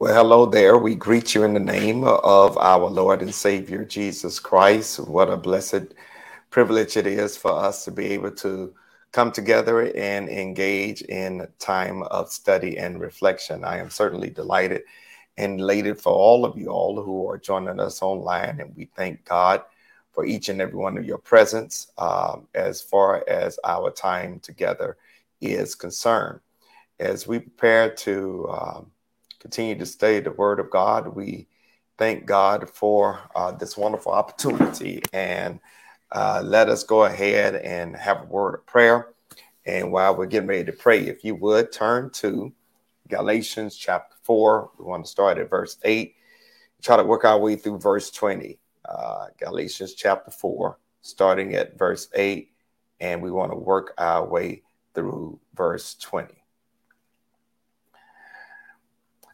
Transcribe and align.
Well, 0.00 0.14
hello 0.14 0.46
there. 0.46 0.78
We 0.78 0.94
greet 0.94 1.34
you 1.34 1.44
in 1.44 1.52
the 1.52 1.60
name 1.60 2.04
of 2.04 2.56
our 2.56 2.88
Lord 2.88 3.20
and 3.20 3.34
Savior 3.34 3.84
Jesus 3.84 4.40
Christ. 4.40 4.98
What 4.98 5.28
a 5.28 5.36
blessed 5.36 5.92
privilege 6.48 6.96
it 6.96 7.06
is 7.06 7.36
for 7.36 7.52
us 7.52 7.84
to 7.84 7.90
be 7.90 8.06
able 8.06 8.30
to 8.36 8.72
come 9.12 9.30
together 9.30 9.94
and 9.94 10.30
engage 10.30 11.02
in 11.02 11.46
time 11.58 12.02
of 12.04 12.32
study 12.32 12.78
and 12.78 12.98
reflection. 12.98 13.62
I 13.62 13.76
am 13.76 13.90
certainly 13.90 14.30
delighted 14.30 14.84
and 15.36 15.60
elated 15.60 16.00
for 16.00 16.14
all 16.14 16.46
of 16.46 16.56
you 16.56 16.68
all 16.68 17.02
who 17.02 17.28
are 17.28 17.36
joining 17.36 17.78
us 17.78 18.00
online, 18.00 18.58
and 18.58 18.74
we 18.74 18.86
thank 18.96 19.26
God 19.26 19.60
for 20.12 20.24
each 20.24 20.48
and 20.48 20.62
every 20.62 20.78
one 20.78 20.96
of 20.96 21.04
your 21.04 21.18
presence 21.18 21.92
um, 21.98 22.48
as 22.54 22.80
far 22.80 23.22
as 23.28 23.58
our 23.64 23.90
time 23.90 24.40
together 24.40 24.96
is 25.42 25.74
concerned. 25.74 26.40
As 26.98 27.26
we 27.26 27.40
prepare 27.40 27.90
to 27.96 28.48
um, 28.48 28.90
continue 29.40 29.76
to 29.76 29.86
study 29.86 30.20
the 30.20 30.30
Word 30.30 30.60
of 30.60 30.70
God. 30.70 31.08
We 31.08 31.48
thank 31.98 32.26
God 32.26 32.70
for 32.70 33.20
uh, 33.34 33.52
this 33.52 33.76
wonderful 33.76 34.12
opportunity. 34.12 35.02
And 35.12 35.60
uh, 36.12 36.42
let 36.44 36.68
us 36.68 36.84
go 36.84 37.04
ahead 37.04 37.56
and 37.56 37.96
have 37.96 38.22
a 38.22 38.26
word 38.26 38.54
of 38.54 38.66
prayer. 38.66 39.08
And 39.66 39.92
while 39.92 40.16
we're 40.16 40.26
getting 40.26 40.48
ready 40.48 40.64
to 40.64 40.72
pray, 40.72 41.00
if 41.06 41.24
you 41.24 41.34
would 41.36 41.72
turn 41.72 42.10
to 42.14 42.52
Galatians 43.08 43.76
chapter 43.76 44.16
4, 44.22 44.70
we 44.78 44.84
want 44.84 45.04
to 45.04 45.10
start 45.10 45.38
at 45.38 45.50
verse 45.50 45.76
8, 45.84 46.14
try 46.82 46.96
to 46.96 47.04
work 47.04 47.24
our 47.24 47.38
way 47.38 47.56
through 47.56 47.78
verse 47.78 48.10
20. 48.10 48.58
Uh, 48.88 49.26
Galatians 49.38 49.94
chapter 49.94 50.30
4, 50.30 50.78
starting 51.02 51.54
at 51.54 51.78
verse 51.78 52.08
8, 52.14 52.50
and 52.98 53.22
we 53.22 53.30
want 53.30 53.52
to 53.52 53.56
work 53.56 53.92
our 53.98 54.26
way 54.26 54.62
through 54.94 55.38
verse 55.54 55.94
20. 55.96 56.39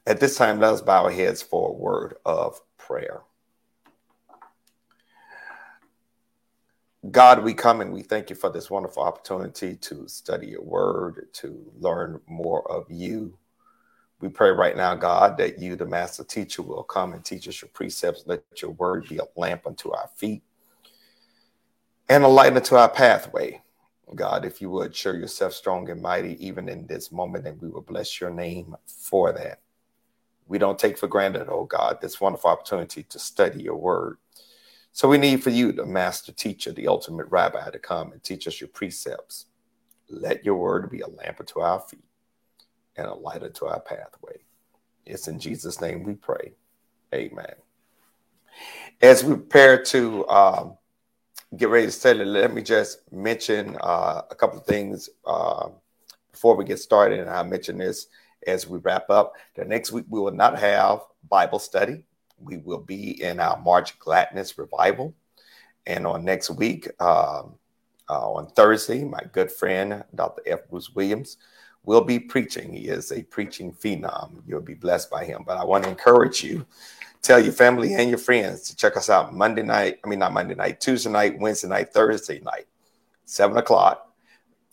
At 0.06 0.20
this 0.20 0.36
time, 0.36 0.60
let 0.60 0.72
us 0.72 0.82
bow 0.82 1.04
our 1.04 1.10
heads 1.10 1.42
for 1.42 1.70
a 1.70 1.72
word 1.72 2.14
of 2.24 2.60
prayer. 2.78 3.22
God, 7.10 7.42
we 7.42 7.54
come 7.54 7.80
and 7.80 7.92
we 7.92 8.02
thank 8.02 8.30
you 8.30 8.36
for 8.36 8.50
this 8.50 8.70
wonderful 8.70 9.02
opportunity 9.02 9.74
to 9.76 10.06
study 10.06 10.46
your 10.48 10.62
word, 10.62 11.28
to 11.34 11.72
learn 11.80 12.20
more 12.28 12.70
of 12.70 12.86
you. 12.88 13.36
We 14.20 14.28
pray 14.28 14.50
right 14.50 14.76
now, 14.76 14.94
God, 14.94 15.36
that 15.38 15.58
you, 15.58 15.74
the 15.74 15.86
master 15.86 16.24
teacher, 16.24 16.62
will 16.62 16.84
come 16.84 17.12
and 17.12 17.24
teach 17.24 17.48
us 17.48 17.60
your 17.60 17.68
precepts. 17.72 18.24
Let 18.26 18.44
your 18.62 18.72
word 18.72 19.08
be 19.08 19.18
a 19.18 19.26
lamp 19.36 19.66
unto 19.66 19.92
our 19.92 20.08
feet 20.14 20.42
and 22.08 22.22
a 22.22 22.28
light 22.28 22.56
unto 22.56 22.76
our 22.76 22.88
pathway. 22.88 23.60
God, 24.14 24.44
if 24.44 24.60
you 24.60 24.70
would 24.70 24.94
show 24.94 25.12
yourself 25.12 25.52
strong 25.52 25.90
and 25.90 26.00
mighty 26.00 26.44
even 26.44 26.68
in 26.68 26.86
this 26.86 27.10
moment, 27.10 27.46
and 27.46 27.60
we 27.60 27.68
will 27.68 27.82
bless 27.82 28.20
your 28.20 28.30
name 28.30 28.76
for 28.86 29.32
that 29.32 29.60
we 30.46 30.58
don't 30.58 30.78
take 30.78 30.98
for 30.98 31.08
granted, 31.08 31.48
oh 31.50 31.64
God, 31.64 31.98
this 32.00 32.20
wonderful 32.20 32.50
opportunity 32.50 33.02
to 33.04 33.18
study 33.18 33.62
your 33.62 33.76
word. 33.76 34.18
So 34.92 35.08
we 35.08 35.18
need 35.18 35.42
for 35.42 35.50
you, 35.50 35.72
the 35.72 35.84
master 35.84 36.32
teacher, 36.32 36.72
the 36.72 36.88
ultimate 36.88 37.26
rabbi, 37.28 37.68
to 37.70 37.78
come 37.78 38.12
and 38.12 38.22
teach 38.22 38.46
us 38.46 38.60
your 38.60 38.68
precepts. 38.68 39.46
Let 40.08 40.44
your 40.44 40.54
word 40.54 40.90
be 40.90 41.00
a 41.00 41.08
lamp 41.08 41.40
unto 41.40 41.60
our 41.60 41.80
feet 41.80 42.04
and 42.96 43.06
a 43.06 43.14
light 43.14 43.42
unto 43.42 43.66
our 43.66 43.80
pathway. 43.80 44.38
It's 45.04 45.28
in 45.28 45.38
Jesus' 45.38 45.80
name 45.80 46.02
we 46.02 46.14
pray. 46.14 46.52
Amen. 47.14 47.54
As 49.02 49.22
we 49.22 49.34
prepare 49.34 49.82
to 49.84 50.26
um, 50.28 50.78
get 51.56 51.68
ready 51.68 51.86
to 51.86 51.92
study, 51.92 52.24
let 52.24 52.54
me 52.54 52.62
just 52.62 53.00
mention 53.12 53.76
uh, 53.80 54.22
a 54.30 54.34
couple 54.34 54.58
of 54.58 54.66
things 54.66 55.10
uh, 55.26 55.68
before 56.32 56.56
we 56.56 56.64
get 56.64 56.78
started. 56.78 57.20
And 57.20 57.30
I'll 57.30 57.44
mention 57.44 57.78
this 57.78 58.06
as 58.46 58.66
we 58.66 58.78
wrap 58.78 59.10
up. 59.10 59.34
The 59.54 59.64
next 59.64 59.92
week, 59.92 60.06
we 60.08 60.20
will 60.20 60.32
not 60.32 60.58
have 60.58 61.00
Bible 61.28 61.58
study. 61.58 62.04
We 62.38 62.58
will 62.58 62.80
be 62.80 63.22
in 63.22 63.40
our 63.40 63.58
March 63.60 63.98
Gladness 63.98 64.58
revival. 64.58 65.14
And 65.86 66.06
on 66.06 66.24
next 66.24 66.50
week, 66.50 66.88
um, 67.00 67.54
uh, 68.08 68.32
on 68.32 68.48
Thursday, 68.48 69.04
my 69.04 69.20
good 69.32 69.50
friend, 69.50 70.04
Dr. 70.14 70.42
F. 70.46 70.68
Bruce 70.70 70.90
Williams, 70.94 71.38
will 71.84 72.02
be 72.02 72.18
preaching. 72.18 72.72
He 72.72 72.88
is 72.88 73.12
a 73.12 73.22
preaching 73.22 73.72
phenom. 73.72 74.42
You'll 74.46 74.60
be 74.60 74.74
blessed 74.74 75.10
by 75.10 75.24
him. 75.24 75.44
But 75.46 75.58
I 75.58 75.64
want 75.64 75.84
to 75.84 75.90
encourage 75.90 76.42
you, 76.42 76.66
tell 77.22 77.38
your 77.38 77.52
family 77.52 77.94
and 77.94 78.08
your 78.08 78.18
friends 78.18 78.62
to 78.62 78.76
check 78.76 78.96
us 78.96 79.08
out 79.08 79.34
Monday 79.34 79.62
night. 79.62 79.98
I 80.04 80.08
mean, 80.08 80.18
not 80.18 80.32
Monday 80.32 80.54
night, 80.54 80.80
Tuesday 80.80 81.10
night, 81.10 81.38
Wednesday 81.38 81.68
night, 81.68 81.92
Thursday 81.92 82.40
night, 82.40 82.66
seven 83.24 83.56
o'clock 83.56 84.06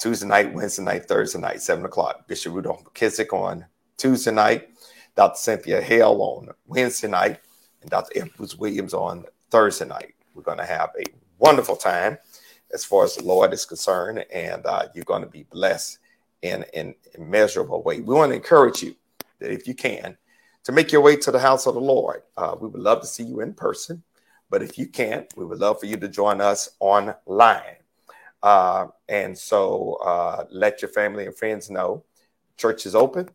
Tuesday 0.04 0.28
night, 0.28 0.54
Wednesday 0.54 0.84
night, 0.84 1.06
Thursday 1.06 1.40
night, 1.40 1.62
7 1.62 1.86
o'clock. 1.86 2.28
Bishop 2.28 2.54
Rudolph 2.54 2.84
McKissick 2.84 3.32
on 3.32 3.66
Tuesday 4.04 4.32
night, 4.32 4.68
Dr. 5.16 5.38
Cynthia 5.38 5.82
Hale 5.82 6.22
on 6.22 6.50
Wednesday 6.68 7.08
night, 7.08 7.40
and 7.82 7.90
Dr. 7.90 8.28
F. 8.38 8.60
Williams 8.60 8.94
on 8.94 9.24
Thursday 9.50 9.86
night. 9.86 10.14
We're 10.36 10.44
going 10.44 10.58
to 10.58 10.66
have 10.66 10.90
a 11.00 11.06
wonderful 11.40 11.78
time 11.78 12.18
as 12.74 12.84
far 12.84 13.06
as 13.06 13.16
the 13.16 13.24
Lord 13.24 13.54
is 13.54 13.64
concerned, 13.64 14.26
and 14.30 14.66
uh, 14.66 14.88
you're 14.94 15.06
going 15.06 15.22
to 15.22 15.30
be 15.30 15.44
blessed 15.44 16.00
in 16.42 16.66
an 16.74 16.96
immeasurable 17.18 17.82
way. 17.82 18.02
We 18.02 18.14
want 18.14 18.32
to 18.32 18.36
encourage 18.36 18.84
you 18.84 18.94
that 19.40 19.54
if 19.54 19.70
you 19.70 19.74
can, 19.74 20.18
to 20.66 20.74
make 20.74 20.92
your 20.92 21.00
way 21.00 21.16
to 21.16 21.32
the 21.32 21.40
house 21.40 21.66
of 21.66 21.76
the 21.76 21.80
Lord. 21.80 22.24
Uh, 22.36 22.58
we 22.60 22.68
would 22.68 22.82
love 22.82 23.00
to 23.00 23.08
see 23.08 23.24
you 23.24 23.40
in 23.40 23.54
person, 23.54 24.04
but 24.50 24.62
if 24.62 24.78
you 24.78 24.86
can't, 24.86 25.34
we 25.38 25.46
would 25.46 25.60
love 25.60 25.80
for 25.80 25.86
you 25.86 25.96
to 25.96 26.10
join 26.10 26.42
us 26.42 26.72
online. 26.82 27.78
Uh, 28.42 28.88
and 29.08 29.38
so 29.38 29.94
uh, 30.04 30.44
let 30.52 30.82
your 30.82 30.92
family 30.92 31.26
and 31.26 31.38
friends 31.38 31.70
know 31.70 32.04
church 32.58 32.86
is 32.86 32.96
open. 32.96 33.30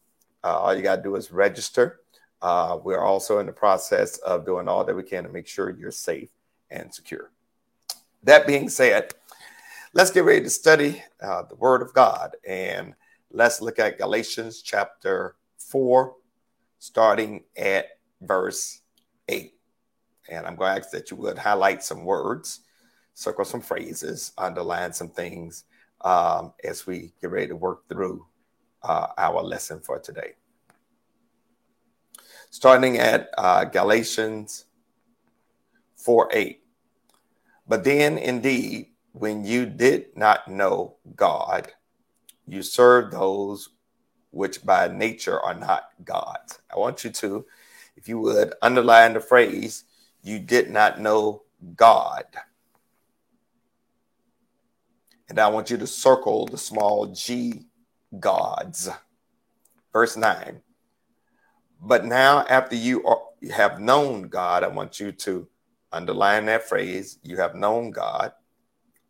Uh, 0.49 0.59
all 0.61 0.75
you 0.75 0.81
got 0.81 0.97
to 0.97 1.03
do 1.03 1.15
is 1.17 1.31
register. 1.31 2.01
Uh, 2.41 2.79
we're 2.83 3.03
also 3.03 3.39
in 3.39 3.45
the 3.45 3.53
process 3.53 4.17
of 4.19 4.47
doing 4.47 4.67
all 4.67 4.83
that 4.83 4.97
we 4.97 5.03
can 5.03 5.25
to 5.25 5.29
make 5.29 5.47
sure 5.47 5.77
you're 5.77 5.91
safe 5.91 6.31
and 6.71 6.95
secure. 6.95 7.31
That 8.23 8.47
being 8.47 8.71
said, 8.71 9.13
let's 9.93 10.11
get 10.11 10.25
ready 10.25 10.41
to 10.43 10.49
study 10.49 11.03
uh, 11.21 11.43
the 11.43 11.57
Word 11.57 11.83
of 11.83 11.93
God 11.93 12.35
and 12.49 12.95
let's 13.31 13.61
look 13.61 13.79
at 13.79 13.99
Galatians 13.99 14.63
chapter 14.63 15.37
4, 15.59 16.15
starting 16.79 17.45
at 17.55 17.99
verse 18.23 18.81
8. 19.29 19.53
And 20.31 20.47
I'm 20.47 20.57
going 20.57 20.75
to 20.75 20.81
ask 20.81 20.91
that 20.93 21.11
you 21.11 21.19
would 21.19 21.37
highlight 21.37 21.83
some 21.83 22.07
words 22.07 22.61
circle 23.13 23.45
some 23.45 23.61
phrases, 23.61 24.33
underline 24.39 24.95
some 24.95 25.11
things 25.11 25.65
um, 26.03 26.55
as 26.65 26.87
we 26.87 27.13
get 27.21 27.31
ready 27.31 27.49
to 27.49 27.57
work 27.57 27.87
through 27.89 28.25
uh, 28.83 29.09
our 29.17 29.43
lesson 29.43 29.81
for 29.81 29.99
today. 29.99 30.33
Starting 32.51 32.99
at 32.99 33.31
uh, 33.37 33.65
Galatians 33.65 34.65
4 35.97 36.31
8. 36.33 36.61
But 37.67 37.85
then 37.85 38.17
indeed, 38.17 38.87
when 39.13 39.45
you 39.45 39.67
did 39.67 40.17
not 40.17 40.49
know 40.49 40.97
God, 41.15 41.73
you 42.47 42.63
served 42.63 43.13
those 43.13 43.69
which 44.31 44.65
by 44.65 44.89
nature 44.89 45.41
are 45.41 45.55
not 45.55 45.91
gods. 46.05 46.61
I 46.73 46.79
want 46.79 47.05
you 47.05 47.11
to, 47.11 47.45
if 47.97 48.09
you 48.09 48.19
would, 48.21 48.55
underline 48.63 49.15
the 49.15 49.21
phrase, 49.21 49.85
you 50.23 50.39
did 50.39 50.71
not 50.71 51.01
know 51.01 51.43
God. 51.77 52.25
And 55.29 55.39
I 55.39 55.49
want 55.49 55.71
you 55.71 55.77
to 55.77 55.87
circle 55.87 56.47
the 56.47 56.59
small 56.59 57.07
g 57.07 57.67
gods. 58.19 58.89
Verse 59.93 60.17
9. 60.17 60.61
But 61.81 62.05
now, 62.05 62.45
after 62.49 62.77
you, 62.77 63.05
are, 63.07 63.23
have 63.53 63.81
known 63.81 64.29
God, 64.29 64.65
I 64.65 64.69
want 64.69 64.99
you 64.99 65.13
to 65.13 65.49
underline 65.93 66.47
that 66.47 66.69
phrase. 66.69 67.19
You 67.23 67.37
have 67.37 67.55
known 67.55 67.91
God, 67.91 68.33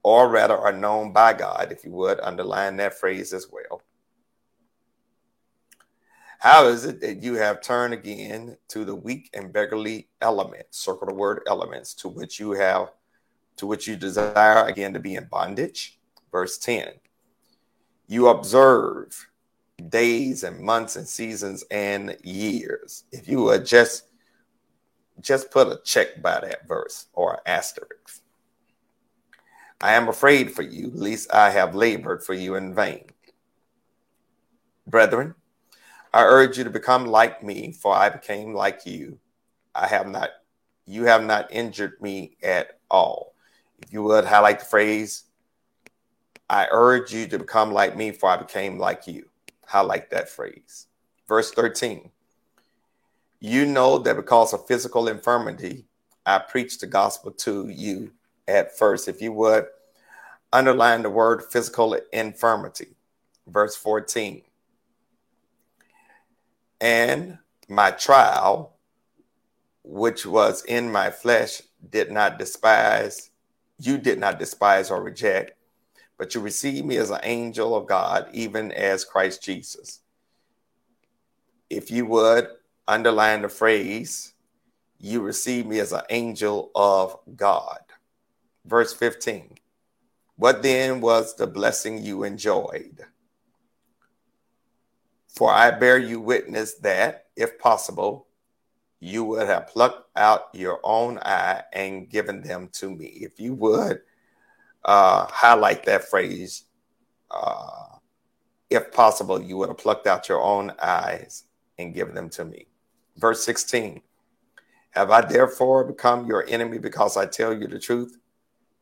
or 0.03 0.29
rather, 0.29 0.57
are 0.57 0.73
known 0.73 1.13
by 1.13 1.33
God, 1.33 1.73
if 1.73 1.85
you 1.85 1.93
would, 1.93 2.21
underline 2.21 2.77
that 2.77 2.99
phrase 2.99 3.33
as 3.33 3.47
well. 3.51 3.83
How 6.41 6.67
is 6.69 6.85
it 6.85 7.01
that 7.01 7.23
you 7.23 7.35
have 7.35 7.63
turned 7.63 7.95
again 7.95 8.57
to 8.69 8.85
the 8.85 8.95
weak 8.95 9.29
and 9.35 9.53
beggarly 9.53 10.09
elements? 10.21 10.79
Circle 10.79 11.09
the 11.09 11.15
word 11.15 11.43
elements 11.49 11.95
to 11.95 12.09
which 12.09 12.39
you 12.39 12.53
have, 12.53 12.93
to 13.57 13.67
which 13.67 13.89
you 13.89 13.97
desire 13.97 14.65
again 14.67 14.93
to 14.93 15.01
be 15.01 15.17
in 15.17 15.25
bondage 15.25 15.99
verse 16.31 16.59
10. 16.59 16.89
You 18.09 18.29
observe 18.29 19.29
days 19.89 20.43
and 20.43 20.61
months 20.61 20.97
and 20.97 21.07
seasons 21.07 21.63
and 21.71 22.17
years. 22.25 23.05
If 23.13 23.29
you 23.29 23.43
would 23.43 23.65
just 23.67 24.05
just 25.21 25.51
put 25.51 25.69
a 25.69 25.81
check 25.85 26.23
by 26.23 26.41
that 26.41 26.67
verse 26.67 27.07
or 27.13 27.41
asterisk. 27.47 28.23
I 29.81 29.93
am 29.95 30.09
afraid 30.09 30.53
for 30.53 30.63
you, 30.63 30.91
least 30.93 31.33
I 31.33 31.51
have 31.51 31.75
labored 31.75 32.25
for 32.25 32.35
you 32.35 32.55
in 32.55 32.75
vain. 32.75 33.05
Brethren, 34.87 35.35
I 36.13 36.23
urge 36.23 36.59
you 36.59 36.65
to 36.65 36.71
become 36.71 37.07
like 37.07 37.43
me, 37.43 37.73
for 37.73 37.95
I 37.95 38.09
became 38.09 38.55
like 38.55 38.87
you. 38.87 39.19
I 39.75 39.87
have 39.87 40.09
not, 40.09 40.31
you 40.87 41.05
have 41.05 41.25
not 41.25 41.53
injured 41.53 42.01
me 42.01 42.37
at 42.43 42.81
all. 42.91 43.35
If 43.83 43.93
you 43.93 44.03
would 44.03 44.25
highlight 44.25 44.61
the 44.61 44.65
phrase, 44.65 45.25
I 46.51 46.67
urge 46.71 47.13
you 47.13 47.27
to 47.29 47.39
become 47.39 47.73
like 47.73 47.97
me, 47.97 48.11
for 48.11 48.31
I 48.31 48.37
became 48.37 48.79
like 48.79 49.07
you. 49.07 49.29
I 49.73 49.83
like 49.83 50.11
that 50.11 50.29
phrase. 50.29 50.87
Verse 51.27 51.51
13. 51.51 52.11
You 53.41 53.67
know 53.67 53.99
that 53.99 54.17
because 54.17 54.53
of 54.53 54.67
physical 54.67 55.09
infirmity, 55.09 55.85
I 56.25 56.39
preached 56.39 56.81
the 56.81 56.87
gospel 56.87 57.31
to 57.33 57.69
you 57.69 58.13
at 58.47 58.77
first. 58.77 59.09
If 59.09 59.21
you 59.21 59.33
would 59.33 59.67
underline 60.53 61.03
the 61.03 61.11
word 61.11 61.45
physical 61.45 61.99
infirmity, 62.13 62.97
verse 63.47 63.77
14. 63.77 64.43
And 66.81 67.39
my 67.69 67.91
trial, 67.91 68.75
which 69.83 70.25
was 70.25 70.65
in 70.65 70.91
my 70.91 71.11
flesh, 71.11 71.63
did 71.91 72.11
not 72.11 72.39
despise, 72.39 73.31
you 73.79 73.99
did 73.99 74.19
not 74.19 74.39
despise 74.39 74.91
or 74.91 75.03
reject, 75.03 75.53
but 76.19 76.35
you 76.35 76.41
receive 76.41 76.85
me 76.85 76.97
as 76.97 77.11
an 77.11 77.21
angel 77.23 77.77
of 77.77 77.87
God, 77.87 78.29
even 78.33 78.73
as 78.73 79.05
Christ 79.05 79.43
Jesus. 79.43 80.01
If 81.71 81.91
you 81.91 82.05
would 82.07 82.49
underline 82.89 83.43
the 83.43 83.49
phrase, 83.49 84.35
you 84.99 85.21
receive 85.21 85.65
me 85.67 85.79
as 85.79 85.93
an 85.93 86.03
angel 86.11 86.73
of 86.75 87.17
God. 87.37 87.81
Verse 88.67 88.93
15. 88.93 89.55
What 90.37 90.63
then 90.63 91.01
was 91.01 91.37
the 91.37 91.47
blessing 91.47 92.03
you 92.03 92.25
enjoyed? 92.25 93.07
For 95.29 95.53
I 95.53 95.71
bear 95.71 95.99
you 95.99 96.21
witness 96.21 96.75
that, 96.79 97.27
if 97.37 97.59
possible, 97.59 98.27
you 98.99 99.23
would 99.25 99.47
have 99.47 99.69
plucked 99.69 100.11
out 100.17 100.49
your 100.53 100.81
own 100.83 101.19
eye 101.19 101.63
and 101.73 102.09
given 102.09 102.43
them 102.43 102.69
to 102.73 102.91
me. 102.91 103.07
If 103.07 103.39
you 103.39 103.55
would 103.55 104.01
uh, 104.89 105.27
highlight 105.31 105.85
that 105.85 106.09
phrase, 106.09 106.65
uh, 107.31 107.99
if 108.71 108.91
possible, 108.91 109.41
you 109.41 109.59
would 109.59 109.69
have 109.69 109.77
plucked 109.77 110.07
out 110.07 110.31
your 110.31 110.41
own 110.41 110.73
eyes 110.83 111.45
and 111.79 111.93
given 111.95 112.15
them 112.15 112.31
to 112.31 112.45
me. 112.47 112.67
Verse 113.19 113.45
16 113.45 114.01
Have 114.93 115.11
I 115.11 115.21
therefore 115.21 115.85
become 115.85 116.27
your 116.27 116.47
enemy 116.49 116.79
because 116.79 117.19
I 117.19 117.27
tell 117.27 117.53
you 117.53 117.67
the 117.67 117.79
truth? 117.79 118.17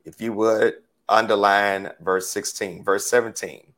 If 0.04 0.20
you 0.20 0.32
would 0.34 0.74
underline 1.08 1.90
verse 2.00 2.30
16, 2.30 2.84
verse 2.84 3.10
17. 3.10 3.72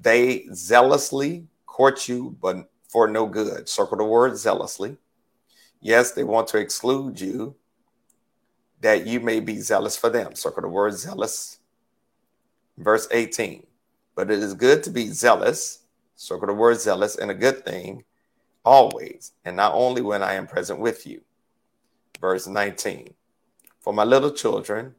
They 0.00 0.46
zealously 0.54 1.48
court 1.66 2.08
you, 2.08 2.34
but 2.40 2.70
for 2.88 3.08
no 3.08 3.26
good. 3.26 3.68
Circle 3.68 3.98
the 3.98 4.04
word 4.04 4.38
zealously. 4.38 4.96
Yes, 5.82 6.12
they 6.12 6.24
want 6.24 6.48
to 6.48 6.58
exclude 6.58 7.20
you 7.20 7.56
that 8.80 9.06
you 9.06 9.20
may 9.20 9.40
be 9.40 9.60
zealous 9.60 9.96
for 9.96 10.10
them. 10.10 10.34
Circle 10.34 10.62
the 10.62 10.68
word 10.68 10.94
zealous. 10.94 11.58
Verse 12.78 13.08
18. 13.10 13.66
But 14.14 14.30
it 14.30 14.38
is 14.38 14.54
good 14.54 14.82
to 14.84 14.90
be 14.90 15.08
zealous. 15.08 15.80
Circle 16.16 16.48
the 16.48 16.54
word 16.54 16.80
zealous 16.80 17.16
and 17.16 17.30
a 17.30 17.34
good 17.34 17.64
thing 17.64 18.04
always, 18.64 19.32
and 19.44 19.56
not 19.56 19.74
only 19.74 20.02
when 20.02 20.22
I 20.22 20.34
am 20.34 20.46
present 20.46 20.80
with 20.80 21.06
you. 21.06 21.22
Verse 22.20 22.46
19. 22.46 23.14
For 23.80 23.92
my 23.92 24.04
little 24.04 24.30
children, 24.30 24.94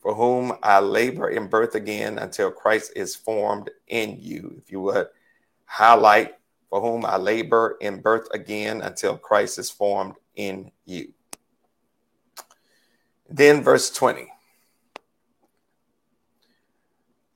for 0.00 0.14
whom 0.14 0.54
I 0.62 0.80
labor 0.80 1.28
in 1.28 1.48
birth 1.48 1.74
again 1.74 2.18
until 2.18 2.50
Christ 2.50 2.92
is 2.96 3.14
formed 3.14 3.68
in 3.88 4.16
you. 4.18 4.54
If 4.58 4.72
you 4.72 4.80
would 4.80 5.08
highlight 5.66 6.34
for 6.70 6.80
whom 6.80 7.04
I 7.04 7.16
labor 7.16 7.76
in 7.80 8.00
birth 8.00 8.28
again 8.32 8.80
until 8.80 9.18
Christ 9.18 9.58
is 9.58 9.70
formed 9.70 10.14
in 10.36 10.70
you. 10.86 11.12
Then, 13.30 13.62
verse 13.62 13.90
20. 13.90 14.26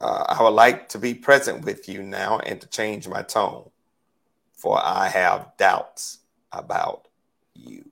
Uh, 0.01 0.25
I 0.29 0.43
would 0.43 0.51
like 0.51 0.89
to 0.91 0.99
be 0.99 1.15
present 1.15 1.65
with 1.65 1.89
you 1.89 2.03
now 2.03 2.41
and 2.41 2.61
to 2.61 2.67
change 2.67 3.09
my 3.09 3.23
tone, 3.23 3.71
for 4.53 4.79
I 4.83 5.09
have 5.09 5.53
doubts 5.57 6.19
about 6.53 7.07
you. 7.55 7.91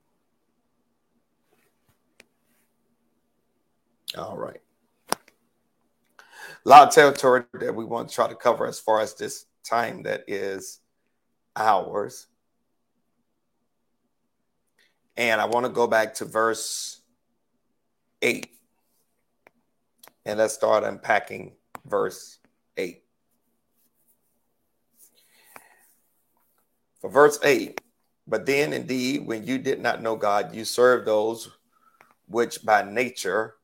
All 4.19 4.37
right. 4.37 4.61
A 5.13 6.69
lot 6.69 6.89
of 6.89 6.95
territory 6.95 7.45
that 7.55 7.75
we 7.75 7.85
want 7.85 8.09
to 8.09 8.15
try 8.15 8.29
to 8.29 8.35
cover 8.35 8.67
as 8.67 8.79
far 8.79 9.01
as 9.01 9.15
this 9.15 9.47
time 9.65 10.03
that 10.03 10.25
is 10.27 10.81
ours. 11.57 12.27
And 15.17 15.41
I 15.41 15.45
want 15.45 15.67
to 15.67 15.73
go 15.73 15.87
back 15.87 16.15
to 16.15 16.25
verse 16.25 17.02
8. 18.23 18.49
And 20.25 20.39
let's 20.39 20.55
start 20.55 20.85
unpacking 20.85 21.53
verse 21.85 22.39
8. 22.77 23.03
For 27.01 27.11
verse 27.11 27.39
8, 27.43 27.81
but 28.29 28.47
then 28.47 28.73
indeed, 28.73 29.27
when 29.27 29.45
you 29.45 29.59
did 29.59 29.81
not 29.81 30.01
know 30.01 30.15
God, 30.15 30.55
you 30.55 30.65
served 30.65 31.07
those 31.07 31.51
which 32.29 32.65
by 32.65 32.83
nature 32.83 33.55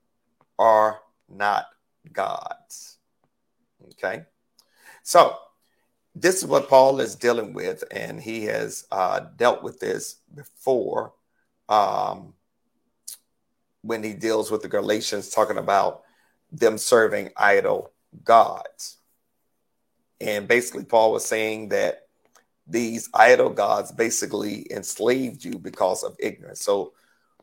are 0.58 1.00
not 1.28 1.66
gods. 2.12 2.98
Okay. 3.92 4.24
So 5.04 5.36
this 6.14 6.42
is 6.42 6.46
what 6.46 6.68
Paul 6.68 7.00
is 7.00 7.14
dealing 7.14 7.52
with, 7.52 7.84
and 7.92 8.20
he 8.20 8.44
has 8.46 8.86
uh, 8.90 9.20
dealt 9.36 9.62
with 9.62 9.78
this 9.78 10.16
before 10.34 11.12
um, 11.68 12.34
when 13.82 14.02
he 14.02 14.12
deals 14.12 14.50
with 14.50 14.62
the 14.62 14.68
Galatians, 14.68 15.30
talking 15.30 15.58
about 15.58 16.02
them 16.50 16.78
serving 16.78 17.30
idol 17.36 17.92
gods. 18.24 18.96
And 20.20 20.48
basically, 20.48 20.84
Paul 20.84 21.12
was 21.12 21.24
saying 21.24 21.68
that 21.68 22.06
these 22.66 23.08
idol 23.14 23.50
gods 23.50 23.92
basically 23.92 24.66
enslaved 24.70 25.44
you 25.44 25.58
because 25.58 26.02
of 26.02 26.16
ignorance. 26.18 26.60
So 26.60 26.92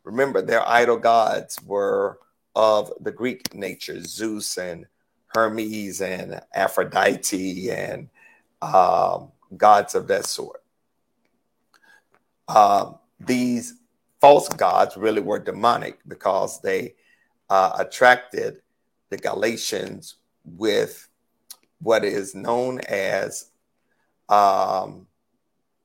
remember, 0.04 0.42
their 0.42 0.66
idol 0.68 0.98
gods 0.98 1.58
were 1.64 2.18
of 2.54 2.92
the 3.00 3.12
Greek 3.12 3.54
nature 3.54 4.02
Zeus 4.02 4.56
and 4.56 4.86
Hermes 5.28 6.00
and 6.00 6.40
Aphrodite 6.54 7.70
and 7.70 8.08
um, 8.62 9.32
gods 9.56 9.94
of 9.94 10.06
that 10.08 10.26
sort. 10.26 10.62
Um, 12.48 12.98
these 13.18 13.74
false 14.20 14.48
gods 14.48 14.96
really 14.96 15.20
were 15.20 15.38
demonic 15.38 15.98
because 16.08 16.60
they 16.60 16.94
uh, 17.50 17.76
attracted 17.78 18.62
the 19.10 19.16
Galatians 19.16 20.16
with 20.44 21.08
what 21.80 22.04
is 22.04 22.34
known 22.34 22.80
as 22.88 23.50
um, 24.28 25.06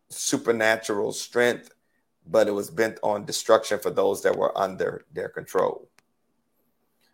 supernatural 0.10 1.12
strength, 1.12 1.74
but 2.26 2.48
it 2.48 2.52
was 2.52 2.70
bent 2.70 3.00
on 3.04 3.26
destruction 3.26 3.80
for 3.80 3.90
those 3.90 4.24
that 4.24 4.38
were 4.38 4.58
under 4.58 5.06
their 5.14 5.30
control. 5.30 5.88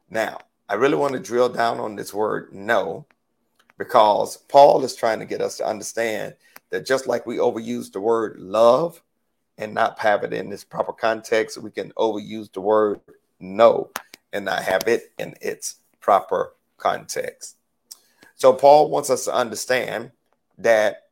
Now, 0.10 0.40
I 0.70 0.76
really 0.76 0.96
want 0.96 1.14
to 1.14 1.20
drill 1.20 1.50
down 1.50 1.80
on 1.80 1.96
this 1.96 2.14
word 2.14 2.54
know, 2.54 3.06
because 3.78 4.38
Paul 4.38 4.84
is 4.84 4.96
trying 4.96 5.20
to 5.20 5.26
get 5.26 5.42
us 5.42 5.58
to 5.58 5.68
understand 5.68 6.36
that 6.70 6.86
just 6.86 7.08
like 7.08 7.26
we 7.26 7.38
overuse 7.38 7.92
the 7.92 8.02
word 8.02 8.38
love 8.40 9.02
and 9.58 9.74
not 9.74 10.00
have 10.00 10.24
it 10.24 10.34
in 10.34 10.52
its 10.52 10.64
proper 10.64 10.94
context, 10.94 11.58
we 11.58 11.72
can 11.72 11.92
overuse 11.94 12.52
the 12.52 12.62
word 12.62 13.00
know 13.40 13.90
and 14.34 14.46
not 14.46 14.64
have 14.64 14.88
it 14.88 15.12
in 15.18 15.36
its 15.42 15.76
proper 16.00 16.54
context. 16.78 17.58
So 18.36 18.54
Paul 18.54 18.90
wants 18.90 19.10
us 19.10 19.26
to 19.26 19.34
understand 19.34 20.12
that 20.60 21.04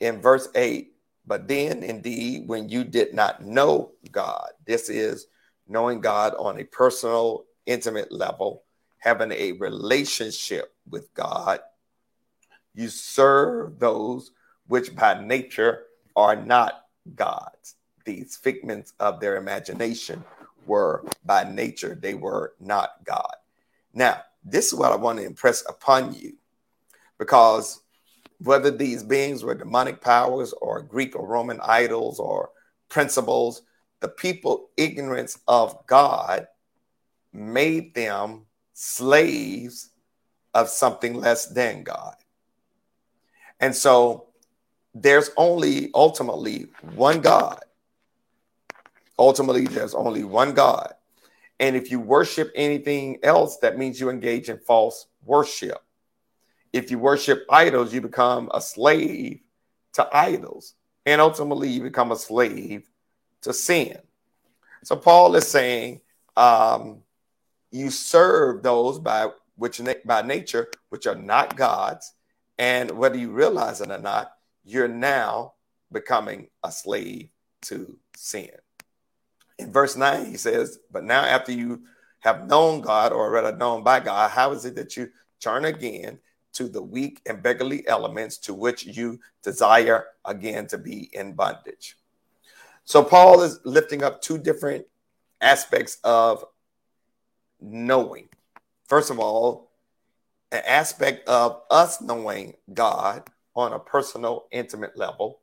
in 0.00 0.20
verse 0.20 0.48
8, 0.54 0.92
but 1.26 1.48
then 1.48 1.82
indeed, 1.82 2.46
when 2.46 2.68
you 2.68 2.84
did 2.84 3.14
not 3.14 3.44
know 3.44 3.92
God, 4.12 4.50
this 4.64 4.88
is 4.88 5.26
knowing 5.66 6.00
God 6.00 6.34
on 6.38 6.58
a 6.58 6.64
personal, 6.64 7.44
intimate 7.66 8.12
level, 8.12 8.62
having 8.98 9.32
a 9.32 9.52
relationship 9.52 10.74
with 10.88 11.12
God 11.14 11.60
you 12.78 12.88
serve 12.88 13.80
those 13.80 14.30
which 14.68 14.94
by 14.94 15.20
nature 15.20 15.82
are 16.14 16.36
not 16.36 16.84
gods. 17.16 17.74
These 18.08 18.38
figments 18.38 18.94
of 19.00 19.20
their 19.20 19.36
imagination 19.36 20.24
were 20.64 21.04
by 21.26 21.44
nature, 21.44 21.94
they 21.94 22.14
were 22.14 22.54
not 22.58 23.04
God. 23.04 23.34
Now, 23.92 24.22
this 24.42 24.68
is 24.68 24.74
what 24.78 24.92
I 24.92 24.96
want 24.96 25.18
to 25.18 25.26
impress 25.26 25.62
upon 25.68 26.14
you 26.14 26.32
because 27.18 27.82
whether 28.38 28.70
these 28.70 29.02
beings 29.02 29.44
were 29.44 29.54
demonic 29.54 30.00
powers 30.00 30.54
or 30.54 30.80
Greek 30.80 31.16
or 31.16 31.26
Roman 31.26 31.60
idols 31.62 32.18
or 32.18 32.48
principles, 32.88 33.60
the 34.00 34.08
people 34.08 34.70
ignorance 34.78 35.38
of 35.46 35.86
God 35.86 36.46
made 37.34 37.92
them 37.92 38.46
slaves 38.72 39.90
of 40.54 40.70
something 40.70 41.12
less 41.12 41.44
than 41.44 41.82
God. 41.82 42.14
And 43.60 43.76
so 43.76 44.28
there's 44.94 45.28
only 45.36 45.90
ultimately 45.94 46.68
one 46.94 47.20
God. 47.20 47.60
Ultimately, 49.18 49.66
there's 49.66 49.94
only 49.94 50.24
one 50.24 50.54
God. 50.54 50.94
And 51.60 51.74
if 51.74 51.90
you 51.90 51.98
worship 51.98 52.52
anything 52.54 53.18
else, 53.22 53.56
that 53.58 53.78
means 53.78 54.00
you 54.00 54.10
engage 54.10 54.48
in 54.48 54.58
false 54.58 55.06
worship. 55.24 55.82
If 56.72 56.90
you 56.90 56.98
worship 56.98 57.44
idols, 57.50 57.92
you 57.92 58.00
become 58.00 58.50
a 58.54 58.60
slave 58.60 59.40
to 59.94 60.08
idols. 60.16 60.74
And 61.04 61.20
ultimately, 61.20 61.68
you 61.68 61.82
become 61.82 62.12
a 62.12 62.16
slave 62.16 62.88
to 63.42 63.52
sin. 63.52 63.98
So 64.84 64.94
Paul 64.94 65.34
is 65.34 65.46
saying, 65.48 66.00
um, 66.36 67.02
you 67.70 67.90
serve 67.90 68.62
those 68.62 68.98
by 68.98 69.30
which 69.56 69.80
by 70.04 70.22
nature 70.22 70.68
which 70.90 71.06
are 71.06 71.16
not 71.16 71.56
God's, 71.56 72.14
and 72.58 72.90
whether 72.92 73.18
you 73.18 73.30
realize 73.30 73.80
it 73.80 73.90
or 73.90 73.98
not, 73.98 74.32
you're 74.64 74.88
now 74.88 75.54
becoming 75.90 76.48
a 76.62 76.70
slave 76.70 77.28
to 77.62 77.98
sin. 78.16 78.50
In 79.58 79.72
verse 79.72 79.96
9, 79.96 80.26
he 80.26 80.36
says, 80.36 80.78
But 80.90 81.04
now 81.04 81.22
after 81.22 81.52
you 81.52 81.82
have 82.20 82.46
known 82.46 82.80
God, 82.80 83.12
or 83.12 83.30
rather 83.30 83.56
known 83.56 83.82
by 83.82 84.00
God, 84.00 84.30
how 84.30 84.52
is 84.52 84.64
it 84.64 84.76
that 84.76 84.96
you 84.96 85.10
turn 85.40 85.64
again 85.64 86.18
to 86.54 86.68
the 86.68 86.82
weak 86.82 87.20
and 87.26 87.42
beggarly 87.42 87.86
elements 87.86 88.38
to 88.38 88.54
which 88.54 88.84
you 88.84 89.20
desire 89.42 90.06
again 90.24 90.66
to 90.68 90.78
be 90.78 91.10
in 91.12 91.34
bondage? 91.34 91.96
So 92.84 93.02
Paul 93.04 93.42
is 93.42 93.60
lifting 93.64 94.02
up 94.02 94.22
two 94.22 94.38
different 94.38 94.86
aspects 95.40 95.98
of 96.04 96.44
knowing. 97.60 98.28
First 98.86 99.10
of 99.10 99.18
all, 99.18 99.70
an 100.50 100.62
aspect 100.66 101.28
of 101.28 101.62
us 101.70 102.00
knowing 102.00 102.54
God 102.72 103.28
on 103.54 103.72
a 103.72 103.78
personal, 103.78 104.46
intimate 104.50 104.96
level. 104.96 105.40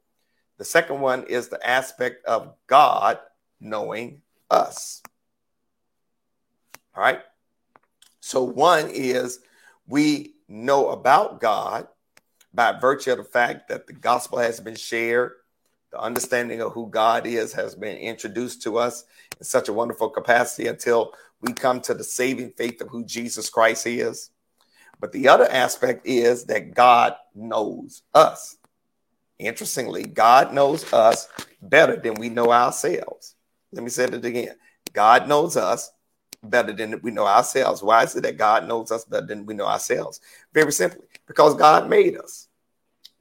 The 0.58 0.66
second 0.66 1.02
one 1.02 1.26
is 1.26 1.50
the 1.50 1.66
aspect 1.68 2.26
of 2.26 2.56
God 2.68 3.20
knowing 3.66 4.22
us. 4.50 5.02
All 6.96 7.04
right. 7.04 7.20
So, 8.22 8.44
one 8.44 8.90
is 8.90 9.40
we 9.88 10.36
know 10.48 10.90
about 10.90 11.42
God 11.42 11.88
by 12.54 12.72
virtue 12.72 13.12
of 13.12 13.18
the 13.18 13.24
fact 13.24 13.68
that 13.68 13.88
the 13.88 13.94
gospel 13.94 14.40
has 14.40 14.60
been 14.60 14.76
shared, 14.76 15.34
the 15.92 16.00
understanding 16.00 16.62
of 16.62 16.72
who 16.72 16.88
God 16.90 17.28
is 17.28 17.54
has 17.54 17.76
been 17.76 17.98
introduced 17.98 18.62
to 18.64 18.78
us 18.78 19.04
in 19.38 19.46
such 19.46 19.68
a 19.68 19.74
wonderful 19.74 20.10
capacity 20.10 20.68
until 20.68 21.14
we 21.42 21.54
come 21.54 21.82
to 21.82 21.94
the 21.94 22.04
saving 22.04 22.52
faith 22.52 22.82
of 22.82 22.88
who 22.88 23.04
Jesus 23.04 23.50
Christ 23.50 23.86
is. 23.86 24.32
But 25.00 25.12
the 25.12 25.28
other 25.28 25.50
aspect 25.52 26.08
is 26.08 26.46
that 26.46 26.74
God 26.74 27.16
knows 27.34 28.04
us. 28.14 28.58
Interestingly, 29.38 30.04
God 30.04 30.54
knows 30.54 30.92
us 30.94 31.28
better 31.62 31.98
than 31.98 32.16
we 32.16 32.30
know 32.30 32.52
ourselves. 32.52 33.35
Let 33.76 33.84
me 33.84 33.90
say 33.90 34.06
it 34.06 34.26
again. 34.26 34.56
God 34.94 35.28
knows 35.28 35.58
us 35.58 35.92
better 36.42 36.72
than 36.72 37.02
we 37.02 37.12
know 37.12 37.28
ourselves. 37.28 37.84
Why 37.84 38.04
is 38.04 38.16
it 38.16 38.24
that 38.24 38.38
God 38.38 38.68
knows 38.68 38.90
us 38.90 39.04
better 39.04 39.26
than 39.26 39.46
we 39.46 39.54
know 39.54 39.66
ourselves? 39.66 40.22
Very 40.54 40.72
simply, 40.72 41.06
because 41.28 41.56
God 41.56 41.90
made 41.90 42.18
us. 42.18 42.48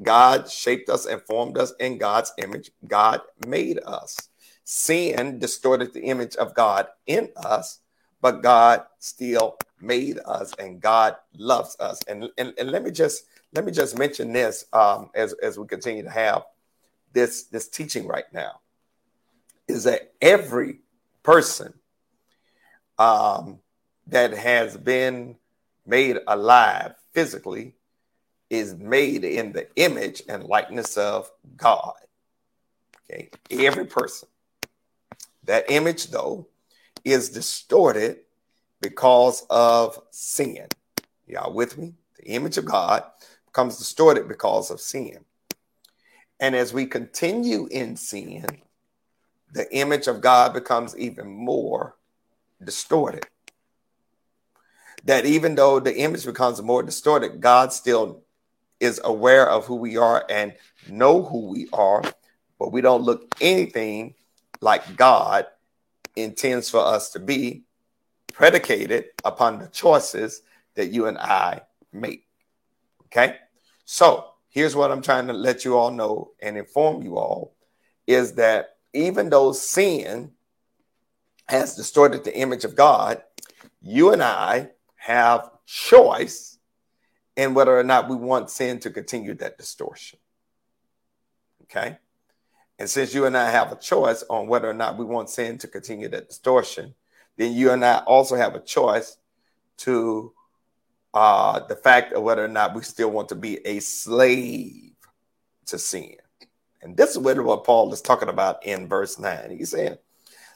God 0.00 0.48
shaped 0.48 0.88
us 0.90 1.06
and 1.06 1.20
formed 1.22 1.58
us 1.58 1.72
in 1.80 1.98
God's 1.98 2.32
image. 2.38 2.70
God 2.86 3.20
made 3.48 3.80
us. 3.84 4.16
Sin 4.62 5.40
distorted 5.40 5.92
the 5.92 6.04
image 6.04 6.36
of 6.36 6.54
God 6.54 6.86
in 7.06 7.30
us, 7.36 7.80
but 8.20 8.42
God 8.42 8.84
still 9.00 9.56
made 9.80 10.20
us 10.24 10.54
and 10.60 10.80
God 10.80 11.16
loves 11.36 11.76
us. 11.80 12.00
And, 12.06 12.28
and, 12.38 12.54
and 12.58 12.70
let 12.70 12.84
me 12.84 12.92
just 12.92 13.24
let 13.54 13.64
me 13.64 13.72
just 13.72 13.98
mention 13.98 14.32
this 14.32 14.66
um, 14.72 15.10
as, 15.14 15.32
as 15.34 15.58
we 15.58 15.66
continue 15.66 16.02
to 16.02 16.10
have 16.10 16.42
this, 17.12 17.44
this 17.44 17.68
teaching 17.68 18.06
right 18.06 18.24
now 18.32 18.60
is 19.68 19.84
that 19.84 20.12
every 20.20 20.80
person 21.22 21.74
um, 22.98 23.58
that 24.06 24.32
has 24.32 24.76
been 24.76 25.36
made 25.86 26.18
alive 26.26 26.94
physically 27.12 27.74
is 28.50 28.74
made 28.74 29.24
in 29.24 29.52
the 29.52 29.66
image 29.76 30.22
and 30.28 30.44
likeness 30.44 30.96
of 30.96 31.30
God. 31.56 31.94
Okay, 33.10 33.30
every 33.50 33.86
person. 33.86 34.28
That 35.44 35.70
image, 35.70 36.08
though, 36.08 36.48
is 37.04 37.30
distorted 37.30 38.18
because 38.80 39.46
of 39.50 39.98
sin. 40.10 40.66
Y'all 41.26 41.52
with 41.52 41.76
me? 41.76 41.94
The 42.18 42.28
image 42.28 42.58
of 42.58 42.64
God 42.64 43.04
becomes 43.46 43.78
distorted 43.78 44.28
because 44.28 44.70
of 44.70 44.80
sin. 44.80 45.24
And 46.40 46.54
as 46.54 46.72
we 46.72 46.86
continue 46.86 47.66
in 47.70 47.96
sin, 47.96 48.46
the 49.54 49.72
image 49.74 50.08
of 50.08 50.20
God 50.20 50.52
becomes 50.52 50.96
even 50.98 51.28
more 51.28 51.96
distorted. 52.62 53.26
That 55.04 55.24
even 55.24 55.54
though 55.54 55.80
the 55.80 55.96
image 55.96 56.26
becomes 56.26 56.60
more 56.60 56.82
distorted, 56.82 57.40
God 57.40 57.72
still 57.72 58.24
is 58.80 59.00
aware 59.04 59.48
of 59.48 59.64
who 59.64 59.76
we 59.76 59.96
are 59.96 60.24
and 60.28 60.54
know 60.88 61.22
who 61.22 61.48
we 61.48 61.68
are, 61.72 62.02
but 62.58 62.72
we 62.72 62.80
don't 62.80 63.02
look 63.02 63.32
anything 63.40 64.14
like 64.60 64.96
God 64.96 65.46
intends 66.16 66.68
for 66.68 66.80
us 66.80 67.10
to 67.10 67.20
be, 67.20 67.62
predicated 68.32 69.06
upon 69.24 69.60
the 69.60 69.68
choices 69.68 70.42
that 70.74 70.90
you 70.90 71.06
and 71.06 71.16
I 71.18 71.60
make. 71.92 72.26
Okay? 73.06 73.36
So, 73.84 74.30
here's 74.48 74.74
what 74.74 74.90
I'm 74.90 75.02
trying 75.02 75.28
to 75.28 75.32
let 75.32 75.64
you 75.64 75.76
all 75.76 75.92
know 75.92 76.32
and 76.42 76.56
inform 76.56 77.02
you 77.02 77.16
all 77.16 77.54
is 78.08 78.32
that 78.34 78.73
even 78.94 79.28
though 79.28 79.52
sin 79.52 80.32
has 81.48 81.76
distorted 81.76 82.24
the 82.24 82.36
image 82.36 82.64
of 82.64 82.74
God, 82.74 83.22
you 83.82 84.12
and 84.12 84.22
I 84.22 84.70
have 84.96 85.50
choice 85.66 86.58
in 87.36 87.54
whether 87.54 87.78
or 87.78 87.84
not 87.84 88.08
we 88.08 88.16
want 88.16 88.50
sin 88.50 88.78
to 88.80 88.90
continue 88.90 89.34
that 89.34 89.58
distortion. 89.58 90.18
Okay. 91.64 91.98
And 92.78 92.88
since 92.88 93.14
you 93.14 93.26
and 93.26 93.36
I 93.36 93.50
have 93.50 93.72
a 93.72 93.76
choice 93.76 94.24
on 94.28 94.46
whether 94.46 94.68
or 94.68 94.74
not 94.74 94.96
we 94.98 95.04
want 95.04 95.30
sin 95.30 95.58
to 95.58 95.68
continue 95.68 96.08
that 96.08 96.28
distortion, 96.28 96.94
then 97.36 97.52
you 97.52 97.70
and 97.70 97.84
I 97.84 97.98
also 98.00 98.36
have 98.36 98.54
a 98.54 98.60
choice 98.60 99.16
to 99.78 100.32
uh, 101.12 101.60
the 101.66 101.76
fact 101.76 102.12
of 102.12 102.22
whether 102.22 102.44
or 102.44 102.48
not 102.48 102.74
we 102.74 102.82
still 102.82 103.10
want 103.10 103.28
to 103.28 103.34
be 103.34 103.64
a 103.66 103.80
slave 103.80 104.92
to 105.66 105.78
sin. 105.78 106.16
And 106.84 106.96
this 106.96 107.10
is 107.10 107.18
what 107.18 107.64
Paul 107.64 107.92
is 107.94 108.02
talking 108.02 108.28
about 108.28 108.64
in 108.66 108.86
verse 108.86 109.18
9. 109.18 109.56
He's 109.56 109.70
saying, 109.70 109.96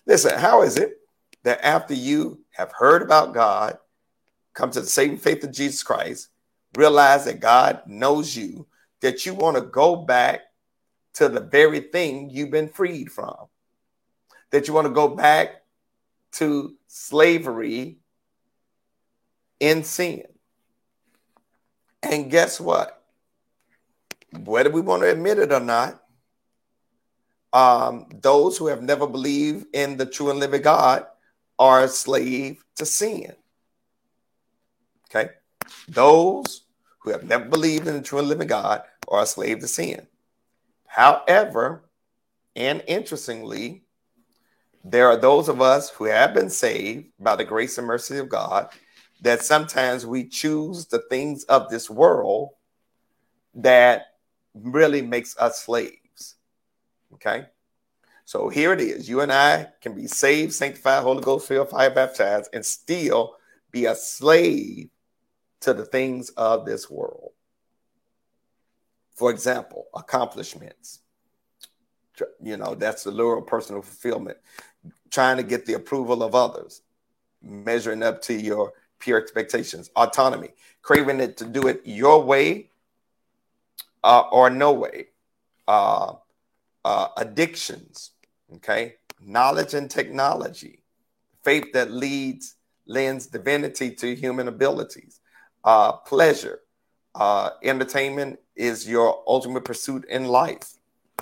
Listen, 0.06 0.38
how 0.38 0.62
is 0.62 0.76
it 0.76 0.98
that 1.42 1.64
after 1.64 1.94
you 1.94 2.40
have 2.50 2.70
heard 2.70 3.00
about 3.00 3.32
God, 3.32 3.78
come 4.52 4.70
to 4.70 4.82
the 4.82 4.86
saving 4.86 5.16
faith 5.16 5.42
of 5.42 5.52
Jesus 5.52 5.82
Christ, 5.82 6.28
realize 6.76 7.24
that 7.24 7.40
God 7.40 7.80
knows 7.86 8.36
you, 8.36 8.66
that 9.00 9.24
you 9.24 9.32
want 9.32 9.56
to 9.56 9.62
go 9.62 9.96
back 9.96 10.42
to 11.14 11.30
the 11.30 11.40
very 11.40 11.80
thing 11.80 12.28
you've 12.28 12.50
been 12.50 12.68
freed 12.68 13.10
from, 13.10 13.46
that 14.50 14.68
you 14.68 14.74
want 14.74 14.86
to 14.86 14.92
go 14.92 15.08
back 15.08 15.62
to 16.32 16.74
slavery 16.88 17.96
in 19.60 19.82
sin. 19.82 20.24
And 22.02 22.30
guess 22.30 22.60
what? 22.60 23.02
Whether 24.40 24.70
we 24.70 24.82
want 24.82 25.02
to 25.02 25.10
admit 25.10 25.38
it 25.38 25.52
or 25.52 25.60
not, 25.60 26.02
um, 27.52 28.06
those 28.22 28.58
who 28.58 28.66
have 28.66 28.82
never 28.82 29.06
believed 29.06 29.66
in 29.72 29.96
the 29.96 30.06
true 30.06 30.30
and 30.30 30.38
living 30.38 30.62
God 30.62 31.06
are 31.58 31.84
a 31.84 31.88
slave 31.88 32.62
to 32.76 32.86
sin. 32.86 33.32
Okay? 35.10 35.30
Those 35.88 36.62
who 37.00 37.10
have 37.10 37.24
never 37.24 37.46
believed 37.46 37.88
in 37.88 37.94
the 37.94 38.02
true 38.02 38.18
and 38.18 38.28
living 38.28 38.48
God 38.48 38.82
are 39.08 39.22
a 39.22 39.26
slave 39.26 39.60
to 39.60 39.68
sin. 39.68 40.06
However, 40.86 41.84
and 42.54 42.82
interestingly, 42.86 43.84
there 44.84 45.08
are 45.08 45.16
those 45.16 45.48
of 45.48 45.60
us 45.60 45.90
who 45.90 46.04
have 46.04 46.34
been 46.34 46.50
saved 46.50 47.06
by 47.18 47.36
the 47.36 47.44
grace 47.44 47.78
and 47.78 47.86
mercy 47.86 48.18
of 48.18 48.28
God 48.28 48.68
that 49.20 49.42
sometimes 49.42 50.06
we 50.06 50.24
choose 50.28 50.86
the 50.86 51.02
things 51.10 51.44
of 51.44 51.68
this 51.68 51.90
world 51.90 52.50
that 53.54 54.06
really 54.54 55.02
makes 55.02 55.36
us 55.38 55.64
slaves. 55.64 55.96
Okay. 57.20 57.46
So 58.24 58.48
here 58.48 58.72
it 58.72 58.80
is. 58.80 59.08
You 59.08 59.20
and 59.22 59.32
I 59.32 59.68
can 59.80 59.94
be 59.94 60.06
saved, 60.06 60.52
sanctified, 60.52 61.02
Holy 61.02 61.22
Ghost 61.22 61.48
filled, 61.48 61.70
fire 61.70 61.90
baptized, 61.90 62.50
and 62.52 62.64
still 62.64 63.36
be 63.70 63.86
a 63.86 63.94
slave 63.94 64.90
to 65.60 65.74
the 65.74 65.84
things 65.84 66.30
of 66.30 66.64
this 66.64 66.90
world. 66.90 67.32
For 69.14 69.30
example, 69.30 69.86
accomplishments. 69.94 71.00
You 72.42 72.56
know, 72.56 72.74
that's 72.74 73.04
the 73.04 73.10
lure 73.10 73.38
of 73.38 73.46
personal 73.46 73.82
fulfillment. 73.82 74.38
Trying 75.10 75.38
to 75.38 75.42
get 75.42 75.66
the 75.66 75.74
approval 75.74 76.22
of 76.22 76.34
others, 76.34 76.82
measuring 77.42 78.02
up 78.02 78.20
to 78.22 78.34
your 78.34 78.72
pure 78.98 79.18
expectations, 79.18 79.90
autonomy, 79.96 80.50
craving 80.82 81.20
it 81.20 81.36
to 81.38 81.44
do 81.44 81.66
it 81.66 81.80
your 81.84 82.22
way 82.22 82.70
uh, 84.04 84.24
or 84.30 84.50
no 84.50 84.72
way, 84.72 85.06
uh, 85.66 86.14
uh, 86.84 87.08
addictions, 87.16 88.12
okay, 88.56 88.96
knowledge 89.20 89.74
and 89.74 89.90
technology, 89.90 90.82
faith 91.42 91.72
that 91.72 91.90
leads 91.90 92.54
lends 92.86 93.26
divinity 93.26 93.90
to 93.90 94.14
human 94.14 94.48
abilities, 94.48 95.20
uh, 95.64 95.92
pleasure, 95.92 96.60
uh, 97.14 97.50
entertainment 97.62 98.38
is 98.56 98.88
your 98.88 99.22
ultimate 99.26 99.64
pursuit 99.64 100.04
in 100.08 100.24
life, 100.24 100.72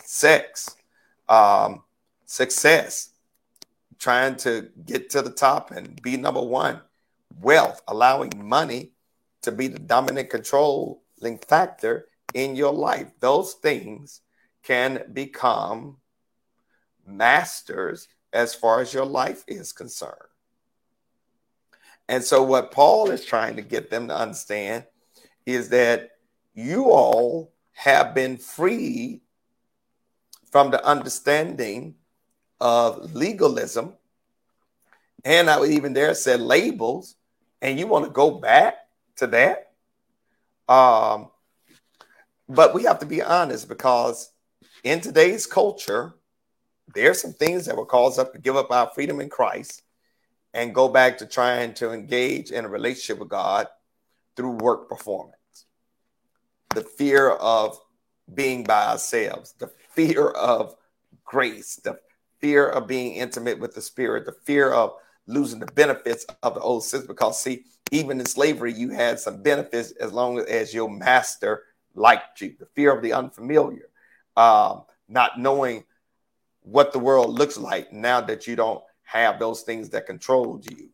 sex, 0.03 0.77
um, 1.29 1.83
success, 2.27 3.11
trying 3.99 4.37
to 4.37 4.69
get 4.85 5.11
to 5.11 5.23
the 5.23 5.31
top 5.31 5.71
and 5.71 6.01
be 6.03 6.17
number 6.17 6.41
one, 6.41 6.81
wealth, 7.41 7.83
allowing 7.89 8.31
money 8.37 8.93
to 9.43 9.51
be 9.51 9.69
the 9.69 9.79
dominant 9.79 10.31
controlling 10.31 11.39
factor 11.49 12.07
in 12.35 12.55
your 12.57 12.73
life. 12.73 13.11
Those 13.21 13.55
things 13.55 14.21
can 14.67 15.05
become 15.13 15.97
masters 17.07 18.09
as 18.33 18.53
far 18.55 18.81
as 18.81 18.93
your 18.93 19.05
life 19.05 19.45
is 19.47 19.73
concerned. 19.73 20.13
And 22.09 22.23
so, 22.23 22.43
what 22.43 22.73
Paul 22.73 23.11
is 23.11 23.25
trying 23.25 23.57
to 23.57 23.63
get 23.63 23.91
them 23.91 24.09
to 24.09 24.17
understand 24.17 24.85
is 25.45 25.69
that 25.71 26.11
you 26.55 26.91
all 26.91 27.53
have 27.73 28.15
been 28.15 28.37
freed 28.39 29.21
from 30.51 30.71
the 30.71 30.85
understanding 30.85 31.95
of 32.61 33.15
legalism. 33.15 33.95
And 35.25 35.51
I 35.51 35.59
would 35.59 35.71
even 35.71 35.93
there 35.93 36.15
said 36.15 36.41
labels, 36.41 37.17
and 37.61 37.79
you 37.79 37.87
want 37.87 38.05
to 38.05 38.11
go 38.11 38.33
back 38.33 38.77
to 39.17 39.27
that. 39.29 39.73
Um, 40.69 41.31
but 42.49 42.75
we 42.75 42.85
have 42.85 43.01
to 43.01 43.07
be 43.07 43.23
honest 43.23 43.69
because 43.69 44.31
in 44.87 45.01
today's 45.01 45.47
culture, 45.47 46.15
there 46.95 47.11
are 47.11 47.15
some 47.15 47.33
things 47.33 47.67
that 47.67 47.77
will 47.77 47.87
cause 47.87 48.21
us 48.21 48.29
to 48.33 48.39
give 48.39 48.55
up 48.55 48.71
our 48.71 48.89
freedom 48.95 49.21
in 49.21 49.29
Christ 49.29 49.83
and 50.55 50.73
go 50.73 50.89
back 50.89 51.19
to 51.19 51.27
trying 51.27 51.75
to 51.75 51.91
engage 51.91 52.53
in 52.53 52.65
a 52.65 52.69
relationship 52.69 53.19
with 53.19 53.29
God 53.29 53.67
through 54.37 54.53
work 54.53 54.89
performance. 54.89 55.35
The 56.73 56.83
fear 56.83 57.31
of 57.31 57.77
being 58.33 58.63
by 58.63 58.87
ourselves, 58.87 59.55
the 59.59 59.73
fear 59.91 60.29
of 60.29 60.77
grace, 61.25 61.81
the 61.83 61.99
fear 62.41 62.69
of 62.69 62.87
being 62.87 63.15
intimate 63.15 63.59
with 63.59 63.75
the 63.75 63.83
Spirit, 63.83 64.25
the 64.25 64.37
fear 64.45 64.73
of 64.73 64.95
losing 65.27 65.59
the 65.59 65.67
benefits 65.67 66.25
of 66.45 66.55
the 66.55 66.61
old 66.61 66.85
system. 66.85 67.09
Because, 67.09 67.41
see, 67.41 67.65
even 67.91 68.21
in 68.21 68.27
slavery, 68.27 68.73
you 68.73 68.91
had 68.91 69.19
some 69.19 69.43
benefits 69.43 69.91
as 70.01 70.13
long 70.13 70.39
as 70.39 70.73
your 70.73 70.89
master 70.89 71.65
liked 71.97 72.41
you. 72.41 72.55
The 72.61 72.67
fear 72.67 72.97
of 72.97 73.03
the 73.03 73.15
unfamiliar, 73.15 73.89
um, 74.37 74.83
not 75.09 75.39
knowing 75.39 75.85
what 76.63 76.93
the 76.93 76.99
world 76.99 77.39
looks 77.39 77.57
like 77.57 77.93
now 77.93 78.21
that 78.21 78.47
you 78.47 78.57
don't 78.57 78.83
have 79.03 79.39
those 79.39 79.63
things 79.63 79.89
that 79.91 80.07
controlled 80.07 80.69
you. 80.71 80.89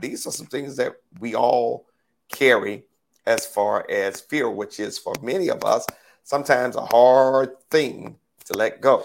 These 0.00 0.26
are 0.26 0.30
some 0.30 0.46
things 0.46 0.76
that 0.76 0.94
we 1.18 1.34
all 1.34 1.86
carry 2.28 2.84
as 3.26 3.46
far 3.46 3.86
as 3.90 4.20
fear, 4.20 4.50
which 4.50 4.78
is 4.78 4.98
for 4.98 5.14
many 5.22 5.48
of 5.48 5.64
us 5.64 5.86
sometimes 6.22 6.76
a 6.76 6.84
hard 6.84 7.58
thing 7.70 8.16
to 8.44 8.56
let 8.56 8.80
go. 8.80 9.04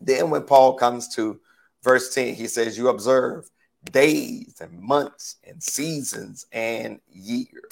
Then, 0.00 0.30
when 0.30 0.42
Paul 0.42 0.74
comes 0.74 1.14
to 1.16 1.40
verse 1.82 2.14
10, 2.14 2.34
he 2.34 2.46
says, 2.46 2.78
You 2.78 2.88
observe 2.88 3.50
days 3.92 4.60
and 4.60 4.80
months 4.80 5.36
and 5.44 5.62
seasons 5.62 6.46
and 6.52 7.00
years. 7.10 7.70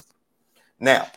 Now, 0.78 1.08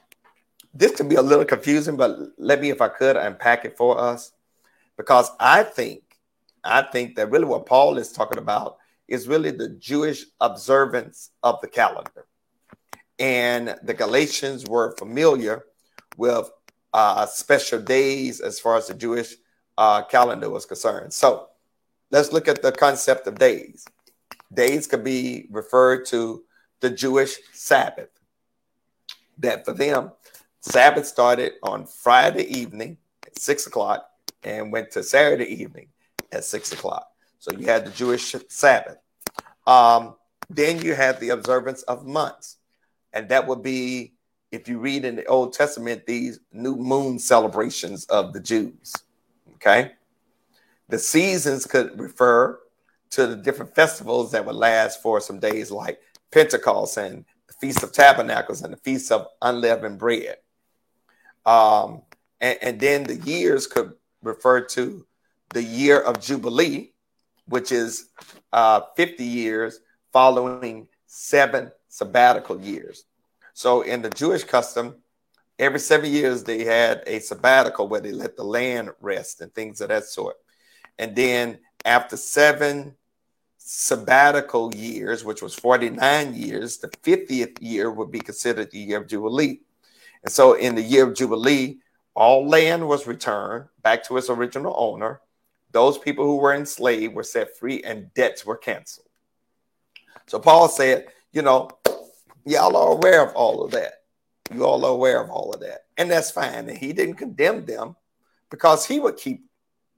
this 0.73 0.95
can 0.95 1.07
be 1.07 1.15
a 1.15 1.21
little 1.21 1.45
confusing, 1.45 1.97
but 1.97 2.17
let 2.37 2.61
me, 2.61 2.69
if 2.69 2.81
I 2.81 2.87
could, 2.87 3.17
unpack 3.17 3.65
it 3.65 3.77
for 3.77 3.99
us 3.99 4.31
because 4.97 5.31
I 5.39 5.63
think 5.63 6.03
I 6.63 6.83
think 6.83 7.15
that 7.15 7.31
really 7.31 7.45
what 7.45 7.65
Paul 7.65 7.97
is 7.97 8.11
talking 8.11 8.37
about 8.37 8.77
is 9.07 9.27
really 9.27 9.51
the 9.51 9.69
Jewish 9.69 10.25
observance 10.39 11.31
of 11.43 11.59
the 11.61 11.67
calendar. 11.67 12.27
And 13.19 13.75
the 13.83 13.93
Galatians 13.93 14.65
were 14.67 14.95
familiar 14.97 15.65
with 16.17 16.49
uh, 16.93 17.25
special 17.25 17.81
days 17.81 18.41
as 18.41 18.60
far 18.60 18.77
as 18.77 18.88
the 18.88 18.93
Jewish 18.93 19.36
uh, 19.77 20.03
calendar 20.03 20.49
was 20.49 20.65
concerned. 20.65 21.13
So 21.13 21.49
let's 22.12 22.31
look 22.31 22.47
at 22.47 22.62
the 22.62 22.71
concept 22.71 23.27
of 23.27 23.39
days. 23.39 23.86
Days 24.53 24.88
could 24.88 25.03
be 25.03 25.47
referred 25.49 26.05
to 26.07 26.43
the 26.79 26.89
Jewish 26.89 27.38
Sabbath. 27.53 28.10
That 29.39 29.65
for 29.65 29.73
them, 29.73 30.12
Sabbath 30.62 31.08
started 31.08 31.54
on 31.63 31.86
Friday 31.86 32.43
evening 32.43 32.97
at 33.26 33.38
six 33.39 33.65
o'clock 33.65 34.08
and 34.43 34.71
went 34.71 34.91
to 34.91 35.04
Saturday 35.04 35.45
evening 35.45 35.88
at 36.32 36.43
six 36.43 36.71
o'clock. 36.71 37.08
So 37.39 37.52
you 37.52 37.65
had 37.65 37.86
the 37.86 37.91
Jewish 37.91 38.36
Sabbath. 38.47 38.97
Um, 39.65 40.15
then 40.50 40.80
you 40.82 40.93
had 40.93 41.19
the 41.19 41.30
observance 41.30 41.82
of 41.84 42.06
months, 42.06 42.58
and 43.13 43.28
that 43.30 43.47
would 43.47 43.63
be 43.63 44.13
if 44.52 44.67
you 44.67 44.78
read 44.78 45.06
in 45.06 45.15
the 45.15 45.26
Old 45.26 45.54
Testament 45.54 46.06
these 46.06 46.39
new 46.52 46.76
moon 46.76 47.17
celebrations 47.17 48.06
of 48.06 48.34
the 48.34 48.39
Jews. 48.39 48.93
Okay, 49.56 49.93
the 50.89 51.00
seasons 51.00 51.65
could 51.65 52.00
refer 52.00 52.60
to 53.12 53.28
the 53.28 53.36
different 53.36 53.74
festivals 53.74 54.32
that 54.32 54.45
would 54.45 54.56
last 54.56 55.02
for 55.02 55.19
some 55.19 55.39
days, 55.39 55.71
like 55.71 56.00
Pentecost 56.32 56.97
and 56.97 57.26
the 57.47 57.54
Feast 57.54 57.82
of 57.82 57.91
Tabernacles 57.91 58.62
and 58.62 58.74
the 58.74 58.78
Feast 58.78 59.12
of 59.12 59.28
Unleavened 59.41 59.97
Bread. 59.97 60.38
Um, 61.45 62.04
and, 62.39 62.58
and 62.62 62.80
then 62.80 63.04
the 63.04 63.15
years 63.17 63.67
could 63.67 63.93
refer 64.21 64.62
to 64.62 65.06
the 65.49 65.63
year 65.63 65.99
of 65.99 66.21
Jubilee, 66.21 66.93
which 67.47 67.71
is 67.71 68.10
uh, 68.54 68.82
50 68.95 69.23
years 69.23 69.80
following 70.12 70.88
seven 71.08 71.71
sabbatical 71.88 72.60
years. 72.60 73.06
So, 73.54 73.82
in 73.82 74.01
the 74.01 74.10
Jewish 74.10 74.43
custom, 74.43 74.95
every 75.60 75.80
seven 75.80 76.12
years 76.12 76.43
they 76.43 76.63
had 76.63 77.04
a 77.06 77.19
sabbatical 77.19 77.88
where 77.88 78.01
they 78.01 78.12
let 78.12 78.38
the 78.38 78.43
land 78.43 78.91
rest 79.01 79.41
and 79.41 79.54
things 79.54 79.82
of 79.82 79.89
that 79.89 80.06
sort. 80.06 80.38
And 80.97 81.15
then, 81.15 81.60
after 81.84 82.15
seven 82.15 82.95
sabbatical 83.58 84.73
years, 84.73 85.23
which 85.23 85.41
was 85.41 85.54
49 85.56 86.34
years, 86.34 86.77
the 86.77 86.88
50th 86.88 87.58
year 87.62 87.91
would 87.91 88.12
be 88.12 88.19
considered 88.19 88.71
the 88.71 88.80
year 88.80 88.97
of 89.01 89.08
Jubilee. 89.08 89.62
And 90.23 90.31
so, 90.31 90.53
in 90.53 90.75
the 90.75 90.81
year 90.81 91.07
of 91.07 91.15
Jubilee, 91.15 91.79
all 92.13 92.47
land 92.47 92.88
was 92.88 93.07
returned 93.07 93.65
back 93.81 94.03
to 94.05 94.17
its 94.17 94.29
original 94.29 94.75
owner 94.77 95.21
those 95.71 95.97
people 95.97 96.25
who 96.25 96.38
were 96.38 96.53
enslaved 96.53 97.13
were 97.13 97.23
set 97.23 97.57
free 97.57 97.81
and 97.84 98.13
debts 98.13 98.45
were 98.45 98.57
canceled. 98.57 99.07
So 100.27 100.39
Paul 100.39 100.69
said, 100.69 101.07
you 101.31 101.41
know, 101.41 101.69
y'all 102.45 102.75
are 102.75 102.91
aware 102.93 103.25
of 103.25 103.34
all 103.36 103.63
of 103.63 103.71
that. 103.71 104.03
You 104.53 104.65
all 104.65 104.86
are 104.86 104.91
aware 104.91 105.21
of 105.21 105.29
all 105.29 105.53
of 105.53 105.62
that. 105.62 105.86
And 105.97 106.12
that's 106.12 106.31
fine. 106.31 106.69
And 106.69 106.77
he 106.77 106.93
didn't 106.93 107.15
condemn 107.15 107.65
them 107.65 107.95
because 108.49 108.86
he 108.86 108.99
would 108.99 109.17
keep, 109.17 109.45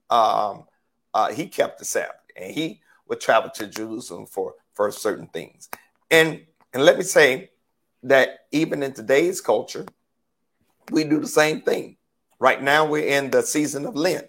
um, 0.10 0.66
uh, 1.14 1.32
he 1.32 1.48
kept 1.48 1.80
the 1.80 1.86
Sabbath 1.86 2.16
and 2.36 2.52
he 2.52 2.82
would 3.08 3.20
travel 3.20 3.50
to 3.56 3.68
Jerusalem 3.68 4.26
for, 4.28 4.56
for 4.74 4.92
certain 4.92 5.28
things. 5.28 5.70
And, 6.12 6.42
and 6.74 6.86
let 6.86 6.98
me 6.98 7.04
say 7.04 7.50
that 8.04 8.46
even 8.52 8.84
in 8.84 8.94
today's 8.94 9.42
culture, 9.42 9.86
we 10.92 11.04
do 11.04 11.20
the 11.20 11.28
same 11.28 11.62
thing. 11.62 11.98
Right 12.40 12.62
now, 12.62 12.86
we're 12.86 13.08
in 13.08 13.32
the 13.32 13.42
season 13.42 13.86
of 13.86 13.96
Lent. 13.96 14.28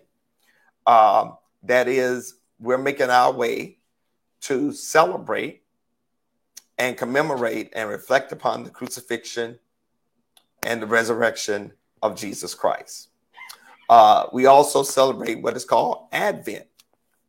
Um, 0.87 1.37
that 1.62 1.88
is, 1.88 2.35
we're 2.59 2.79
making 2.79 3.11
our 3.11 3.33
way 3.33 3.79
to 4.43 4.73
celebrate 4.73 5.62
and 6.79 6.97
commemorate 6.97 7.73
and 7.75 7.88
reflect 7.88 8.33
upon 8.33 8.64
the 8.64 8.71
crucifixion 8.71 9.59
and 10.62 10.83
the 10.83 10.87
resurrection 10.87 11.73
of 12.03 12.17
Jesus 12.17 12.55
Christ. 12.55 13.09
Uh, 13.88 14.27
we 14.33 14.47
also 14.47 14.83
celebrate 14.83 15.43
what 15.43 15.57
is 15.57 15.64
called 15.64 16.09
Advent, 16.12 16.67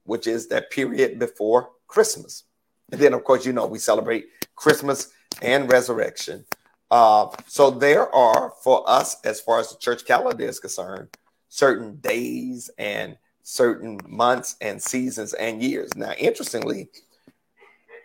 which 0.04 0.28
is 0.28 0.48
that 0.48 0.72
period 0.72 1.20
before 1.20 1.72
Christmas. 1.88 2.44
And 2.92 3.00
then, 3.02 3.14
of 3.14 3.24
course, 3.24 3.46
you 3.46 3.54
know, 3.54 3.66
we 3.66 3.80
celebrate 3.80 4.28
Christmas 4.56 5.12
and 5.42 5.72
resurrection. 5.72 6.46
Uh, 6.96 7.28
so 7.46 7.70
there 7.70 8.10
are, 8.16 8.54
for 8.64 8.90
us, 8.90 9.18
as 9.26 9.42
far 9.42 9.60
as 9.60 9.70
the 9.70 9.78
church 9.78 10.06
calendar 10.06 10.46
is 10.46 10.62
concerned, 10.62 11.10
certain 11.50 11.98
days 11.98 12.70
and 12.78 13.18
certain 13.44 14.00
months 14.08 14.56
and 14.62 14.82
seasons 14.82 15.34
and 15.34 15.62
years. 15.62 15.94
Now, 15.98 16.14
interestingly, 16.18 16.88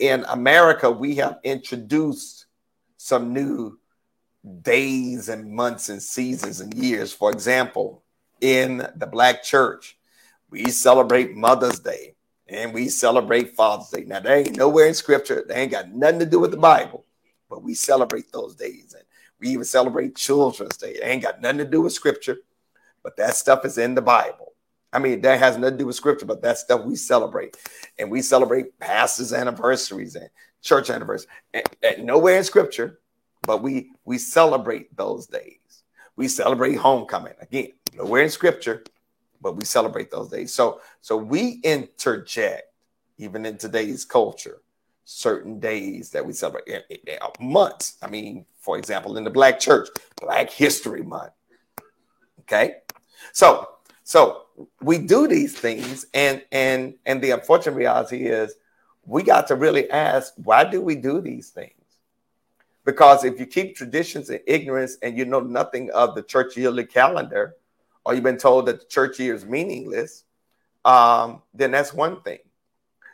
in 0.01 0.25
America, 0.29 0.91
we 0.91 1.15
have 1.15 1.39
introduced 1.45 2.47
some 2.97 3.33
new 3.33 3.79
days 4.63 5.29
and 5.29 5.53
months 5.53 5.89
and 5.89 6.03
seasons 6.03 6.59
and 6.59 6.75
years. 6.75 7.13
For 7.13 7.31
example, 7.31 8.03
in 8.41 8.79
the 8.97 9.07
Black 9.07 9.45
church, 9.45 9.99
we 10.51 10.69
celebrate 10.69 11.37
Mother's 11.37 11.79
Day 11.79 12.17
and 12.49 12.75
we 12.75 12.89
celebrate 12.89 13.55
Father's 13.55 13.91
Day. 13.91 14.03
Now, 14.05 14.19
they 14.19 14.41
ain't 14.41 14.57
nowhere 14.57 14.89
in 14.89 14.95
scripture, 14.95 15.45
they 15.47 15.55
ain't 15.55 15.71
got 15.71 15.93
nothing 15.93 16.19
to 16.19 16.27
do 16.27 16.41
with 16.41 16.51
the 16.51 16.57
Bible, 16.57 17.05
but 17.51 17.63
we 17.63 17.75
celebrate 17.75 18.33
those 18.33 18.55
days. 18.55 18.95
And 18.97 19.05
we 19.41 19.49
even 19.49 19.65
celebrate 19.65 20.15
Children's 20.15 20.77
Day. 20.77 20.97
They 20.99 21.07
ain't 21.07 21.23
got 21.23 21.43
nothing 21.43 21.59
to 21.59 21.65
do 21.65 21.83
with 21.83 21.93
scripture, 21.93 22.39
but 23.03 23.17
that 23.17 23.35
stuff 23.35 23.65
is 23.65 23.77
in 23.77 23.95
the 23.95 24.03
Bible. 24.03 24.55
I 24.93 24.99
mean, 24.99 25.21
that 25.23 25.39
has 25.39 25.57
nothing 25.57 25.75
to 25.75 25.79
do 25.79 25.87
with 25.87 25.97
scripture, 25.97 26.27
but 26.27 26.43
that 26.43 26.59
stuff 26.59 26.85
we 26.85 26.97
celebrate. 26.97 27.57
And 27.99 28.11
we 28.11 28.23
celebrate 28.23 28.79
pastors' 28.79 29.33
anniversaries 29.33 30.17
and 30.17 30.29
church 30.63 30.91
anniversaries. 30.91 31.29
And, 31.53 31.65
and 31.83 32.07
nowhere 32.07 32.39
in 32.39 32.45
scripture, 32.45 33.01
but 33.43 33.63
we 33.63 33.93
we 34.05 34.19
celebrate 34.19 34.95
those 34.97 35.27
days. 35.27 35.85
We 36.17 36.29
celebrate 36.29 36.75
homecoming. 36.75 37.35
Again, 37.41 37.73
nowhere 37.97 38.23
in 38.23 38.31
scripture, 38.31 38.85
but 39.41 39.57
we 39.57 39.65
celebrate 39.65 40.11
those 40.11 40.29
days. 40.29 40.53
So 40.53 40.81
so 41.01 41.17
we 41.17 41.61
interject 41.63 42.65
even 43.17 43.47
in 43.47 43.59
today's 43.59 44.05
culture 44.05 44.61
certain 45.05 45.59
days 45.59 46.11
that 46.11 46.25
we 46.25 46.33
celebrate 46.33 46.69
eh, 46.69 46.81
eh, 46.91 46.97
eh, 47.07 47.19
uh, 47.21 47.31
months. 47.41 47.97
I 48.03 48.09
mean, 48.09 48.45
for 48.59 48.79
example, 48.79 49.17
in 49.17 49.25
the 49.25 49.31
Black 49.31 49.59
Church, 49.59 49.89
Black 50.21 50.51
History 50.51 51.03
Month. 51.03 51.33
Okay, 52.43 52.77
so 53.33 53.69
so 54.05 54.47
we 54.81 54.99
do 54.99 55.29
these 55.29 55.59
things, 55.59 56.07
and 56.15 56.43
and 56.53 56.95
and 57.07 57.23
the 57.23 57.31
unfortunate 57.31 57.77
reality 57.77 58.27
is 58.27 58.55
we 59.05 59.23
got 59.23 59.47
to 59.49 59.57
really 59.57 59.91
ask 59.91 60.33
why 60.37 60.65
do 60.65 60.81
we 60.81 60.95
do 60.95 61.21
these 61.21 61.51
things? 61.51 61.75
Because 62.85 63.25
if 63.25 63.39
you 63.39 63.47
keep 63.47 63.77
traditions 63.77 64.31
in 64.31 64.41
ignorance 64.47 64.97
and 65.03 65.17
you 65.17 65.25
know 65.25 65.41
nothing 65.41 65.91
of 65.91 66.15
the 66.15 66.23
church 66.23 66.57
yearly 66.57 66.85
calendar, 66.85 67.57
or 68.05 68.15
you've 68.15 68.25
been 68.25 68.37
told 68.37 68.67
that 68.67 68.81
the 68.81 68.87
church 68.87 69.19
year 69.21 69.35
is 69.35 69.45
meaningless, 69.45 70.25
um, 70.85 71.43
then 71.53 71.71
that's 71.71 71.93
one 71.93 72.23
thing. 72.23 72.39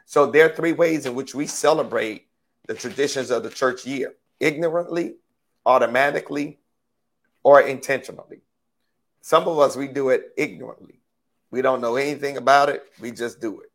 So 0.07 0.27
there 0.27 0.47
are 0.47 0.55
three 0.55 0.73
ways 0.73 1.05
in 1.05 1.15
which 1.15 1.35
we 1.35 1.47
celebrate 1.47 2.29
the 2.67 2.75
traditions 2.75 3.31
of 3.31 3.43
the 3.43 3.51
church 3.51 3.85
year 3.85 4.15
ignorantly, 4.39 5.17
automatically, 5.67 6.61
or 7.43 7.61
intentionally. 7.61 8.41
Some 9.21 9.49
of 9.49 9.59
us, 9.59 9.77
we 9.77 9.89
do 9.89 10.11
it 10.11 10.33
ignorantly. 10.37 11.01
We 11.51 11.61
don't 11.61 11.81
know 11.81 11.97
anything 11.97 12.37
about 12.37 12.69
it, 12.69 12.85
we 13.01 13.11
just 13.11 13.41
do 13.41 13.61
it. 13.61 13.71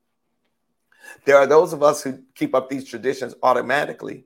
There 1.26 1.36
are 1.36 1.48
those 1.48 1.74
of 1.74 1.84
us 1.84 2.02
who 2.02 2.20
keep 2.34 2.56
up 2.56 2.70
these 2.70 2.86
traditions 2.86 3.36
automatically, 3.44 4.26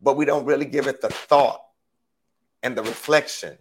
but 0.00 0.16
we 0.16 0.24
don't 0.24 0.46
really 0.46 0.64
give 0.64 0.86
it 0.86 1.02
the 1.02 1.08
thought 1.08 1.60
and 2.62 2.76
the 2.76 2.82
reflection 2.82 3.58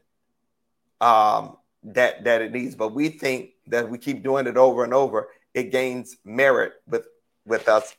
um, 1.01 1.57
that 1.83 2.23
that 2.23 2.41
it 2.41 2.51
needs. 2.51 2.75
But 2.75 2.93
we 2.93 3.09
think 3.09 3.51
that 3.67 3.89
we 3.89 3.97
keep 3.97 4.23
doing 4.23 4.47
it 4.47 4.55
over 4.57 4.83
and 4.83 4.93
over, 4.93 5.27
it 5.53 5.71
gains 5.71 6.17
merit 6.23 6.73
with 6.87 7.07
with 7.45 7.67
us 7.67 7.95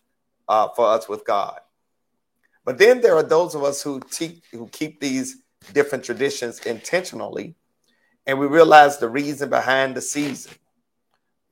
uh, 0.49 0.69
for 0.69 0.87
us 0.87 1.09
with 1.09 1.25
God. 1.25 1.61
But 2.65 2.79
then 2.79 3.01
there 3.01 3.17
are 3.17 3.23
those 3.23 3.55
of 3.55 3.63
us 3.63 3.83
who 3.83 4.01
te- 4.01 4.43
who 4.51 4.69
keep 4.69 5.01
these 5.01 5.39
different 5.73 6.05
traditions 6.05 6.61
intentionally, 6.61 7.55
and 8.27 8.39
we 8.39 8.47
realize 8.47 8.99
the 8.99 9.09
reason 9.09 9.49
behind 9.49 9.95
the 9.95 10.03
season. 10.03 10.53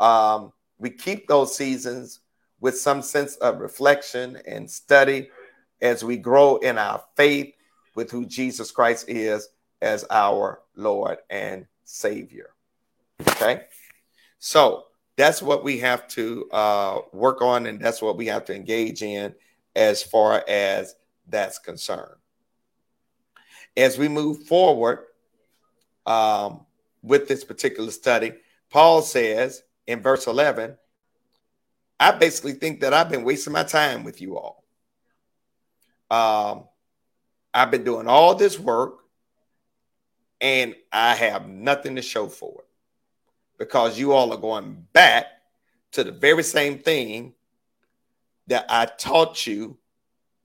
Um, 0.01 0.53
we 0.79 0.91
keep 0.91 1.29
those 1.29 1.57
seasons 1.57 2.21
with 2.61 2.79
some 2.79 3.03
sense 3.03 3.37
of 3.37 3.61
reflection 3.61 4.39
and 4.47 4.71
study 4.71 5.29
as 5.81 6.03
we 6.03 6.17
grow 6.17 6.57
in 6.57 6.79
our 6.79 7.03
faith 7.17 7.55
with 7.95 8.11
who 8.11 8.27
Jesus 8.27 8.71
Christ 8.71 9.09
is 9.09 9.49
as 9.83 10.05
our 10.11 10.61
Lord 10.75 11.19
and 11.31 11.67
Savior. 11.85 12.51
Okay, 13.29 13.63
so 14.39 14.85
that's 15.17 15.41
what 15.41 15.63
we 15.63 15.79
have 15.79 16.09
to 16.09 16.49
uh, 16.51 16.99
work 17.13 17.41
on, 17.41 17.67
and 17.67 17.81
that's 17.81 18.03
what 18.03 18.17
we 18.17 18.27
have 18.27 18.45
to 18.47 18.55
engage 18.55 19.03
in 19.03 19.35
as 19.77 20.03
far 20.03 20.45
as 20.49 20.95
that's 21.29 21.59
concerned. 21.59 22.17
As 23.77 23.99
we 23.99 24.09
move 24.09 24.45
forward 24.45 25.01
um, 26.07 26.67
with 27.03 27.29
this 27.29 27.45
particular 27.45 27.91
study, 27.91 28.33
Paul 28.71 29.03
says 29.03 29.63
in 29.87 30.01
verse 30.01 30.27
11, 30.27 30.77
I 31.99 32.11
basically 32.13 32.53
think 32.53 32.81
that 32.81 32.93
I've 32.93 33.09
been 33.09 33.25
wasting 33.25 33.53
my 33.53 33.65
time 33.65 34.05
with 34.05 34.21
you 34.21 34.37
all. 34.37 34.65
Um, 36.11 36.65
I've 37.53 37.71
been 37.71 37.85
doing 37.85 38.09
all 38.09 38.35
this 38.35 38.59
work 38.59 39.05
and 40.41 40.75
I 40.93 41.15
have 41.15 41.49
nothing 41.49 41.97
to 41.97 42.03
show 42.03 42.27
for 42.27 42.61
it 42.61 42.64
because 43.59 43.99
you 43.99 44.13
all 44.13 44.33
are 44.33 44.39
going 44.39 44.87
back 44.93 45.27
to 45.93 46.05
the 46.05 46.13
very 46.13 46.43
same 46.43 46.79
thing 46.79 47.35
that 48.47 48.67
I 48.69 48.87
taught 48.87 49.47
you 49.47 49.79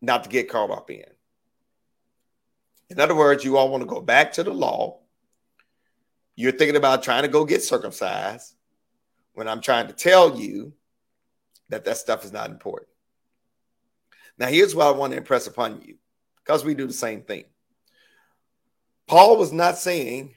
not 0.01 0.23
to 0.23 0.29
get 0.29 0.49
caught 0.49 0.71
up 0.71 0.89
in. 0.89 1.03
In 2.89 2.99
other 2.99 3.15
words, 3.15 3.43
you 3.43 3.57
all 3.57 3.69
want 3.69 3.81
to 3.81 3.89
go 3.89 4.01
back 4.01 4.33
to 4.33 4.43
the 4.43 4.53
law. 4.53 4.99
You're 6.35 6.53
thinking 6.53 6.77
about 6.77 7.03
trying 7.03 7.23
to 7.23 7.27
go 7.27 7.45
get 7.45 7.63
circumcised 7.63 8.55
when 9.33 9.47
I'm 9.47 9.61
trying 9.61 9.87
to 9.87 9.93
tell 9.93 10.39
you 10.39 10.73
that 11.69 11.85
that 11.85 11.97
stuff 11.97 12.25
is 12.25 12.31
not 12.31 12.49
important. 12.49 12.89
Now, 14.37 14.47
here's 14.47 14.73
what 14.73 14.87
I 14.87 14.91
want 14.91 15.11
to 15.11 15.17
impress 15.17 15.47
upon 15.47 15.81
you 15.81 15.95
because 16.37 16.63
we 16.63 16.73
do 16.73 16.87
the 16.87 16.93
same 16.93 17.21
thing. 17.21 17.43
Paul 19.05 19.37
was 19.37 19.51
not 19.51 19.77
saying 19.77 20.33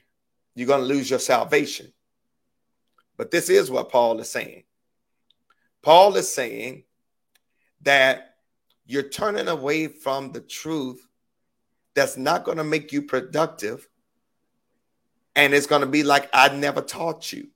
you're 0.55 0.67
going 0.67 0.81
to 0.81 0.85
lose 0.85 1.09
your 1.09 1.19
salvation, 1.19 1.93
but 3.23 3.31
this 3.31 3.49
is 3.49 3.71
what 3.71 3.87
Paul 3.87 4.19
is 4.19 4.29
saying. 4.29 4.63
Paul 5.81 6.17
is 6.17 6.29
saying 6.29 6.83
that 7.83 8.35
you're 8.85 9.07
turning 9.07 9.47
away 9.47 9.87
from 9.87 10.33
the 10.33 10.41
truth 10.41 11.07
that's 11.93 12.17
not 12.17 12.43
going 12.43 12.57
to 12.57 12.65
make 12.65 12.91
you 12.91 13.01
productive. 13.01 13.87
And 15.37 15.53
it's 15.53 15.67
going 15.67 15.83
to 15.83 15.87
be 15.87 16.03
like, 16.03 16.29
I 16.33 16.53
never 16.53 16.81
taught 16.81 17.31
you. 17.31 17.47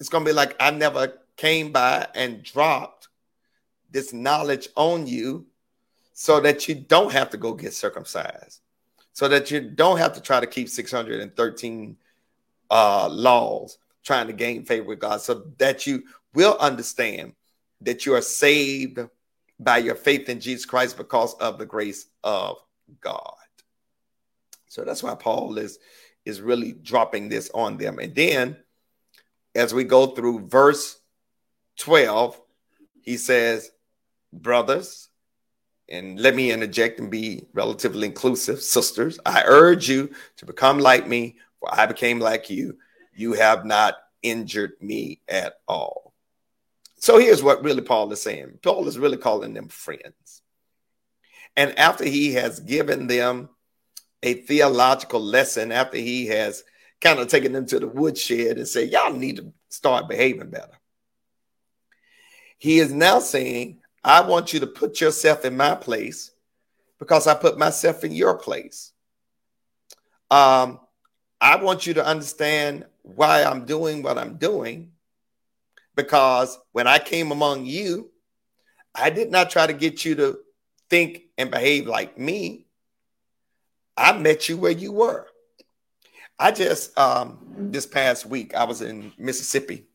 It's 0.00 0.08
going 0.08 0.24
to 0.24 0.28
be 0.28 0.34
like, 0.34 0.56
I 0.58 0.72
never 0.72 1.20
came 1.36 1.70
by 1.70 2.08
and 2.16 2.42
dropped 2.42 3.06
this 3.92 4.12
knowledge 4.12 4.70
on 4.74 5.06
you 5.06 5.46
so 6.14 6.40
that 6.40 6.66
you 6.66 6.74
don't 6.74 7.12
have 7.12 7.30
to 7.30 7.36
go 7.36 7.54
get 7.54 7.72
circumcised, 7.72 8.60
so 9.12 9.28
that 9.28 9.52
you 9.52 9.60
don't 9.60 9.98
have 9.98 10.14
to 10.14 10.20
try 10.20 10.40
to 10.40 10.48
keep 10.48 10.68
613 10.68 11.96
uh, 12.70 13.08
laws 13.08 13.78
trying 14.04 14.26
to 14.26 14.32
gain 14.32 14.64
favor 14.64 14.86
with 14.86 15.00
God, 15.00 15.20
so 15.20 15.46
that 15.58 15.86
you 15.86 16.04
will 16.34 16.56
understand 16.60 17.32
that 17.80 18.06
you 18.06 18.14
are 18.14 18.22
saved 18.22 19.00
by 19.58 19.78
your 19.78 19.94
faith 19.94 20.28
in 20.28 20.40
Jesus 20.40 20.66
Christ 20.66 20.96
because 20.96 21.34
of 21.34 21.58
the 21.58 21.66
grace 21.66 22.06
of 22.22 22.58
God. 23.00 23.34
So 24.68 24.84
that's 24.84 25.02
why 25.02 25.14
Paul 25.14 25.58
is 25.58 25.78
is 26.24 26.40
really 26.40 26.72
dropping 26.72 27.28
this 27.28 27.50
on 27.54 27.76
them. 27.76 27.98
And 27.98 28.14
then 28.14 28.56
as 29.54 29.74
we 29.74 29.84
go 29.84 30.08
through 30.08 30.48
verse 30.48 30.98
12, 31.78 32.40
he 33.02 33.16
says, 33.16 33.70
Brothers, 34.32 35.08
and 35.88 36.18
let 36.18 36.34
me 36.34 36.50
interject 36.50 36.98
and 36.98 37.10
be 37.10 37.46
relatively 37.52 38.06
inclusive, 38.06 38.60
sisters, 38.62 39.20
I 39.26 39.42
urge 39.46 39.88
you 39.88 40.10
to 40.38 40.46
become 40.46 40.78
like 40.78 41.06
me, 41.06 41.36
for 41.60 41.72
I 41.72 41.86
became 41.86 42.18
like 42.18 42.48
you. 42.48 42.78
You 43.16 43.34
have 43.34 43.64
not 43.64 43.96
injured 44.22 44.72
me 44.80 45.20
at 45.28 45.54
all. 45.68 46.14
So 46.96 47.18
here's 47.18 47.42
what 47.42 47.62
really 47.62 47.82
Paul 47.82 48.10
is 48.12 48.22
saying 48.22 48.58
Paul 48.62 48.88
is 48.88 48.98
really 48.98 49.18
calling 49.18 49.54
them 49.54 49.68
friends. 49.68 50.42
And 51.56 51.78
after 51.78 52.04
he 52.04 52.32
has 52.34 52.60
given 52.60 53.06
them 53.06 53.48
a 54.22 54.34
theological 54.34 55.20
lesson, 55.20 55.70
after 55.70 55.98
he 55.98 56.26
has 56.26 56.64
kind 57.00 57.20
of 57.20 57.28
taken 57.28 57.52
them 57.52 57.66
to 57.66 57.78
the 57.78 57.86
woodshed 57.86 58.56
and 58.56 58.66
said, 58.66 58.90
Y'all 58.90 59.12
need 59.12 59.36
to 59.36 59.52
start 59.68 60.08
behaving 60.08 60.50
better. 60.50 60.78
He 62.58 62.78
is 62.78 62.92
now 62.92 63.18
saying, 63.18 63.80
I 64.02 64.22
want 64.22 64.52
you 64.52 64.60
to 64.60 64.66
put 64.66 65.00
yourself 65.00 65.44
in 65.44 65.56
my 65.56 65.74
place 65.74 66.30
because 66.98 67.26
I 67.26 67.34
put 67.34 67.58
myself 67.58 68.04
in 68.04 68.12
your 68.12 68.38
place. 68.38 68.92
Um, 70.30 70.80
I 71.40 71.56
want 71.56 71.86
you 71.86 71.94
to 71.94 72.06
understand 72.06 72.86
why 73.04 73.44
I'm 73.44 73.66
doing 73.66 74.02
what 74.02 74.18
I'm 74.18 74.36
doing 74.38 74.90
because 75.94 76.58
when 76.72 76.86
I 76.86 76.98
came 76.98 77.30
among 77.30 77.66
you, 77.66 78.10
I 78.94 79.10
did 79.10 79.30
not 79.30 79.50
try 79.50 79.66
to 79.66 79.72
get 79.72 80.04
you 80.04 80.14
to 80.16 80.38
think 80.90 81.22
and 81.38 81.50
behave 81.50 81.86
like 81.86 82.18
me. 82.18 82.66
I 83.96 84.16
met 84.16 84.48
you 84.48 84.56
where 84.56 84.72
you 84.72 84.90
were. 84.90 85.26
I 86.38 86.50
just 86.50 86.96
um, 86.98 87.38
this 87.70 87.86
past 87.86 88.26
week 88.26 88.54
I 88.54 88.64
was 88.64 88.82
in 88.82 89.12
Mississippi 89.18 89.86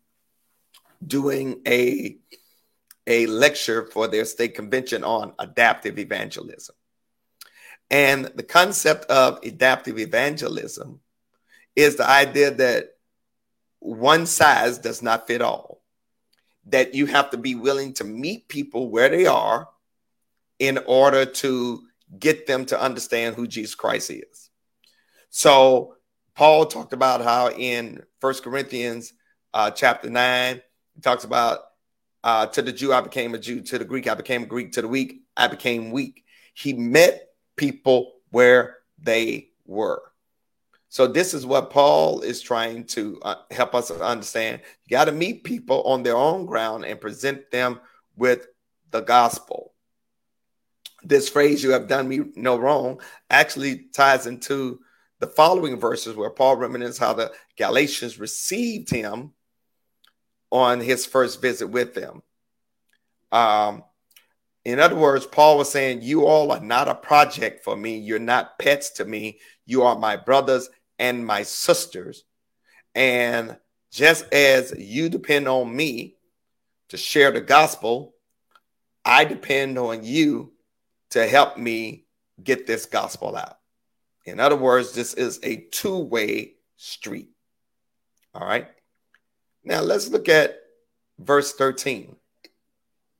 doing 1.05 1.61
a 1.67 2.17
a 3.07 3.25
lecture 3.25 3.85
for 3.87 4.07
their 4.07 4.23
state 4.23 4.53
convention 4.53 5.03
on 5.03 5.33
adaptive 5.39 5.97
evangelism. 5.97 6.75
And 7.89 8.25
the 8.25 8.43
concept 8.43 9.05
of 9.05 9.39
adaptive 9.43 9.97
evangelism 9.97 10.99
is 11.75 11.95
the 11.95 12.07
idea 12.07 12.51
that 12.51 12.91
one 13.79 14.25
size 14.25 14.77
does 14.77 15.01
not 15.01 15.27
fit 15.27 15.41
all, 15.41 15.81
that 16.67 16.93
you 16.93 17.05
have 17.05 17.31
to 17.31 17.37
be 17.37 17.55
willing 17.55 17.93
to 17.93 18.03
meet 18.03 18.47
people 18.47 18.89
where 18.89 19.09
they 19.09 19.25
are 19.25 19.69
in 20.59 20.77
order 20.85 21.25
to 21.25 21.81
get 22.17 22.47
them 22.47 22.65
to 22.65 22.81
understand 22.81 23.35
who 23.35 23.47
Jesus 23.47 23.75
Christ 23.75 24.11
is. 24.11 24.49
So, 25.29 25.95
Paul 26.35 26.65
talked 26.65 26.93
about 26.93 27.21
how 27.21 27.49
in 27.51 28.01
First 28.19 28.43
Corinthians 28.43 29.13
uh, 29.53 29.71
chapter 29.71 30.09
9, 30.09 30.61
he 30.95 31.01
talks 31.01 31.23
about 31.23 31.59
uh, 32.23 32.45
to 32.47 32.61
the 32.61 32.71
Jew, 32.71 32.93
I 32.93 33.01
became 33.01 33.33
a 33.33 33.37
Jew. 33.37 33.61
To 33.61 33.77
the 33.77 33.85
Greek, 33.85 34.07
I 34.07 34.13
became 34.13 34.43
a 34.43 34.47
Greek. 34.47 34.73
To 34.73 34.81
the 34.81 34.87
weak, 34.87 35.21
I 35.37 35.47
became 35.47 35.91
weak. 35.91 36.25
He 36.53 36.73
met 36.73 37.29
people 37.55 38.13
where 38.31 38.77
they 39.01 39.49
were. 39.65 40.01
So 40.89 41.05
this 41.05 41.35
is 41.35 41.45
what 41.45 41.69
Paul 41.69 42.21
is 42.21 42.41
trying 42.41 42.85
to 42.87 43.19
uh, 43.21 43.35
help 43.51 43.75
us 43.75 43.91
understand. 43.91 44.61
You 44.85 44.97
got 44.97 45.05
to 45.05 45.11
meet 45.11 45.43
people 45.43 45.83
on 45.83 46.01
their 46.01 46.17
own 46.17 46.47
ground 46.47 46.83
and 46.83 46.99
present 46.99 47.51
them 47.51 47.79
with 48.15 48.47
the 48.89 49.01
gospel. 49.01 49.73
This 51.03 51.29
phrase, 51.29 51.63
you 51.63 51.71
have 51.71 51.87
done 51.87 52.07
me 52.07 52.21
no 52.35 52.57
wrong, 52.57 52.99
actually 53.29 53.85
ties 53.93 54.25
into 54.25 54.79
the 55.19 55.27
following 55.27 55.79
verses 55.79 56.15
where 56.15 56.31
Paul 56.31 56.57
reminisces 56.57 56.97
how 56.97 57.13
the 57.13 57.31
Galatians 57.55 58.19
received 58.19 58.89
him 58.89 59.33
on 60.49 60.79
his 60.79 61.05
first 61.05 61.39
visit 61.39 61.67
with 61.67 61.93
them. 61.93 62.23
Um, 63.31 63.83
in 64.65 64.79
other 64.79 64.95
words, 64.95 65.25
Paul 65.25 65.59
was 65.59 65.69
saying, 65.69 66.01
You 66.01 66.25
all 66.25 66.51
are 66.51 66.59
not 66.59 66.87
a 66.87 66.95
project 66.95 67.63
for 67.63 67.75
me. 67.77 67.97
You're 67.99 68.19
not 68.19 68.57
pets 68.57 68.89
to 68.91 69.05
me. 69.05 69.39
You 69.65 69.83
are 69.83 69.97
my 69.97 70.17
brothers 70.17 70.69
and 70.99 71.25
my 71.25 71.43
sisters. 71.43 72.25
And 72.93 73.57
just 73.91 74.31
as 74.33 74.73
you 74.77 75.09
depend 75.09 75.47
on 75.47 75.75
me 75.75 76.17
to 76.89 76.97
share 76.97 77.31
the 77.31 77.41
gospel, 77.41 78.13
I 79.05 79.25
depend 79.25 79.79
on 79.79 80.03
you 80.03 80.51
to 81.11 81.27
help 81.27 81.57
me 81.57 82.05
get 82.43 82.67
this 82.67 82.85
gospel 82.85 83.35
out. 83.35 83.57
In 84.25 84.39
other 84.39 84.55
words, 84.55 84.91
this 84.91 85.13
is 85.13 85.39
a 85.41 85.67
two 85.71 85.97
way 85.97 86.55
street. 86.77 87.29
All 88.33 88.45
right. 88.45 88.67
Now 89.63 89.81
let's 89.81 90.09
look 90.09 90.29
at 90.29 90.59
verse 91.17 91.53
13 91.53 92.15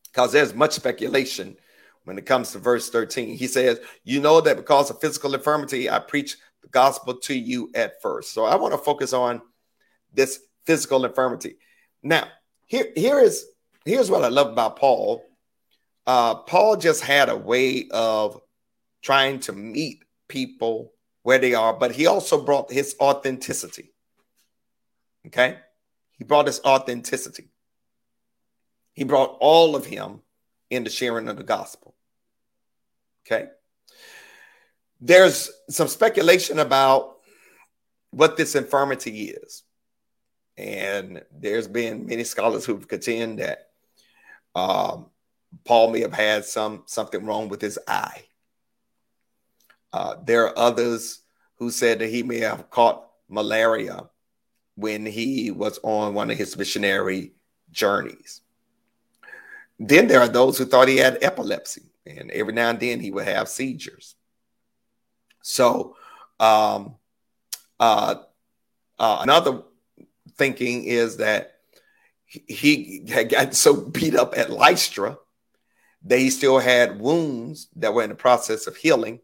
because 0.06 0.32
there's 0.32 0.54
much 0.54 0.74
speculation 0.74 1.58
when 2.04 2.18
it 2.18 2.26
comes 2.26 2.52
to 2.52 2.60
verse 2.60 2.90
13. 2.90 3.36
He 3.36 3.48
says, 3.48 3.80
You 4.04 4.22
know 4.22 4.42
that 4.42 4.58
because 4.58 4.90
of 4.90 5.02
physical 5.02 5.34
infirmity, 5.34 5.90
I 5.90 6.00
preach 6.00 6.38
the 6.62 6.70
gospel 6.70 7.16
to 7.16 7.34
you 7.34 7.72
at 7.76 8.02
first. 8.02 8.34
So 8.34 8.46
I 8.46 8.56
want 8.56 8.74
to 8.74 8.78
focus 8.78 9.14
on 9.14 9.42
this 10.14 10.40
physical 10.66 11.06
infirmity. 11.06 11.58
Now, 12.04 12.28
here, 12.66 12.88
here 12.96 13.20
is 13.20 13.46
here's 13.86 14.12
what 14.12 14.24
I 14.24 14.28
love 14.30 14.48
about 14.48 14.78
Paul. 14.78 15.24
Uh, 16.06 16.36
Paul 16.36 16.78
just 16.78 17.04
had 17.04 17.30
a 17.30 17.38
way 17.38 17.88
of 17.92 18.40
trying 19.02 19.40
to 19.42 19.54
meet 19.54 20.04
people 20.28 20.94
where 21.24 21.40
they 21.40 21.54
are, 21.54 21.74
but 21.74 21.92
he 21.92 22.08
also 22.08 22.44
brought 22.44 22.72
his 22.72 22.96
authenticity. 23.00 23.92
Okay? 25.28 25.58
He 26.18 26.24
brought 26.24 26.48
his 26.48 26.62
authenticity. 26.62 27.50
He 28.94 29.04
brought 29.04 29.38
all 29.40 29.76
of 29.76 29.86
him 29.86 30.22
into 30.70 30.90
sharing 30.90 31.28
of 31.30 31.38
the 31.38 31.44
gospel. 31.44 31.96
Okay. 33.26 33.50
There's 35.02 35.50
some 35.70 35.88
speculation 35.88 36.60
about 36.60 37.18
what 38.12 38.38
this 38.38 38.56
infirmity 38.56 39.30
is. 39.30 39.64
And 40.58 41.24
there's 41.32 41.68
been 41.68 42.06
many 42.06 42.24
scholars 42.26 42.66
who've 42.66 42.88
contend 42.88 43.40
that 43.40 43.70
um, 44.56 45.06
Paul 45.64 45.92
may 45.92 46.02
have 46.02 46.14
had 46.14 46.44
some 46.44 46.84
something 46.86 47.26
wrong 47.26 47.48
with 47.48 47.62
his 47.62 47.80
eye. 47.88 48.24
Uh, 49.94 50.16
there 50.24 50.48
are 50.48 50.60
others 50.60 51.22
who 51.56 51.72
said 51.72 52.00
that 52.00 52.10
he 52.10 52.24
may 52.24 52.40
have 52.40 52.70
caught 52.70 53.10
malaria 53.30 54.10
when 54.76 55.06
he 55.06 55.52
was 55.52 55.80
on 55.84 56.14
one 56.14 56.30
of 56.30 56.38
his 56.38 56.58
missionary 56.58 57.34
journeys. 57.72 58.42
Then 59.80 60.08
there 60.08 60.20
are 60.20 60.28
those 60.28 60.58
who 60.58 60.66
thought 60.66 60.88
he 60.88 60.98
had 60.98 61.20
epilepsy, 61.22 61.84
and 62.06 62.30
every 62.32 62.54
now 62.54 62.70
and 62.70 62.80
then 62.80 63.00
he 63.00 63.12
would 63.12 63.28
have 63.28 63.48
seizures. 63.48 64.16
So, 65.50 65.96
um, 66.40 66.96
uh, 67.80 68.16
uh, 69.00 69.18
another 69.22 69.64
thinking 70.38 70.84
is 70.84 71.18
that 71.18 71.56
he 72.28 73.04
had 73.10 73.30
gotten 73.30 73.54
so 73.54 73.76
beat 73.76 74.16
up 74.16 74.38
at 74.38 74.52
Lystra 74.52 75.18
that 76.04 76.20
he 76.20 76.30
still 76.30 76.60
had 76.60 77.02
wounds 77.02 77.68
that 77.78 77.96
were 77.96 78.04
in 78.04 78.10
the 78.10 78.16
process 78.16 78.68
of 78.68 78.78
healing, 78.78 79.22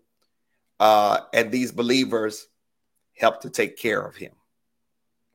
uh, 0.79 1.19
and 1.31 1.51
these 1.51 1.71
believers 1.71 2.47
helped 3.15 3.43
to 3.43 3.51
take 3.51 3.77
care 3.77 4.01
of 4.01 4.15
him. 4.15 4.31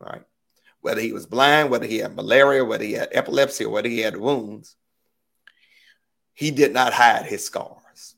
Right, 0.00 0.24
whether 0.80 1.00
he 1.00 1.12
was 1.12 1.26
blind, 1.26 1.70
whether 1.70 1.86
he 1.86 1.98
had 1.98 2.16
malaria, 2.16 2.64
whether 2.64 2.84
he 2.84 2.94
had 2.94 3.10
epilepsy, 3.12 3.64
or 3.64 3.70
whether 3.70 3.88
he 3.88 4.00
had 4.00 4.16
wounds, 4.16 4.74
he 6.34 6.50
did 6.50 6.72
not 6.72 6.92
hide 6.92 7.26
his 7.26 7.44
scars. 7.44 8.16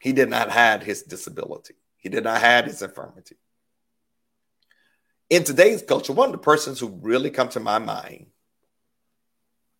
He 0.00 0.12
did 0.12 0.28
not 0.28 0.50
hide 0.50 0.82
his 0.82 1.04
disability. 1.04 1.74
He 1.98 2.08
did 2.08 2.24
not 2.24 2.40
have 2.40 2.64
his 2.64 2.82
infirmity. 2.82 3.36
In 5.30 5.44
today's 5.44 5.82
culture, 5.82 6.12
one 6.12 6.28
of 6.28 6.32
the 6.32 6.38
persons 6.38 6.80
who 6.80 6.88
really 6.88 7.30
come 7.30 7.48
to 7.50 7.60
my 7.60 7.78
mind 7.78 8.26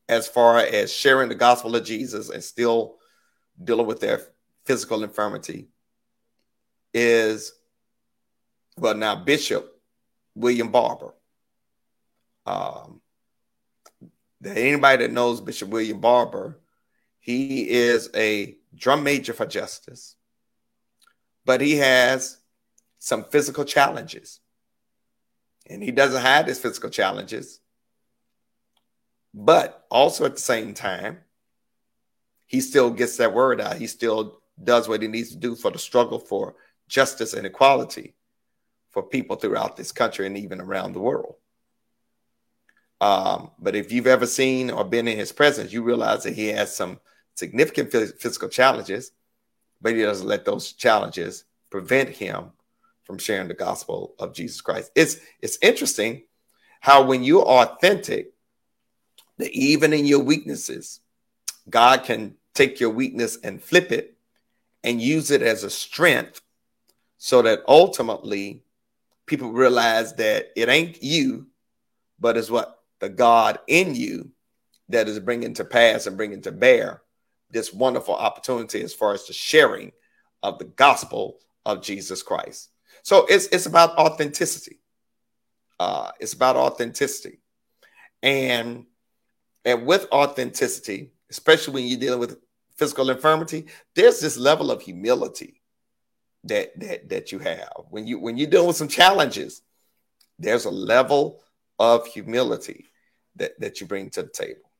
as 0.08 0.28
far 0.28 0.58
as 0.58 0.92
sharing 0.92 1.28
the 1.28 1.34
gospel 1.34 1.74
of 1.74 1.84
Jesus 1.84 2.28
and 2.28 2.42
still 2.42 2.96
dealing 3.62 3.86
with 3.86 4.00
their 4.00 4.20
physical 4.64 5.02
infirmity 5.04 5.68
is, 6.92 7.52
well, 8.76 8.94
now 8.94 9.16
Bishop 9.16 9.80
William 10.34 10.70
Barber. 10.70 11.14
Um, 12.46 13.00
anybody 14.44 15.06
that 15.06 15.12
knows 15.12 15.40
Bishop 15.40 15.68
William 15.68 16.00
Barber 16.00 16.58
he 17.28 17.68
is 17.68 18.08
a 18.14 18.56
drum 18.74 19.02
major 19.02 19.34
for 19.34 19.44
justice, 19.44 20.16
but 21.48 21.62
he 21.62 21.76
has 21.76 22.36
some 22.98 23.24
physical 23.24 23.64
challenges. 23.64 24.40
And 25.66 25.82
he 25.82 25.90
doesn't 25.90 26.20
have 26.20 26.44
his 26.44 26.58
physical 26.58 26.90
challenges. 26.90 27.60
But 29.32 29.86
also 29.90 30.26
at 30.26 30.34
the 30.34 30.42
same 30.42 30.74
time, 30.74 31.20
he 32.44 32.60
still 32.60 32.90
gets 32.90 33.16
that 33.16 33.32
word 33.32 33.62
out. 33.62 33.76
He 33.78 33.86
still 33.86 34.42
does 34.62 34.90
what 34.90 35.00
he 35.00 35.08
needs 35.08 35.30
to 35.30 35.38
do 35.38 35.54
for 35.54 35.70
the 35.70 35.78
struggle 35.78 36.18
for 36.18 36.54
justice 36.86 37.32
and 37.32 37.46
equality 37.46 38.14
for 38.90 39.02
people 39.02 39.36
throughout 39.36 39.74
this 39.74 39.90
country 39.90 40.26
and 40.26 40.36
even 40.36 40.60
around 40.60 40.92
the 40.92 41.00
world. 41.00 41.36
Um, 43.00 43.52
but 43.58 43.74
if 43.74 43.90
you've 43.90 44.06
ever 44.06 44.26
seen 44.26 44.70
or 44.70 44.84
been 44.84 45.08
in 45.08 45.16
his 45.16 45.32
presence, 45.32 45.72
you 45.72 45.82
realize 45.82 46.24
that 46.24 46.34
he 46.34 46.48
has 46.48 46.76
some 46.76 47.00
significant 47.36 47.90
physical 47.90 48.50
challenges, 48.50 49.12
but 49.80 49.94
he 49.94 50.02
doesn't 50.02 50.26
let 50.26 50.44
those 50.44 50.72
challenges 50.72 51.44
prevent 51.70 52.10
him 52.10 52.50
from 53.04 53.18
sharing 53.18 53.48
the 53.48 53.54
gospel 53.54 54.14
of 54.18 54.34
Jesus 54.34 54.60
Christ. 54.60 54.90
It's 54.94 55.18
it's 55.40 55.58
interesting 55.62 56.24
how 56.80 57.04
when 57.04 57.24
you're 57.24 57.42
authentic, 57.42 58.32
that 59.38 59.50
even 59.52 59.92
in 59.92 60.06
your 60.06 60.20
weaknesses, 60.20 61.00
God 61.68 62.04
can 62.04 62.34
take 62.54 62.80
your 62.80 62.90
weakness 62.90 63.38
and 63.42 63.62
flip 63.62 63.92
it 63.92 64.16
and 64.84 65.00
use 65.00 65.30
it 65.30 65.42
as 65.42 65.64
a 65.64 65.70
strength 65.70 66.40
so 67.18 67.42
that 67.42 67.60
ultimately 67.66 68.62
people 69.26 69.52
realize 69.52 70.14
that 70.14 70.48
it 70.56 70.68
ain't 70.68 71.02
you, 71.02 71.46
but 72.18 72.36
is 72.36 72.50
what 72.50 72.82
the 73.00 73.08
God 73.08 73.58
in 73.66 73.94
you 73.94 74.30
that 74.88 75.08
is 75.08 75.20
bringing 75.20 75.54
to 75.54 75.64
pass 75.64 76.06
and 76.06 76.16
bringing 76.16 76.42
to 76.42 76.52
bear 76.52 77.02
this 77.50 77.72
wonderful 77.72 78.14
opportunity 78.14 78.82
as 78.82 78.94
far 78.94 79.14
as 79.14 79.26
the 79.26 79.32
sharing 79.32 79.92
of 80.42 80.58
the 80.58 80.64
gospel 80.64 81.38
of 81.64 81.82
Jesus 81.82 82.22
Christ. 82.22 82.70
So 83.02 83.26
it's 83.26 83.46
it's 83.46 83.66
about 83.66 83.96
authenticity. 83.96 84.80
Uh, 85.80 86.10
it's 86.18 86.32
about 86.32 86.56
authenticity, 86.56 87.40
and 88.22 88.86
and 89.64 89.86
with 89.86 90.06
authenticity, 90.10 91.12
especially 91.30 91.74
when 91.74 91.86
you're 91.86 92.00
dealing 92.00 92.20
with 92.20 92.38
physical 92.76 93.10
infirmity, 93.10 93.66
there's 93.94 94.20
this 94.20 94.36
level 94.36 94.70
of 94.70 94.82
humility 94.82 95.60
that 96.44 96.78
that 96.80 97.08
that 97.08 97.32
you 97.32 97.38
have 97.38 97.68
when 97.90 98.06
you 98.06 98.18
when 98.18 98.36
you're 98.36 98.50
dealing 98.50 98.68
with 98.68 98.76
some 98.76 98.88
challenges. 98.88 99.62
There's 100.38 100.66
a 100.66 100.70
level 100.70 101.42
of 101.78 102.06
humility 102.06 102.86
that 103.36 103.58
that 103.60 103.80
you 103.80 103.86
bring 103.86 104.10
to 104.10 104.22
the 104.22 104.28
table. 104.28 104.70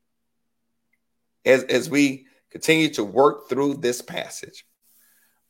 As 1.44 1.64
as 1.64 1.90
we 1.90 2.26
continue 2.50 2.88
to 2.90 3.04
work 3.04 3.48
through 3.48 3.74
this 3.74 4.02
passage. 4.02 4.64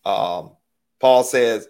Um, 0.04 0.52
Paul 1.00 1.22
says, 1.22 1.68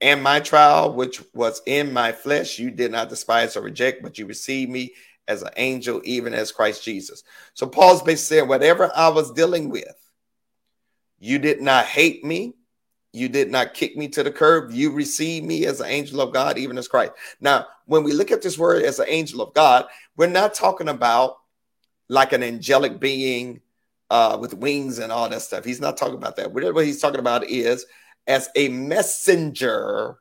And 0.00 0.22
my 0.22 0.40
trial, 0.40 0.94
which 0.94 1.22
was 1.34 1.62
in 1.66 1.92
my 1.92 2.12
flesh, 2.12 2.58
you 2.58 2.70
did 2.70 2.92
not 2.92 3.08
despise 3.08 3.56
or 3.56 3.62
reject, 3.62 4.02
but 4.02 4.18
you 4.18 4.26
received 4.26 4.70
me 4.70 4.94
as 5.28 5.42
an 5.42 5.50
angel, 5.56 6.00
even 6.04 6.34
as 6.34 6.52
Christ 6.52 6.84
Jesus. 6.84 7.22
So 7.54 7.66
Paul's 7.66 8.02
basically 8.02 8.38
saying, 8.38 8.48
Whatever 8.48 8.90
I 8.94 9.08
was 9.08 9.32
dealing 9.32 9.68
with, 9.68 9.94
you 11.18 11.38
did 11.38 11.60
not 11.60 11.84
hate 11.84 12.24
me. 12.24 12.54
You 13.12 13.28
did 13.28 13.50
not 13.50 13.74
kick 13.74 13.96
me 13.96 14.08
to 14.08 14.22
the 14.22 14.30
curb. 14.30 14.70
You 14.70 14.92
received 14.92 15.44
me 15.44 15.66
as 15.66 15.80
an 15.80 15.88
angel 15.88 16.20
of 16.20 16.32
God, 16.32 16.58
even 16.58 16.78
as 16.78 16.86
Christ. 16.86 17.12
Now, 17.40 17.66
when 17.86 18.04
we 18.04 18.12
look 18.12 18.30
at 18.30 18.40
this 18.40 18.56
word 18.56 18.84
as 18.84 19.00
an 19.00 19.06
angel 19.08 19.42
of 19.42 19.52
God, 19.52 19.86
we're 20.16 20.28
not 20.28 20.54
talking 20.54 20.88
about 20.88 21.38
like 22.08 22.32
an 22.32 22.42
angelic 22.42 23.00
being 23.00 23.60
uh, 24.10 24.36
with 24.40 24.54
wings 24.54 24.98
and 24.98 25.12
all 25.12 25.28
that 25.28 25.42
stuff. 25.42 25.64
He's 25.64 25.80
not 25.80 25.96
talking 25.96 26.16
about 26.16 26.36
that. 26.36 26.52
What 26.52 26.84
he's 26.84 27.00
talking 27.00 27.20
about 27.20 27.48
is 27.48 27.86
as 28.26 28.48
a 28.56 28.68
messenger 28.68 30.16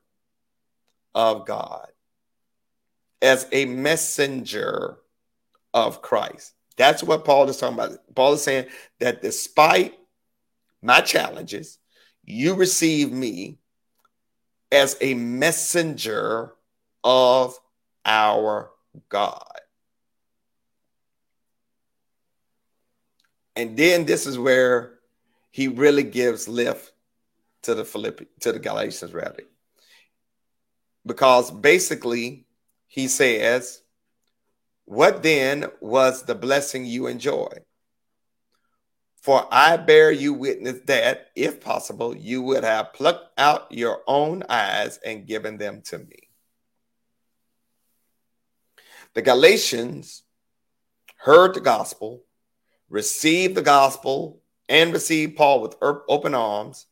of 1.15 1.45
God, 1.45 1.87
as 3.21 3.47
a 3.51 3.65
messenger 3.65 4.97
of 5.73 6.01
Christ. 6.01 6.53
That's 6.77 7.03
what 7.03 7.25
Paul 7.25 7.49
is 7.49 7.57
talking 7.57 7.77
about. 7.77 7.97
Paul 8.15 8.33
is 8.33 8.43
saying 8.43 8.67
that 8.99 9.21
despite 9.21 9.95
my 10.81 11.01
challenges, 11.01 11.77
you 12.23 12.53
receive 12.53 13.11
me 13.11 13.57
as 14.71 14.95
a 15.01 15.13
messenger 15.15 16.53
of 17.03 17.57
our 18.05 18.71
God. 19.09 19.43
And 23.59 23.75
then 23.75 24.05
this 24.05 24.25
is 24.25 24.39
where 24.39 24.99
he 25.51 25.67
really 25.67 26.03
gives 26.03 26.47
lift 26.47 26.93
to 27.63 27.75
the 27.75 27.83
Philippi 27.83 28.27
to 28.39 28.53
the 28.53 28.59
Galatians 28.59 29.13
rather. 29.13 29.43
Because 31.05 31.51
basically 31.51 32.45
he 32.87 33.09
says, 33.09 33.81
What 34.85 35.23
then 35.23 35.65
was 35.81 36.23
the 36.23 36.35
blessing 36.35 36.85
you 36.85 37.07
enjoy? 37.07 37.49
For 39.21 39.45
I 39.51 39.75
bear 39.75 40.09
you 40.09 40.31
witness 40.31 40.79
that, 40.85 41.27
if 41.35 41.59
possible, 41.59 42.15
you 42.15 42.41
would 42.41 42.63
have 42.63 42.93
plucked 42.93 43.37
out 43.37 43.73
your 43.73 44.03
own 44.07 44.43
eyes 44.47 45.01
and 45.05 45.27
given 45.27 45.57
them 45.57 45.81
to 45.87 45.97
me. 45.97 46.29
The 49.15 49.21
Galatians 49.21 50.23
heard 51.17 51.55
the 51.55 51.59
gospel, 51.59 52.23
received 52.89 53.55
the 53.55 53.61
gospel, 53.61 54.41
and 54.67 54.93
received 54.93 55.35
Paul 55.35 55.61
with 55.61 55.75
open 55.81 56.35
arms, 56.35 56.85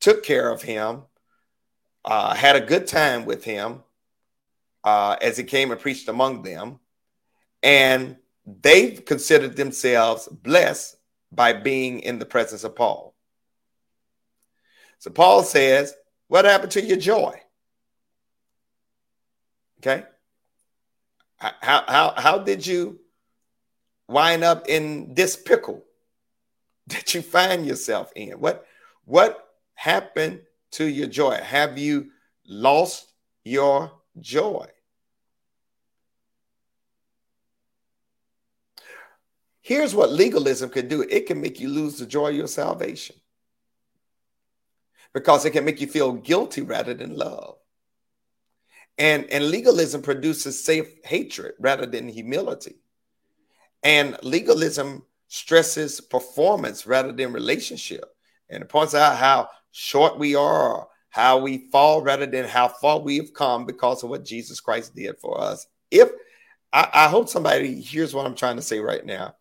took 0.00 0.24
care 0.24 0.50
of 0.50 0.62
him, 0.62 1.02
uh, 2.04 2.34
had 2.34 2.56
a 2.56 2.60
good 2.60 2.86
time 2.86 3.26
with 3.26 3.44
him 3.44 3.82
uh, 4.84 5.16
as 5.20 5.36
he 5.36 5.44
came 5.44 5.70
and 5.70 5.80
preached 5.80 6.08
among 6.08 6.42
them. 6.42 6.80
And 7.62 8.16
they 8.46 8.92
considered 8.92 9.56
themselves 9.56 10.28
blessed 10.28 10.96
by 11.30 11.52
being 11.52 12.00
in 12.00 12.18
the 12.18 12.26
presence 12.26 12.64
of 12.64 12.74
Paul. 12.74 13.14
So 14.98 15.10
Paul 15.10 15.42
says, 15.42 15.94
What 16.28 16.46
happened 16.46 16.72
to 16.72 16.82
your 16.82 16.96
joy? 16.96 17.40
Okay. 19.78 20.04
How, 21.36 21.84
how, 21.86 22.14
how 22.16 22.38
did 22.38 22.66
you 22.66 22.99
wind 24.10 24.44
up 24.44 24.68
in 24.68 25.14
this 25.14 25.36
pickle 25.36 25.84
that 26.88 27.14
you 27.14 27.22
find 27.22 27.66
yourself 27.66 28.12
in? 28.14 28.32
What, 28.32 28.66
what 29.04 29.48
happened 29.74 30.40
to 30.72 30.84
your 30.84 31.06
joy? 31.06 31.36
Have 31.42 31.78
you 31.78 32.10
lost 32.46 33.12
your 33.44 33.92
joy? 34.18 34.66
Here's 39.62 39.94
what 39.94 40.10
legalism 40.10 40.70
can 40.70 40.88
do 40.88 41.02
it 41.02 41.26
can 41.26 41.40
make 41.40 41.60
you 41.60 41.68
lose 41.68 41.98
the 41.98 42.06
joy 42.06 42.30
of 42.30 42.34
your 42.34 42.48
salvation 42.48 43.16
because 45.12 45.44
it 45.44 45.50
can 45.50 45.64
make 45.64 45.80
you 45.80 45.86
feel 45.86 46.12
guilty 46.12 46.62
rather 46.62 46.94
than 46.94 47.16
love. 47.16 47.56
And, 48.98 49.26
and 49.30 49.50
legalism 49.50 50.02
produces 50.02 50.62
safe 50.62 50.88
hatred 51.04 51.54
rather 51.58 51.86
than 51.86 52.08
humility. 52.08 52.76
And 53.82 54.16
legalism 54.22 55.04
stresses 55.28 56.00
performance 56.00 56.86
rather 56.86 57.12
than 57.12 57.32
relationship. 57.32 58.04
And 58.48 58.62
it 58.62 58.68
points 58.68 58.94
out 58.94 59.16
how 59.16 59.48
short 59.70 60.18
we 60.18 60.34
are, 60.34 60.88
how 61.08 61.38
we 61.38 61.68
fall 61.70 62.02
rather 62.02 62.26
than 62.26 62.46
how 62.46 62.68
far 62.68 62.98
we 62.98 63.16
have 63.18 63.32
come 63.32 63.64
because 63.64 64.02
of 64.02 64.10
what 64.10 64.24
Jesus 64.24 64.60
Christ 64.60 64.94
did 64.94 65.18
for 65.18 65.40
us. 65.40 65.66
If 65.90 66.10
I, 66.72 66.88
I 66.92 67.08
hope 67.08 67.28
somebody 67.28 67.80
hears 67.80 68.14
what 68.14 68.26
I'm 68.26 68.34
trying 68.34 68.56
to 68.56 68.62
say 68.62 68.80
right 68.80 69.04
now 69.04 69.34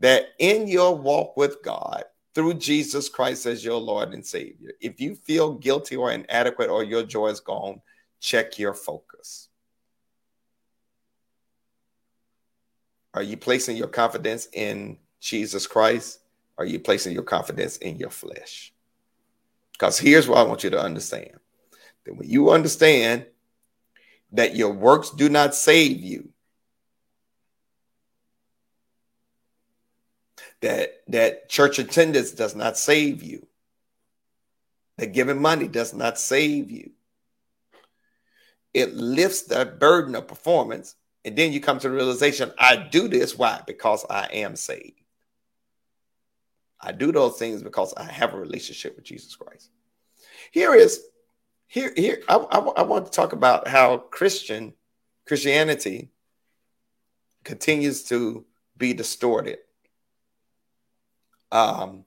that 0.00 0.26
in 0.38 0.68
your 0.68 0.96
walk 0.96 1.36
with 1.36 1.62
God 1.62 2.04
through 2.34 2.54
Jesus 2.54 3.08
Christ 3.08 3.46
as 3.46 3.64
your 3.64 3.80
Lord 3.80 4.14
and 4.14 4.24
Savior, 4.24 4.72
if 4.80 5.00
you 5.00 5.14
feel 5.14 5.54
guilty 5.54 5.96
or 5.96 6.12
inadequate 6.12 6.70
or 6.70 6.84
your 6.84 7.02
joy 7.02 7.28
is 7.28 7.40
gone, 7.40 7.80
check 8.20 8.58
your 8.58 8.74
focus. 8.74 9.48
Are 13.18 13.22
you 13.22 13.36
placing 13.36 13.76
your 13.76 13.88
confidence 13.88 14.46
in 14.52 14.96
Jesus 15.18 15.66
Christ? 15.66 16.20
Are 16.56 16.64
you 16.64 16.78
placing 16.78 17.14
your 17.14 17.24
confidence 17.24 17.76
in 17.78 17.98
your 17.98 18.10
flesh? 18.10 18.72
Because 19.72 19.98
here's 19.98 20.28
what 20.28 20.38
I 20.38 20.44
want 20.44 20.62
you 20.62 20.70
to 20.70 20.80
understand 20.80 21.32
that 22.04 22.14
when 22.14 22.30
you 22.30 22.50
understand 22.50 23.26
that 24.30 24.54
your 24.54 24.72
works 24.72 25.10
do 25.10 25.28
not 25.28 25.56
save 25.56 26.00
you, 26.00 26.28
that 30.60 31.02
that 31.08 31.48
church 31.48 31.80
attendance 31.80 32.30
does 32.30 32.54
not 32.54 32.78
save 32.78 33.20
you 33.24 33.48
that 34.96 35.12
giving 35.12 35.42
money 35.42 35.66
does 35.66 35.92
not 35.92 36.20
save 36.20 36.70
you 36.70 36.92
it 38.72 38.94
lifts 38.94 39.42
that 39.42 39.80
burden 39.80 40.14
of 40.14 40.28
performance 40.28 40.94
and 41.28 41.36
then 41.36 41.52
you 41.52 41.60
come 41.60 41.78
to 41.78 41.88
the 41.88 41.94
realization 41.94 42.52
i 42.58 42.74
do 42.76 43.08
this 43.08 43.36
why? 43.36 43.60
Because 43.66 44.04
i 44.10 44.24
am 44.26 44.56
saved. 44.56 45.00
I 46.80 46.92
do 46.92 47.12
those 47.12 47.38
things 47.38 47.62
because 47.62 47.94
i 47.94 48.04
have 48.04 48.34
a 48.34 48.38
relationship 48.38 48.96
with 48.96 49.04
jesus 49.04 49.36
christ. 49.36 49.70
Here 50.50 50.74
is 50.74 51.04
here 51.66 51.92
here 51.96 52.22
i, 52.28 52.36
I, 52.36 52.58
I 52.58 52.82
want 52.82 53.06
to 53.06 53.12
talk 53.12 53.32
about 53.32 53.68
how 53.68 53.98
christian 53.98 54.74
christianity 55.26 56.10
continues 57.44 58.04
to 58.04 58.44
be 58.76 58.92
distorted. 58.92 59.58
Um, 61.50 62.04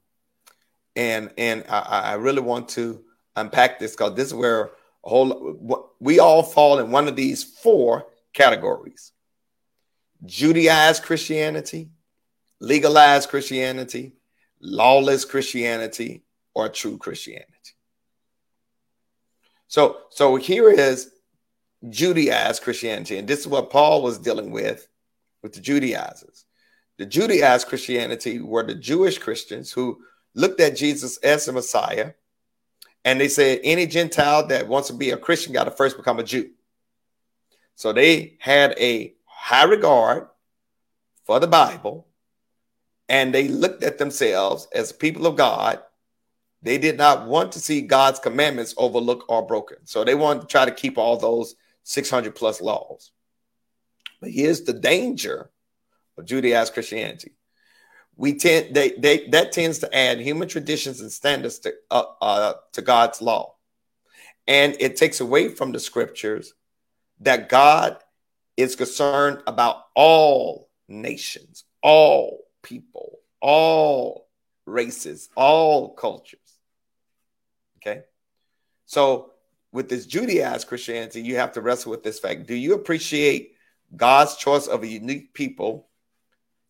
and 0.96 1.34
and 1.38 1.66
I, 1.70 1.80
I 1.80 2.14
really 2.14 2.42
want 2.42 2.70
to 2.70 3.04
unpack 3.36 3.80
this 3.80 3.92
because 3.92 4.16
this 4.16 4.28
is 4.28 4.34
where 4.34 4.72
a 5.04 5.10
whole 5.10 5.90
we 6.00 6.20
all 6.20 6.44
fall 6.44 6.80
in 6.80 6.92
one 6.92 7.08
of 7.08 7.16
these 7.16 7.44
four 7.44 8.08
categories: 8.34 9.12
Judaized 10.26 11.04
Christianity, 11.04 11.90
legalized 12.60 13.30
Christianity, 13.30 14.14
lawless 14.60 15.26
Christianity, 15.26 16.24
or 16.54 16.70
true 16.70 16.98
Christianity. 16.98 17.48
So 19.68 19.98
so 20.10 20.36
here 20.36 20.70
is 20.70 21.12
Judaized 21.90 22.62
Christianity, 22.62 23.18
and 23.18 23.28
this 23.28 23.40
is 23.40 23.48
what 23.48 23.70
Paul 23.70 24.04
was 24.04 24.18
dealing 24.18 24.52
with 24.52 24.88
with 25.42 25.54
the 25.54 25.62
Judaizers. 25.62 26.46
The 26.98 27.06
Judaized 27.06 27.68
Christianity 27.68 28.40
were 28.40 28.64
the 28.64 28.76
Jewish 28.76 29.18
Christians 29.18 29.72
who 29.72 30.02
looked 30.36 30.60
at 30.60 30.76
Jesus 30.76 31.18
as 31.18 31.46
the 31.46 31.54
Messiah, 31.54 32.12
and 33.04 33.20
they 33.20 33.28
said 33.28 33.60
any 33.64 33.88
Gentile 33.88 34.46
that 34.48 34.68
wants 34.68 34.90
to 34.90 34.94
be 34.94 35.10
a 35.10 35.18
Christian 35.18 35.54
got 35.54 35.64
to 35.64 35.72
first 35.72 35.98
become 35.98 36.20
a 36.20 36.24
Jew. 36.24 36.52
So 37.82 37.92
they 37.92 38.38
had 38.38 38.76
a 38.78 39.16
high 39.26 39.64
regard 39.64 40.28
for 41.26 41.40
the 41.40 41.48
Bible, 41.48 42.06
and 43.10 43.34
they 43.34 43.48
looked 43.48 43.84
at 43.84 43.98
themselves 43.98 44.68
as 44.72 44.92
people 44.92 45.26
of 45.26 45.36
God. 45.36 45.80
They 46.62 46.78
did 46.78 46.96
not 47.00 47.26
want 47.26 47.54
to 47.54 47.60
see 47.60 47.82
God's 47.82 48.20
commandments 48.20 48.76
overlooked 48.78 49.24
or 49.30 49.48
broken. 49.48 49.78
So 49.86 50.04
they 50.04 50.14
wanted 50.14 50.42
to 50.42 50.48
try 50.48 50.66
to 50.66 50.72
keep 50.72 51.00
all 51.00 51.18
those 51.18 51.56
600 51.82 52.36
plus 52.36 52.62
laws. 52.62 53.14
But 54.20 54.30
here's 54.30 54.62
the 54.62 54.74
danger 54.74 55.50
of 56.20 56.26
Judaized 56.26 56.74
Christianity. 56.76 57.32
We 58.16 58.36
tend 58.36 58.76
they, 58.76 58.92
they 58.92 59.28
that 59.30 59.54
tends 59.54 59.80
to 59.80 59.92
add 59.92 60.20
human 60.20 60.48
traditions 60.48 61.02
and 61.02 61.12
standards 61.12 61.58
to 61.60 61.74
uh, 61.90 62.04
uh, 62.22 62.54
to 62.74 62.84
God's 62.84 63.24
law, 63.24 63.56
and 64.46 64.78
it 64.80 64.98
takes 64.98 65.20
away 65.20 65.48
from 65.48 65.72
the 65.72 65.80
scriptures 65.80 66.54
that 67.22 67.50
God 67.50 67.98
is 68.58 68.76
concerned 68.76 69.42
about 69.48 69.86
all 69.96 70.70
nations, 70.88 71.64
all 71.82 72.46
people, 72.62 73.20
all 73.40 74.28
races, 74.66 75.30
all 75.36 75.94
cultures. 75.94 76.40
Okay, 77.78 78.04
so 78.86 79.32
with 79.72 79.90
this 79.90 80.06
Judaized 80.06 80.68
Christianity, 80.68 81.22
you 81.22 81.38
have 81.38 81.54
to 81.54 81.62
wrestle 81.62 81.92
with 81.92 82.04
this 82.04 82.20
fact: 82.20 82.48
Do 82.48 82.56
you 82.56 82.74
appreciate 82.74 83.56
God's 83.96 84.36
choice 84.36 84.68
of 84.68 84.84
a 84.84 84.88
unique 84.88 85.34
people? 85.34 85.88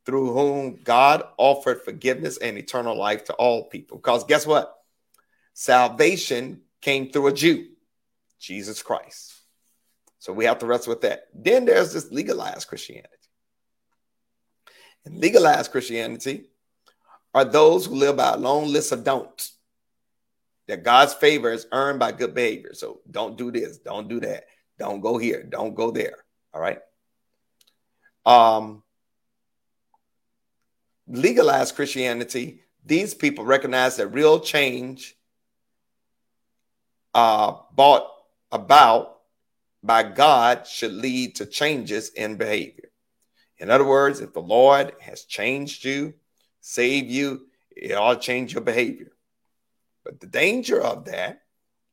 through 0.06 0.34
whom 0.34 0.80
God 0.84 1.24
offered 1.38 1.84
forgiveness 1.84 2.38
and 2.38 2.58
eternal 2.58 2.98
life 2.98 3.26
to 3.26 3.34
all 3.34 3.66
people. 3.66 3.98
Because 3.98 4.24
guess 4.24 4.48
what? 4.48 4.76
Salvation 5.54 6.62
came 6.82 7.12
through 7.12 7.28
a 7.28 7.34
Jew, 7.34 7.68
Jesus 8.40 8.82
Christ. 8.82 9.41
So 10.22 10.32
we 10.32 10.46
have 10.46 10.60
to 10.60 10.68
wrestle 10.68 10.92
with 10.92 11.02
that. 11.02 11.24
Then 11.34 11.66
there's 11.66 11.94
this 11.94 12.12
legalized 12.12 12.68
Christianity. 12.68 13.10
And 15.04 15.18
legalized 15.18 15.72
Christianity 15.72 16.46
are 17.34 17.44
those 17.44 17.88
who 17.88 17.96
live 17.96 18.18
by 18.18 18.34
a 18.34 18.38
long 18.38 18.68
list 18.68 18.92
of 18.92 19.04
don'ts. 19.04 19.58
that 20.68 20.84
God's 20.84 21.14
favor 21.14 21.52
is 21.52 21.68
earned 21.74 22.00
by 22.00 22.14
good 22.14 22.34
behavior. 22.34 22.74
So 22.74 23.02
don't 23.10 23.38
do 23.38 23.52
this, 23.52 23.80
don't 23.80 24.08
do 24.08 24.22
that, 24.22 24.46
don't 24.80 25.02
go 25.02 25.18
here, 25.18 25.44
don't 25.44 25.76
go 25.76 25.92
there. 25.92 26.16
All 26.54 26.62
right. 26.62 26.80
Um, 28.26 28.84
legalized 31.08 31.76
Christianity, 31.76 32.62
these 32.86 33.14
people 33.14 33.44
recognize 33.44 33.98
that 33.98 34.08
real 34.08 34.40
change 34.40 35.16
uh, 37.14 37.56
brought 37.76 38.08
about 38.52 39.11
by 39.84 40.04
God 40.04 40.68
should 40.68 40.94
lead 40.94 41.36
to 41.36 41.46
changes 41.46 42.10
in 42.10 42.36
behavior. 42.36 42.90
In 43.58 43.70
other 43.70 43.86
words, 43.86 44.22
if 44.22 44.34
the 44.34 44.42
Lord 44.42 44.94
has 45.00 45.24
changed 45.24 45.86
you, 45.86 46.14
saved 46.62 47.10
you, 47.10 47.48
it 47.76 47.90
to 47.90 48.20
change 48.20 48.54
your 48.54 48.62
behavior. 48.62 49.12
But 50.04 50.20
the 50.20 50.28
danger 50.28 50.82
of 50.82 51.06
that 51.06 51.42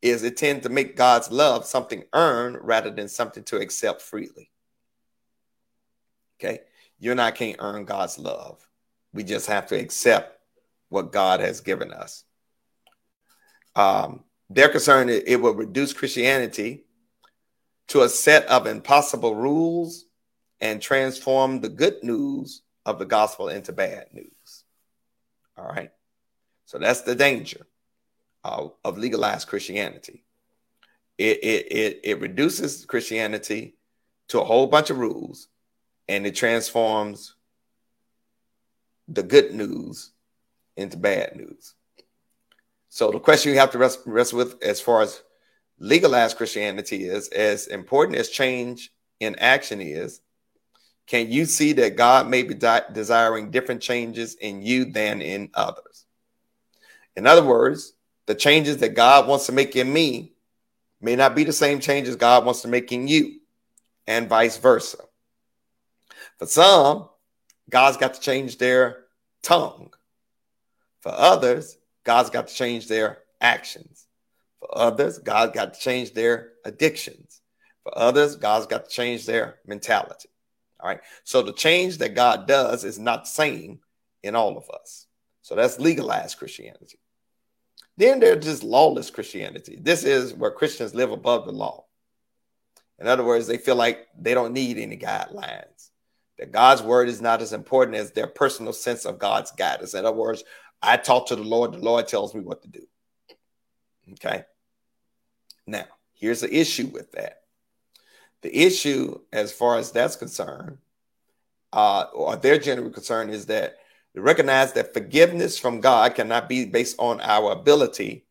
is 0.00 0.22
it 0.22 0.36
tends 0.36 0.62
to 0.62 0.68
make 0.68 0.96
God's 0.96 1.30
love 1.30 1.64
something 1.64 2.04
earned 2.12 2.58
rather 2.62 2.90
than 2.90 3.08
something 3.08 3.44
to 3.44 3.58
accept 3.58 4.00
freely. 4.00 4.50
Okay? 6.38 6.60
You 6.98 7.10
and 7.10 7.20
I 7.20 7.30
can't 7.30 7.56
earn 7.58 7.84
God's 7.84 8.18
love. 8.18 8.66
We 9.12 9.24
just 9.24 9.46
have 9.46 9.66
to 9.68 9.78
accept 9.78 10.38
what 10.88 11.12
God 11.12 11.40
has 11.40 11.60
given 11.60 11.92
us. 11.92 12.24
Um, 13.76 14.24
they're 14.50 14.68
concerned 14.68 15.10
it, 15.10 15.28
it 15.28 15.36
will 15.36 15.54
reduce 15.54 15.92
Christianity 15.92 16.84
to 17.88 18.02
a 18.02 18.08
set 18.08 18.46
of 18.46 18.66
impossible 18.66 19.34
rules 19.34 20.04
and 20.60 20.80
transform 20.80 21.60
the 21.60 21.68
good 21.68 22.02
news 22.02 22.62
of 22.84 22.98
the 22.98 23.04
gospel 23.04 23.48
into 23.48 23.72
bad 23.72 24.06
news. 24.12 24.64
All 25.56 25.66
right. 25.66 25.90
So 26.66 26.78
that's 26.78 27.02
the 27.02 27.14
danger 27.14 27.66
uh, 28.44 28.68
of 28.84 28.98
legalized 28.98 29.48
Christianity. 29.48 30.24
It, 31.16 31.38
it, 31.42 31.72
it, 31.72 32.00
it 32.04 32.20
reduces 32.20 32.84
Christianity 32.84 33.74
to 34.28 34.40
a 34.40 34.44
whole 34.44 34.66
bunch 34.66 34.90
of 34.90 34.98
rules 34.98 35.48
and 36.08 36.26
it 36.26 36.36
transforms 36.36 37.34
the 39.08 39.22
good 39.22 39.54
news 39.54 40.12
into 40.76 40.96
bad 40.96 41.36
news. 41.36 41.74
So 42.90 43.10
the 43.10 43.20
question 43.20 43.52
you 43.52 43.58
have 43.58 43.72
to 43.72 43.78
rest, 43.78 44.00
rest 44.06 44.32
with 44.32 44.62
as 44.62 44.80
far 44.80 45.02
as 45.02 45.22
legalized 45.78 46.36
Christianity 46.36 47.04
is, 47.04 47.28
as 47.28 47.66
important 47.66 48.18
as 48.18 48.28
change 48.28 48.92
in 49.20 49.36
action 49.36 49.80
is, 49.80 50.20
can 51.06 51.30
you 51.30 51.46
see 51.46 51.72
that 51.74 51.96
God 51.96 52.28
may 52.28 52.42
be 52.42 52.54
de- 52.54 52.86
desiring 52.92 53.50
different 53.50 53.80
changes 53.80 54.34
in 54.34 54.62
you 54.62 54.84
than 54.84 55.22
in 55.22 55.50
others? 55.54 56.04
In 57.16 57.26
other 57.26 57.42
words, 57.42 57.94
the 58.26 58.34
changes 58.34 58.76
that 58.78 58.94
God 58.94 59.26
wants 59.26 59.46
to 59.46 59.52
make 59.52 59.74
in 59.74 59.90
me 59.90 60.32
may 61.00 61.16
not 61.16 61.34
be 61.34 61.44
the 61.44 61.52
same 61.52 61.80
changes 61.80 62.16
God 62.16 62.44
wants 62.44 62.62
to 62.62 62.68
make 62.68 62.92
in 62.92 63.08
you, 63.08 63.40
and 64.06 64.28
vice 64.28 64.58
versa. 64.58 64.98
For 66.38 66.46
some, 66.46 67.08
God's 67.70 67.96
got 67.96 68.14
to 68.14 68.20
change 68.20 68.58
their 68.58 69.04
tongue. 69.42 69.90
For 71.00 71.12
others, 71.12 71.78
God's 72.04 72.30
got 72.30 72.48
to 72.48 72.54
change 72.54 72.88
their 72.88 73.18
actions. 73.40 74.07
For 74.60 74.76
others, 74.76 75.18
God's 75.18 75.52
got 75.52 75.74
to 75.74 75.80
change 75.80 76.12
their 76.12 76.52
addictions. 76.64 77.40
For 77.82 77.96
others, 77.96 78.36
God's 78.36 78.66
got 78.66 78.84
to 78.88 78.90
change 78.90 79.26
their 79.26 79.58
mentality. 79.66 80.28
All 80.80 80.88
right. 80.88 81.00
So 81.24 81.42
the 81.42 81.52
change 81.52 81.98
that 81.98 82.14
God 82.14 82.46
does 82.46 82.84
is 82.84 82.98
not 82.98 83.24
the 83.24 83.30
same 83.30 83.80
in 84.22 84.34
all 84.34 84.56
of 84.56 84.68
us. 84.70 85.06
So 85.42 85.54
that's 85.54 85.80
legalized 85.80 86.38
Christianity. 86.38 86.98
Then 87.96 88.20
there's 88.20 88.44
just 88.44 88.62
lawless 88.62 89.10
Christianity. 89.10 89.78
This 89.80 90.04
is 90.04 90.34
where 90.34 90.50
Christians 90.50 90.94
live 90.94 91.10
above 91.10 91.46
the 91.46 91.52
law. 91.52 91.86
In 92.98 93.06
other 93.06 93.24
words, 93.24 93.46
they 93.46 93.58
feel 93.58 93.76
like 93.76 94.06
they 94.18 94.34
don't 94.34 94.52
need 94.52 94.78
any 94.78 94.96
guidelines, 94.96 95.90
that 96.38 96.52
God's 96.52 96.82
word 96.82 97.08
is 97.08 97.20
not 97.20 97.42
as 97.42 97.52
important 97.52 97.96
as 97.96 98.12
their 98.12 98.26
personal 98.26 98.72
sense 98.72 99.04
of 99.04 99.18
God's 99.18 99.52
guidance. 99.52 99.94
In 99.94 100.04
other 100.04 100.16
words, 100.16 100.42
I 100.82 100.96
talk 100.96 101.28
to 101.28 101.36
the 101.36 101.42
Lord, 101.42 101.72
the 101.72 101.78
Lord 101.78 102.08
tells 102.08 102.34
me 102.34 102.40
what 102.40 102.62
to 102.62 102.68
do. 102.68 102.86
Okay. 104.12 104.44
Now, 105.66 105.84
here's 106.14 106.40
the 106.40 106.54
issue 106.54 106.86
with 106.86 107.12
that. 107.12 107.42
The 108.42 108.56
issue, 108.56 109.20
as 109.32 109.52
far 109.52 109.78
as 109.78 109.90
that's 109.90 110.16
concerned, 110.16 110.78
uh, 111.72 112.06
or 112.14 112.36
their 112.36 112.58
general 112.58 112.90
concern, 112.90 113.30
is 113.30 113.46
that 113.46 113.76
to 114.14 114.22
recognize 114.22 114.72
that 114.72 114.94
forgiveness 114.94 115.58
from 115.58 115.80
God 115.80 116.14
cannot 116.14 116.48
be 116.48 116.64
based 116.64 116.96
on 116.98 117.20
our 117.20 117.52
ability 117.52 118.26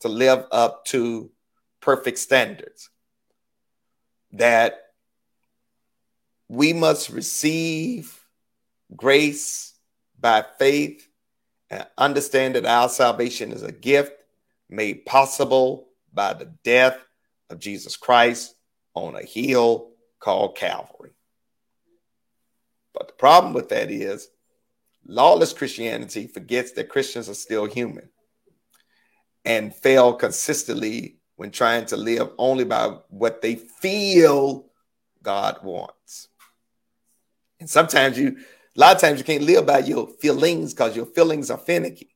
to 0.00 0.08
live 0.08 0.46
up 0.52 0.84
to 0.86 1.30
perfect 1.80 2.18
standards. 2.18 2.90
That 4.32 4.78
we 6.48 6.72
must 6.72 7.10
receive 7.10 8.24
grace 8.94 9.74
by 10.20 10.44
faith 10.58 11.08
and 11.70 11.86
understand 11.96 12.54
that 12.54 12.66
our 12.66 12.88
salvation 12.88 13.52
is 13.52 13.62
a 13.62 13.72
gift 13.72 14.17
made 14.68 15.06
possible 15.06 15.88
by 16.12 16.32
the 16.32 16.52
death 16.64 16.98
of 17.50 17.58
Jesus 17.58 17.96
Christ 17.96 18.54
on 18.94 19.16
a 19.16 19.22
hill 19.22 19.90
called 20.20 20.56
Calvary. 20.56 21.12
But 22.94 23.08
the 23.08 23.14
problem 23.14 23.52
with 23.52 23.68
that 23.70 23.90
is 23.90 24.28
Lawless 25.06 25.52
Christianity 25.52 26.26
forgets 26.26 26.72
that 26.72 26.90
Christians 26.90 27.28
are 27.28 27.34
still 27.34 27.64
human 27.64 28.10
and 29.44 29.74
fail 29.74 30.12
consistently 30.12 31.18
when 31.36 31.50
trying 31.50 31.86
to 31.86 31.96
live 31.96 32.30
only 32.36 32.64
by 32.64 32.98
what 33.08 33.40
they 33.40 33.54
feel 33.54 34.66
God 35.22 35.58
wants. 35.62 36.28
And 37.60 37.70
sometimes 37.70 38.18
you, 38.18 38.36
a 38.76 38.80
lot 38.80 38.96
of 38.96 39.00
times, 39.00 39.18
you 39.18 39.24
can't 39.24 39.44
live 39.44 39.64
by 39.64 39.78
your 39.78 40.08
feelings 40.20 40.74
because 40.74 40.94
your 40.94 41.06
feelings 41.06 41.50
are 41.50 41.58
finicky 41.58 42.10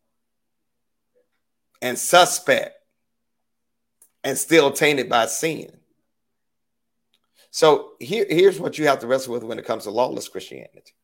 and 1.82 1.98
suspect 1.98 2.78
and 4.24 4.38
still 4.38 4.70
tainted 4.70 5.10
by 5.10 5.26
sin. 5.26 5.76
So 7.50 7.92
here, 8.00 8.24
here's 8.30 8.58
what 8.58 8.78
you 8.78 8.86
have 8.86 9.00
to 9.00 9.06
wrestle 9.06 9.34
with 9.34 9.42
when 9.42 9.58
it 9.58 9.66
comes 9.66 9.84
to 9.84 9.90
lawless 9.90 10.28
Christianity. 10.28 10.94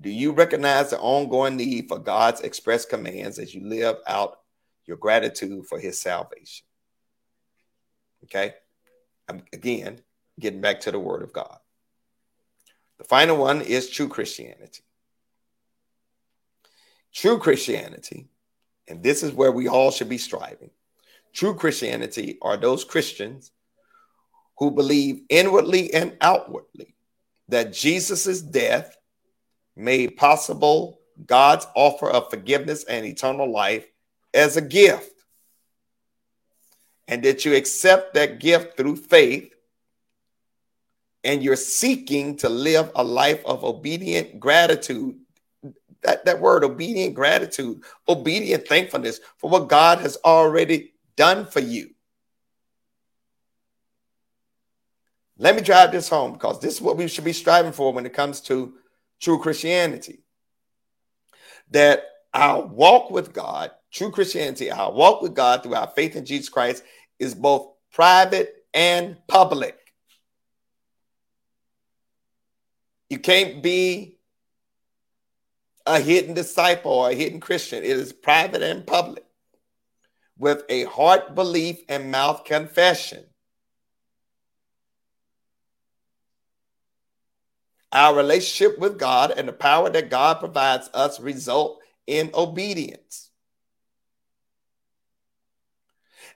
Do 0.00 0.08
you 0.08 0.32
recognize 0.32 0.90
the 0.90 1.00
ongoing 1.00 1.56
need 1.56 1.88
for 1.88 1.98
God's 1.98 2.42
express 2.42 2.84
commands 2.84 3.38
as 3.38 3.54
you 3.54 3.66
live 3.66 3.96
out 4.06 4.38
your 4.86 4.96
gratitude 4.96 5.66
for 5.66 5.78
his 5.78 5.98
salvation? 5.98 6.66
Okay. 8.24 8.54
Again, 9.52 10.00
getting 10.38 10.60
back 10.60 10.80
to 10.80 10.92
the 10.92 10.98
word 10.98 11.22
of 11.22 11.32
God. 11.32 11.58
The 12.98 13.04
final 13.04 13.36
one 13.36 13.60
is 13.60 13.90
true 13.90 14.08
Christianity. 14.08 14.82
True 17.12 17.38
Christianity, 17.38 18.29
and 18.90 19.02
this 19.02 19.22
is 19.22 19.32
where 19.32 19.52
we 19.52 19.68
all 19.68 19.90
should 19.90 20.08
be 20.08 20.18
striving. 20.18 20.70
True 21.32 21.54
Christianity 21.54 22.38
are 22.42 22.56
those 22.56 22.84
Christians 22.84 23.52
who 24.58 24.72
believe 24.72 25.22
inwardly 25.28 25.94
and 25.94 26.16
outwardly 26.20 26.94
that 27.48 27.72
Jesus' 27.72 28.40
death 28.40 28.96
made 29.76 30.16
possible 30.16 31.00
God's 31.24 31.66
offer 31.74 32.10
of 32.10 32.30
forgiveness 32.30 32.84
and 32.84 33.06
eternal 33.06 33.50
life 33.50 33.86
as 34.34 34.56
a 34.56 34.62
gift. 34.62 35.12
And 37.08 37.22
that 37.24 37.44
you 37.44 37.54
accept 37.54 38.14
that 38.14 38.38
gift 38.38 38.76
through 38.76 38.96
faith 38.96 39.52
and 41.24 41.42
you're 41.42 41.56
seeking 41.56 42.36
to 42.38 42.48
live 42.48 42.90
a 42.94 43.04
life 43.04 43.44
of 43.44 43.64
obedient 43.64 44.40
gratitude. 44.40 45.16
That, 46.02 46.24
that 46.24 46.40
word, 46.40 46.64
obedient 46.64 47.14
gratitude, 47.14 47.82
obedient 48.08 48.66
thankfulness 48.66 49.20
for 49.36 49.50
what 49.50 49.68
God 49.68 49.98
has 49.98 50.16
already 50.24 50.94
done 51.16 51.44
for 51.44 51.60
you. 51.60 51.90
Let 55.36 55.56
me 55.56 55.62
drive 55.62 55.92
this 55.92 56.08
home 56.08 56.34
because 56.34 56.60
this 56.60 56.74
is 56.74 56.80
what 56.82 56.96
we 56.96 57.08
should 57.08 57.24
be 57.24 57.32
striving 57.32 57.72
for 57.72 57.92
when 57.92 58.04
it 58.06 58.12
comes 58.12 58.40
to 58.42 58.74
true 59.20 59.38
Christianity. 59.38 60.22
That 61.70 62.04
our 62.34 62.66
walk 62.66 63.10
with 63.10 63.32
God, 63.32 63.70
true 63.90 64.10
Christianity, 64.10 64.70
our 64.70 64.92
walk 64.92 65.22
with 65.22 65.34
God 65.34 65.62
through 65.62 65.74
our 65.74 65.88
faith 65.88 66.16
in 66.16 66.26
Jesus 66.26 66.48
Christ 66.48 66.82
is 67.18 67.34
both 67.34 67.72
private 67.92 68.54
and 68.74 69.16
public. 69.26 69.78
You 73.08 73.18
can't 73.18 73.62
be 73.62 74.19
a 75.90 75.98
hidden 75.98 76.34
disciple 76.34 76.92
or 76.92 77.10
a 77.10 77.14
hidden 77.14 77.40
Christian. 77.40 77.82
It 77.82 77.90
is 77.90 78.12
private 78.12 78.62
and 78.62 78.86
public 78.86 79.24
with 80.38 80.62
a 80.68 80.84
heart 80.84 81.34
belief 81.34 81.80
and 81.88 82.12
mouth 82.12 82.44
confession. 82.44 83.24
Our 87.92 88.14
relationship 88.14 88.78
with 88.78 89.00
God 89.00 89.32
and 89.36 89.48
the 89.48 89.52
power 89.52 89.90
that 89.90 90.10
God 90.10 90.38
provides 90.38 90.88
us 90.94 91.18
result 91.18 91.80
in 92.06 92.30
obedience. 92.34 93.30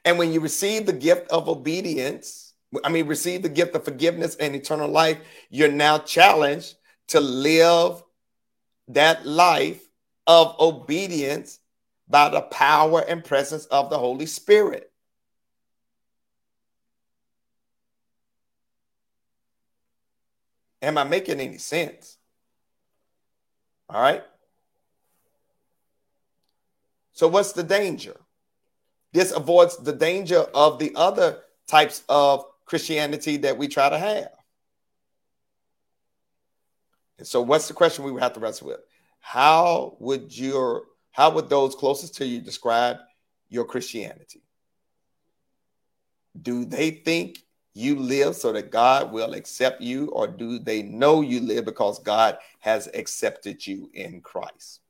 And 0.04 0.18
when 0.18 0.32
you 0.32 0.40
receive 0.40 0.84
the 0.84 0.92
gift 0.92 1.30
of 1.30 1.48
obedience, 1.48 2.54
I 2.82 2.88
mean, 2.88 3.06
receive 3.06 3.42
the 3.42 3.48
gift 3.48 3.76
of 3.76 3.84
forgiveness 3.84 4.34
and 4.34 4.56
eternal 4.56 4.88
life, 4.88 5.18
you're 5.48 5.70
now 5.70 5.98
challenged 5.98 6.74
to 7.08 7.20
live 7.20 8.02
that 8.88 9.26
life 9.26 9.82
of 10.26 10.56
obedience 10.58 11.60
by 12.08 12.28
the 12.28 12.42
power 12.42 13.00
and 13.00 13.24
presence 13.24 13.66
of 13.66 13.90
the 13.90 13.98
Holy 13.98 14.26
Spirit. 14.26 14.90
Am 20.82 20.98
I 20.98 21.04
making 21.04 21.40
any 21.40 21.58
sense? 21.58 22.18
All 23.88 24.00
right. 24.00 24.22
So, 27.12 27.28
what's 27.28 27.52
the 27.52 27.62
danger? 27.62 28.16
This 29.12 29.30
avoids 29.30 29.76
the 29.76 29.92
danger 29.92 30.40
of 30.54 30.78
the 30.78 30.92
other 30.96 31.38
types 31.66 32.02
of 32.08 32.44
Christianity 32.66 33.36
that 33.38 33.56
we 33.56 33.68
try 33.68 33.88
to 33.88 33.98
have. 33.98 34.33
And 37.18 37.26
so, 37.26 37.40
what's 37.40 37.68
the 37.68 37.74
question 37.74 38.04
we 38.04 38.12
would 38.12 38.22
have 38.22 38.32
to 38.34 38.40
wrestle 38.40 38.68
with? 38.68 38.80
How 39.20 39.96
would 40.00 40.36
your 40.36 40.84
how 41.12 41.30
would 41.30 41.48
those 41.48 41.74
closest 41.74 42.16
to 42.16 42.26
you 42.26 42.40
describe 42.40 42.96
your 43.48 43.64
Christianity? 43.64 44.42
Do 46.40 46.64
they 46.64 46.90
think 46.90 47.38
you 47.72 47.96
live 47.96 48.34
so 48.34 48.52
that 48.52 48.70
God 48.70 49.12
will 49.12 49.34
accept 49.34 49.80
you, 49.80 50.06
or 50.08 50.26
do 50.26 50.58
they 50.58 50.82
know 50.82 51.20
you 51.20 51.40
live 51.40 51.64
because 51.64 51.98
God 52.00 52.38
has 52.60 52.88
accepted 52.94 53.64
you 53.66 53.90
in 53.94 54.20
Christ? 54.20 54.80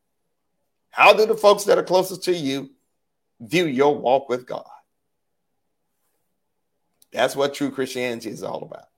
How 0.90 1.12
do 1.12 1.26
the 1.26 1.34
folks 1.34 1.64
that 1.64 1.78
are 1.78 1.82
closest 1.82 2.22
to 2.24 2.32
you 2.32 2.70
view 3.40 3.66
your 3.66 3.96
walk 3.96 4.28
with 4.28 4.46
God? 4.46 4.64
That's 7.12 7.36
what 7.36 7.54
true 7.54 7.70
Christianity 7.70 8.30
is 8.30 8.42
all 8.42 8.62
about. 8.62 8.88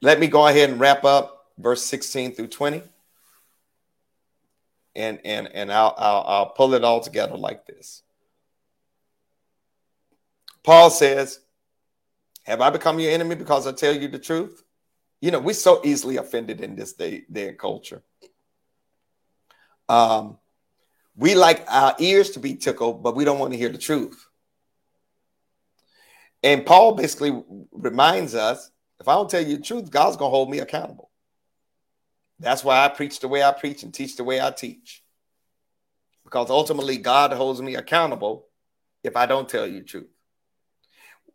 Let 0.00 0.20
me 0.20 0.28
go 0.28 0.46
ahead 0.46 0.70
and 0.70 0.80
wrap 0.80 1.04
up 1.04 1.46
verse 1.58 1.84
16 1.84 2.34
through 2.34 2.48
20. 2.48 2.82
And, 4.94 5.20
and, 5.24 5.48
and 5.48 5.72
I'll, 5.72 5.94
I'll, 5.96 6.24
I'll 6.26 6.50
pull 6.50 6.74
it 6.74 6.84
all 6.84 7.00
together 7.00 7.36
like 7.36 7.66
this. 7.66 8.02
Paul 10.62 10.90
says, 10.90 11.40
Have 12.44 12.60
I 12.60 12.70
become 12.70 12.98
your 12.98 13.12
enemy 13.12 13.34
because 13.34 13.66
I 13.66 13.72
tell 13.72 13.94
you 13.94 14.08
the 14.08 14.18
truth? 14.18 14.62
You 15.20 15.30
know, 15.30 15.40
we're 15.40 15.54
so 15.54 15.80
easily 15.84 16.16
offended 16.16 16.60
in 16.60 16.76
this 16.76 16.92
day, 16.92 17.24
day 17.30 17.48
and 17.48 17.58
culture. 17.58 18.02
Um, 19.88 20.38
we 21.16 21.34
like 21.34 21.64
our 21.68 21.96
ears 21.98 22.30
to 22.30 22.40
be 22.40 22.54
tickled, 22.54 23.02
but 23.02 23.16
we 23.16 23.24
don't 23.24 23.38
want 23.38 23.52
to 23.52 23.58
hear 23.58 23.70
the 23.70 23.78
truth. 23.78 24.28
And 26.42 26.64
Paul 26.64 26.94
basically 26.94 27.42
reminds 27.72 28.34
us 28.36 28.70
if 29.00 29.08
I 29.08 29.14
don't 29.14 29.30
tell 29.30 29.42
you 29.42 29.56
the 29.56 29.62
truth, 29.62 29.90
God's 29.90 30.16
going 30.16 30.30
to 30.30 30.34
hold 30.34 30.50
me 30.50 30.58
accountable. 30.58 31.10
That's 32.40 32.64
why 32.64 32.84
I 32.84 32.88
preach 32.88 33.20
the 33.20 33.28
way 33.28 33.42
I 33.42 33.52
preach 33.52 33.82
and 33.82 33.92
teach 33.92 34.16
the 34.16 34.24
way 34.24 34.40
I 34.40 34.50
teach. 34.50 35.02
Because 36.24 36.50
ultimately, 36.50 36.98
God 36.98 37.32
holds 37.32 37.60
me 37.62 37.74
accountable 37.74 38.46
if 39.02 39.16
I 39.16 39.26
don't 39.26 39.48
tell 39.48 39.66
you 39.66 39.80
the 39.80 39.84
truth. 39.84 40.10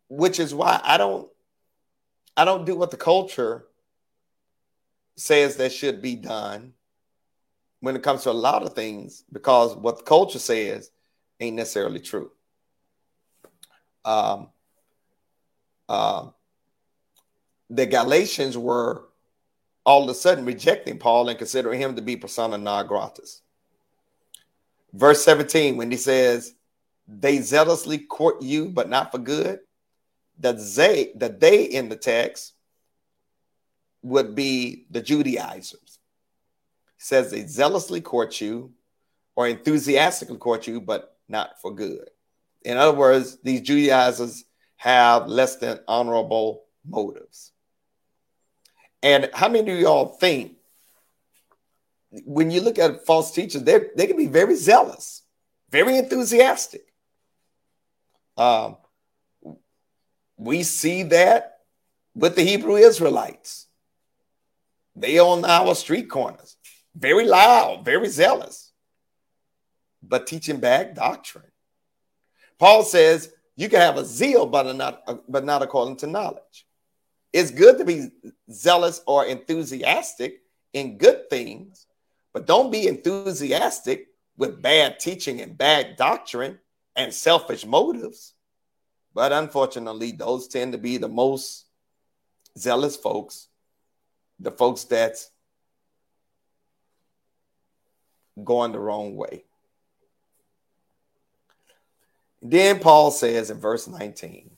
Which 0.08 0.40
is 0.40 0.54
why 0.54 0.80
I 0.84 0.98
don't 0.98 1.30
I 2.36 2.46
don't 2.46 2.66
do 2.66 2.76
what 2.76 2.92
the 2.92 2.98
culture 2.98 3.66
says 5.16 5.58
that 5.58 5.72
should 5.72 6.02
be 6.02 6.16
done 6.16 6.74
when 7.80 7.96
it 7.96 8.04
comes 8.04 8.24
to 8.24 8.32
a 8.32 8.34
lot 8.34 8.64
of 8.64 8.74
things 8.74 9.24
because 9.32 9.76
what 9.76 9.98
the 9.98 10.04
culture 10.04 10.40
says 10.40 10.90
ain't 11.40 11.56
necessarily 11.56 12.00
true. 12.00 12.32
Um, 14.06 14.50
uh, 15.88 16.28
the 17.74 17.86
Galatians 17.88 18.56
were 18.56 19.06
all 19.84 20.04
of 20.04 20.10
a 20.10 20.14
sudden 20.14 20.46
rejecting 20.46 21.00
Paul 21.00 21.30
and 21.30 21.38
considering 21.38 21.80
him 21.80 21.96
to 21.96 22.02
be 22.02 22.16
persona 22.16 22.58
non 22.58 22.86
gratis. 22.88 23.42
Verse 24.94 25.24
17, 25.24 25.76
when 25.76 25.90
he 25.90 25.98
says, 25.98 26.54
They 27.08 27.40
zealously 27.40 27.98
court 27.98 28.42
you, 28.44 28.70
but 28.70 28.90
not 28.90 29.12
for 29.12 29.18
good, 29.18 29.60
the 30.40 30.54
they, 30.76 31.14
the 31.16 31.30
they 31.30 31.64
in 31.64 31.90
the 31.90 31.96
text 31.96 32.54
would 34.04 34.36
be 34.36 34.86
the 34.92 35.02
Judaizers. 35.02 36.00
It 37.00 37.04
says 37.04 37.32
they 37.32 37.46
zealously 37.48 38.02
court 38.02 38.40
you 38.40 38.72
or 39.36 39.48
enthusiastically 39.48 40.38
court 40.38 40.68
you, 40.68 40.80
but 40.80 41.18
not 41.28 41.60
for 41.60 41.74
good. 41.74 42.10
In 42.62 42.78
other 42.78 42.96
words, 42.96 43.40
these 43.44 43.62
Judaizers 43.62 44.46
have 44.76 45.28
less 45.28 45.56
than 45.56 45.80
honorable 45.88 46.66
motives. 46.88 47.53
And 49.04 49.30
how 49.34 49.50
many 49.50 49.70
of 49.74 49.80
y'all 49.80 50.06
think 50.06 50.54
when 52.26 52.50
you 52.50 52.62
look 52.62 52.80
at 52.80 53.06
false 53.06 53.32
teachers, 53.32 53.64
they 53.64 53.80
they 53.96 54.08
can 54.08 54.18
be 54.18 54.28
very 54.28 54.56
zealous, 54.56 55.24
very 55.70 55.98
enthusiastic. 55.98 56.86
Um, 58.38 58.78
we 60.38 60.64
see 60.64 61.04
that 61.04 61.60
with 62.16 62.36
the 62.36 62.44
Hebrew 62.44 62.76
Israelites. 62.76 63.68
They 64.96 65.20
on 65.20 65.44
our 65.44 65.74
street 65.74 66.10
corners, 66.10 66.56
very 66.96 67.26
loud, 67.26 67.84
very 67.84 68.08
zealous, 68.10 68.72
but 70.04 70.28
teaching 70.28 70.60
bad 70.60 70.94
doctrine. 70.94 71.52
Paul 72.60 72.84
says 72.84 73.34
you 73.56 73.70
can 73.70 73.80
have 73.80 73.98
a 73.98 74.06
zeal, 74.06 74.46
but 74.46 74.74
not 74.76 75.04
but 75.28 75.44
not 75.44 75.62
according 75.62 75.98
to 75.98 76.08
knowledge. 76.08 76.68
It's 77.34 77.50
good 77.52 77.80
to 77.80 77.86
be 77.86 78.12
zealous 78.52 79.02
or 79.08 79.26
enthusiastic 79.26 80.44
in 80.72 80.98
good 80.98 81.30
things, 81.30 81.88
but 82.32 82.46
don't 82.46 82.72
be 82.72 82.88
enthusiastic 82.88 84.08
with 84.38 84.62
bad 84.62 85.00
teaching 85.00 85.42
and 85.42 85.58
bad 85.58 85.96
doctrine 85.98 86.60
and 86.96 87.12
selfish 87.12 87.66
motives. 87.66 88.34
But 89.16 89.32
unfortunately, 89.32 90.12
those 90.12 90.48
tend 90.48 90.74
to 90.74 90.78
be 90.78 90.98
the 90.98 91.10
most 91.10 91.66
zealous 92.58 92.96
folks, 92.96 93.48
the 94.40 94.52
folks 94.52 94.84
that's 94.84 95.32
going 98.44 98.72
the 98.72 98.80
wrong 98.80 99.16
way. 99.16 99.44
Then 102.42 102.80
Paul 102.80 103.12
says 103.12 103.50
in 103.50 103.60
verse 103.60 103.88
19, 103.88 104.53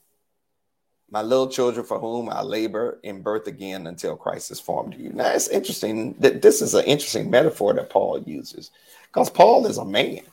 my 1.15 1.21
little 1.21 1.47
children 1.47 1.85
for 1.85 1.97
whom 1.97 2.29
I 2.29 2.41
labor 2.41 2.99
in 3.03 3.21
birth 3.21 3.47
again 3.47 3.87
until 3.87 4.17
Christ 4.17 4.51
is 4.51 4.59
formed 4.59 4.95
in 4.95 4.99
you. 4.99 5.09
Now 5.13 5.29
it's 5.29 5.47
interesting 5.47 6.13
that 6.19 6.41
this 6.41 6.61
is 6.61 6.73
an 6.73 6.83
interesting 6.83 7.29
metaphor 7.29 7.73
that 7.73 7.89
Paul 7.89 8.21
uses 8.23 8.71
because 9.03 9.29
Paul 9.29 9.65
is 9.65 9.77
a 9.77 9.85
man. 9.85 10.23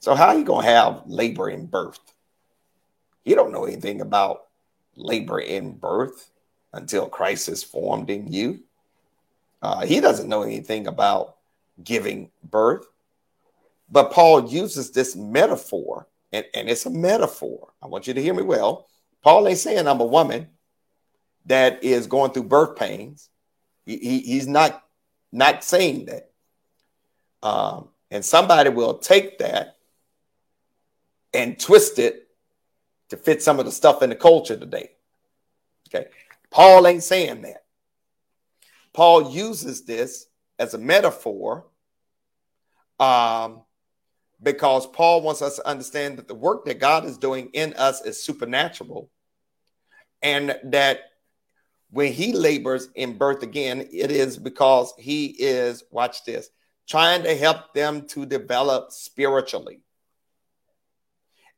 So 0.00 0.16
how 0.16 0.26
are 0.30 0.34
you 0.36 0.42
going 0.42 0.64
to 0.64 0.72
have 0.72 1.02
labor 1.06 1.50
in 1.50 1.66
birth? 1.66 2.00
You 3.24 3.36
don't 3.36 3.52
know 3.52 3.64
anything 3.64 4.00
about 4.00 4.48
labor 4.96 5.38
in 5.38 5.74
birth 5.74 6.32
until 6.72 7.06
Christ 7.06 7.48
is 7.48 7.62
formed 7.62 8.10
in 8.10 8.32
you. 8.32 8.58
Uh, 9.62 9.86
he 9.86 10.00
doesn't 10.00 10.28
know 10.28 10.42
anything 10.42 10.88
about 10.88 11.36
giving 11.84 12.28
birth. 12.42 12.86
But 13.88 14.10
Paul 14.10 14.50
uses 14.50 14.90
this 14.90 15.14
metaphor, 15.14 16.08
and, 16.32 16.44
and 16.54 16.68
it's 16.68 16.86
a 16.86 16.90
metaphor. 16.90 17.68
I 17.80 17.86
want 17.86 18.08
you 18.08 18.14
to 18.14 18.22
hear 18.22 18.34
me 18.34 18.42
well 18.42 18.88
Paul 19.22 19.48
ain't 19.48 19.58
saying 19.58 19.86
I'm 19.86 20.00
a 20.00 20.06
woman 20.06 20.48
that 21.46 21.84
is 21.84 22.06
going 22.06 22.32
through 22.32 22.44
birth 22.44 22.76
pains. 22.76 23.28
He, 23.84 23.96
he, 23.98 24.18
he's 24.20 24.46
not 24.46 24.82
not 25.32 25.64
saying 25.64 26.06
that. 26.06 26.30
Um, 27.42 27.88
and 28.10 28.24
somebody 28.24 28.70
will 28.70 28.98
take 28.98 29.38
that 29.38 29.76
and 31.32 31.58
twist 31.58 31.98
it 31.98 32.28
to 33.10 33.16
fit 33.16 33.42
some 33.42 33.58
of 33.58 33.64
the 33.64 33.72
stuff 33.72 34.02
in 34.02 34.10
the 34.10 34.16
culture 34.16 34.56
today. 34.56 34.90
Okay. 35.88 36.08
Paul 36.50 36.86
ain't 36.86 37.02
saying 37.02 37.42
that. 37.42 37.64
Paul 38.92 39.30
uses 39.30 39.84
this 39.84 40.26
as 40.58 40.74
a 40.74 40.78
metaphor 40.78 41.66
um, 42.98 43.62
because 44.42 44.86
Paul 44.86 45.22
wants 45.22 45.42
us 45.42 45.56
to 45.56 45.68
understand 45.68 46.18
that 46.18 46.28
the 46.28 46.34
work 46.34 46.64
that 46.64 46.78
God 46.78 47.04
is 47.04 47.18
doing 47.18 47.50
in 47.52 47.74
us 47.74 48.04
is 48.04 48.22
supernatural 48.22 49.10
and 50.22 50.56
that 50.64 51.00
when 51.90 52.12
he 52.12 52.32
labors 52.32 52.88
in 52.94 53.18
birth 53.18 53.42
again, 53.42 53.88
it 53.92 54.10
is 54.10 54.38
because 54.38 54.94
he 54.98 55.26
is, 55.26 55.82
watch 55.90 56.24
this, 56.24 56.48
trying 56.88 57.22
to 57.24 57.34
help 57.36 57.74
them 57.74 58.06
to 58.08 58.24
develop 58.24 58.92
spiritually. 58.92 59.82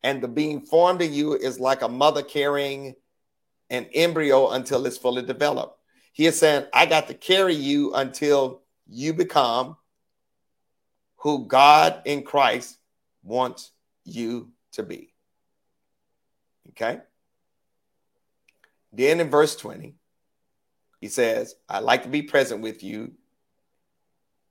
And 0.03 0.23
the 0.23 0.29
being 0.29 0.63
formed 0.63 1.03
in 1.03 1.13
you 1.13 1.35
is 1.35 1.61
like 1.61 1.83
a 1.83 1.89
mother 1.89 2.23
carrying 2.23 2.95
an 3.71 3.87
embryo 3.95 4.51
until 4.51 4.85
it's 4.87 4.99
fully 4.99 5.23
developed. 5.23 5.79
He 6.13 6.27
is 6.27 6.39
saying, 6.39 6.67
I 6.75 6.87
got 6.87 7.09
to 7.09 7.15
carry 7.15 7.55
you 7.55 7.95
until 7.95 8.63
you 8.89 9.15
become 9.15 9.77
who 11.23 11.47
God 11.47 12.03
in 12.05 12.25
Christ 12.25 12.79
wants 13.23 13.71
you 14.05 14.51
to 14.73 14.83
be. 14.83 15.15
Okay? 16.71 17.01
Then 18.93 19.21
in 19.21 19.31
verse 19.31 19.55
20, 19.55 19.95
he 21.01 21.09
says, 21.09 21.55
I'd 21.69 21.85
like 21.85 22.03
to 22.03 22.09
be 22.09 22.23
present 22.23 22.61
with 22.61 22.83
you 22.83 23.13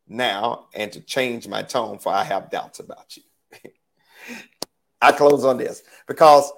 now 0.08 0.68
and 0.74 0.92
to 0.94 1.02
change 1.02 1.46
my 1.46 1.62
tone, 1.62 2.00
for 2.00 2.14
I 2.14 2.24
have 2.24 2.50
doubts 2.50 2.80
about 2.80 3.18
you. 3.18 3.24
I 5.02 5.12
close 5.12 5.44
on 5.44 5.58
this 5.58 5.84
because 6.08 6.52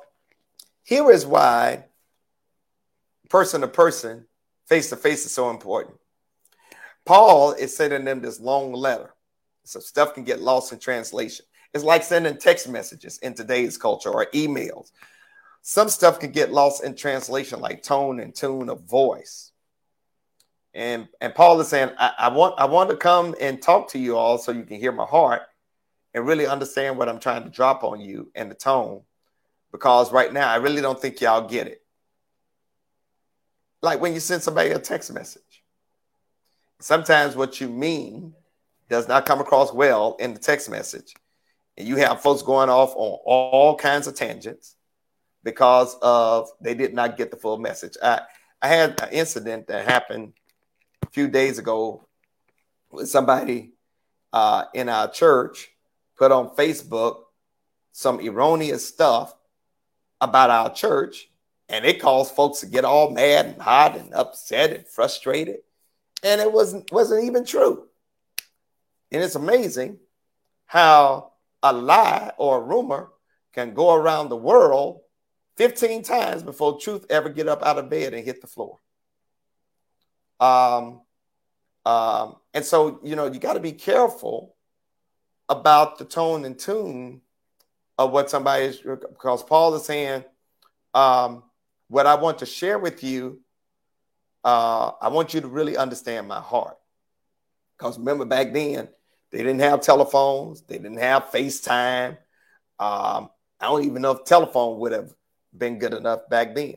here 0.83 1.09
is 1.09 1.25
why 1.25 1.85
person 3.29 3.61
to 3.61 3.67
person, 3.67 4.25
face 4.65 4.89
to 4.91 4.95
face 4.95 5.25
is 5.25 5.31
so 5.31 5.49
important. 5.49 5.97
Paul 7.03 7.53
is 7.53 7.75
sending 7.75 8.05
them 8.05 8.21
this 8.21 8.39
long 8.39 8.73
letter. 8.73 9.12
So 9.63 9.79
stuff 9.79 10.13
can 10.13 10.23
get 10.23 10.41
lost 10.41 10.73
in 10.73 10.79
translation. 10.79 11.45
It's 11.73 11.83
like 11.83 12.03
sending 12.03 12.37
text 12.37 12.69
messages 12.69 13.17
in 13.19 13.33
today's 13.33 13.77
culture 13.77 14.09
or 14.09 14.27
emails. 14.33 14.91
Some 15.61 15.89
stuff 15.89 16.19
can 16.19 16.31
get 16.31 16.51
lost 16.51 16.83
in 16.83 16.95
translation, 16.95 17.59
like 17.59 17.81
tone 17.81 18.19
and 18.19 18.35
tune 18.35 18.69
of 18.69 18.81
voice. 18.81 19.51
And 20.73 21.07
and 21.21 21.33
Paul 21.33 21.59
is 21.61 21.67
saying, 21.67 21.91
I, 21.97 22.11
I 22.17 22.27
want 22.29 22.59
I 22.59 22.65
want 22.65 22.89
to 22.89 22.95
come 22.95 23.35
and 23.39 23.61
talk 23.61 23.89
to 23.89 23.99
you 23.99 24.17
all 24.17 24.37
so 24.37 24.51
you 24.51 24.63
can 24.63 24.79
hear 24.79 24.91
my 24.91 25.05
heart 25.05 25.43
and 26.13 26.27
really 26.27 26.45
understand 26.45 26.97
what 26.97 27.09
I'm 27.09 27.19
trying 27.19 27.43
to 27.43 27.49
drop 27.49 27.83
on 27.83 28.01
you 28.01 28.29
and 28.35 28.51
the 28.51 28.55
tone. 28.55 29.01
Because 29.71 30.11
right 30.11 30.31
now 30.31 30.49
I 30.49 30.57
really 30.57 30.81
don't 30.81 30.99
think 30.99 31.21
y'all 31.21 31.47
get 31.47 31.67
it. 31.67 31.81
Like 33.81 34.01
when 34.01 34.13
you 34.13 34.19
send 34.19 34.43
somebody 34.43 34.69
a 34.69 34.79
text 34.79 35.11
message. 35.13 35.63
Sometimes 36.79 37.35
what 37.35 37.61
you 37.61 37.69
mean 37.69 38.33
does 38.89 39.07
not 39.07 39.25
come 39.25 39.39
across 39.39 39.73
well 39.73 40.15
in 40.19 40.33
the 40.33 40.39
text 40.39 40.69
message. 40.69 41.13
And 41.77 41.87
you 41.87 41.97
have 41.97 42.21
folks 42.21 42.41
going 42.41 42.69
off 42.69 42.93
on 42.95 43.19
all 43.25 43.75
kinds 43.75 44.07
of 44.07 44.15
tangents 44.15 44.75
because 45.43 45.95
of 46.01 46.49
they 46.61 46.73
did 46.73 46.93
not 46.93 47.17
get 47.17 47.31
the 47.31 47.37
full 47.37 47.57
message. 47.57 47.97
I, 48.01 48.21
I 48.61 48.67
had 48.67 49.01
an 49.01 49.09
incident 49.11 49.67
that 49.67 49.85
happened 49.87 50.33
a 51.01 51.07
few 51.07 51.27
days 51.27 51.59
ago 51.59 52.07
with 52.91 53.09
somebody 53.09 53.73
uh, 54.31 54.65
in 54.73 54.89
our 54.89 55.09
church 55.09 55.69
put 56.15 56.31
on 56.31 56.55
Facebook 56.55 57.23
some 57.91 58.19
erroneous 58.19 58.87
stuff 58.87 59.35
about 60.21 60.49
our 60.49 60.73
church, 60.73 61.29
and 61.69 61.85
it 61.85 62.01
caused 62.01 62.33
folks 62.33 62.61
to 62.61 62.65
get 62.65 62.85
all 62.85 63.11
mad 63.11 63.45
and 63.45 63.61
hot 63.61 63.97
and 63.97 64.13
upset 64.13 64.71
and 64.71 64.87
frustrated. 64.87 65.59
And 66.23 66.39
it 66.39 66.51
wasn't 66.51 66.91
wasn't 66.91 67.25
even 67.25 67.45
true. 67.45 67.87
And 69.13 69.21
it's 69.21 69.35
amazing 69.35 69.99
how 70.65 71.33
a 71.61 71.71
lie 71.71 72.33
or 72.37 72.57
a 72.57 72.61
rumor 72.61 73.11
can 73.53 73.75
go 73.75 73.93
around 73.93 74.29
the 74.29 74.35
world 74.35 75.01
15 75.55 76.01
times 76.01 76.41
before 76.41 76.79
truth 76.79 77.05
ever 77.11 77.29
get 77.29 77.47
up 77.47 77.61
out 77.63 77.77
of 77.77 77.91
bed 77.91 78.15
and 78.15 78.25
hit 78.25 78.41
the 78.41 78.47
floor. 78.47 78.79
Um, 80.39 81.01
um, 81.85 82.37
and 82.55 82.65
so, 82.65 82.99
you 83.03 83.15
know, 83.15 83.31
you 83.31 83.39
got 83.39 83.53
to 83.53 83.59
be 83.59 83.71
careful 83.71 84.55
about 85.47 85.99
the 85.99 86.05
tone 86.05 86.43
and 86.43 86.57
tune 86.57 87.21
of 87.99 88.11
what 88.11 88.31
somebody 88.31 88.65
is, 88.65 88.79
because 88.79 89.43
Paul 89.43 89.75
is 89.75 89.85
saying, 89.85 90.23
um, 90.95 91.43
what 91.87 92.07
I 92.07 92.15
want 92.15 92.39
to 92.39 92.47
share 92.47 92.79
with 92.79 93.03
you, 93.03 93.41
uh, 94.43 94.91
I 94.99 95.09
want 95.09 95.35
you 95.35 95.41
to 95.41 95.47
really 95.47 95.77
understand 95.77 96.27
my 96.27 96.39
heart. 96.39 96.77
Because 97.77 97.99
remember, 97.99 98.25
back 98.25 98.53
then, 98.53 98.89
they 99.33 99.39
didn't 99.39 99.61
have 99.61 99.81
telephones. 99.81 100.61
They 100.61 100.77
didn't 100.77 100.99
have 100.99 101.31
FaceTime. 101.31 102.17
Um, 102.77 103.29
I 103.59 103.65
don't 103.65 103.83
even 103.83 104.03
know 104.03 104.11
if 104.11 104.25
telephone 104.25 104.77
would 104.79 104.91
have 104.91 105.11
been 105.57 105.79
good 105.79 105.95
enough 105.95 106.29
back 106.29 106.53
then. 106.53 106.75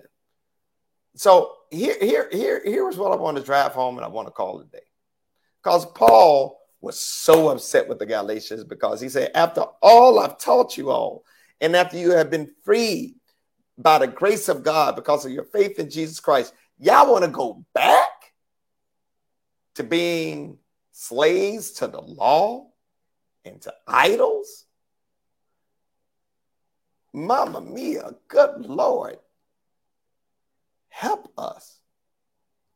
So 1.16 1.52
here, 1.70 1.96
here, 2.00 2.30
here, 2.32 2.62
here's 2.64 2.96
what 2.96 3.12
I 3.12 3.16
want 3.16 3.36
to 3.36 3.42
drive 3.42 3.72
home, 3.72 3.96
and 3.96 4.06
I 4.06 4.08
want 4.08 4.28
to 4.28 4.32
call 4.32 4.60
it 4.60 4.68
a 4.68 4.70
day. 4.70 4.84
Because 5.62 5.84
Paul 5.84 6.58
was 6.80 6.98
so 6.98 7.50
upset 7.50 7.88
with 7.88 7.98
the 7.98 8.06
Galatians 8.06 8.64
because 8.64 9.02
he 9.02 9.10
said, 9.10 9.32
After 9.34 9.64
all 9.82 10.18
I've 10.18 10.38
taught 10.38 10.78
you 10.78 10.90
all, 10.90 11.24
and 11.60 11.76
after 11.76 11.98
you 11.98 12.12
have 12.12 12.30
been 12.30 12.50
freed 12.64 13.16
by 13.76 13.98
the 13.98 14.06
grace 14.06 14.48
of 14.48 14.62
God 14.62 14.96
because 14.96 15.26
of 15.26 15.32
your 15.32 15.44
faith 15.44 15.78
in 15.78 15.90
Jesus 15.90 16.20
Christ, 16.20 16.54
y'all 16.78 17.12
want 17.12 17.24
to 17.24 17.30
go 17.30 17.66
back 17.74 18.08
to 19.74 19.84
being 19.84 20.58
slaves 20.96 21.72
to 21.72 21.86
the 21.86 22.00
law 22.00 22.66
and 23.44 23.60
to 23.60 23.74
idols? 23.86 24.64
Mama 27.12 27.60
mia, 27.60 28.14
good 28.28 28.64
Lord, 28.64 29.18
help 30.88 31.30
us. 31.36 31.80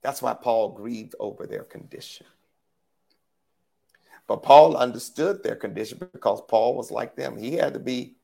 That's 0.02 0.20
why 0.20 0.34
Paul 0.34 0.72
grieved 0.72 1.14
over 1.18 1.46
their 1.46 1.64
condition. 1.64 2.26
But 4.26 4.42
Paul 4.42 4.76
understood 4.76 5.42
their 5.42 5.56
condition 5.56 5.98
because 5.98 6.42
Paul 6.46 6.76
was 6.76 6.90
like 6.90 7.16
them. 7.16 7.38
He 7.38 7.54
had 7.54 7.72
to 7.72 7.80
be 7.80 8.16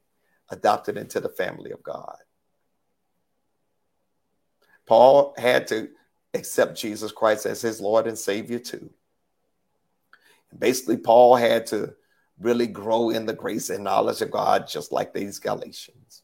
adopted 0.50 0.98
into 0.98 1.20
the 1.20 1.28
family 1.30 1.70
of 1.70 1.82
God. 1.82 2.16
Paul 4.86 5.34
had 5.38 5.66
to 5.68 5.88
accept 6.34 6.78
Jesus 6.78 7.12
Christ 7.12 7.46
as 7.46 7.62
his 7.62 7.80
Lord 7.80 8.06
and 8.06 8.16
Savior 8.16 8.58
too. 8.58 8.90
Basically, 10.56 10.96
Paul 10.96 11.36
had 11.36 11.66
to 11.68 11.94
really 12.38 12.66
grow 12.66 13.10
in 13.10 13.26
the 13.26 13.32
grace 13.32 13.70
and 13.70 13.84
knowledge 13.84 14.20
of 14.20 14.30
God, 14.30 14.66
just 14.68 14.92
like 14.92 15.12
these 15.12 15.38
Galatians. 15.38 16.22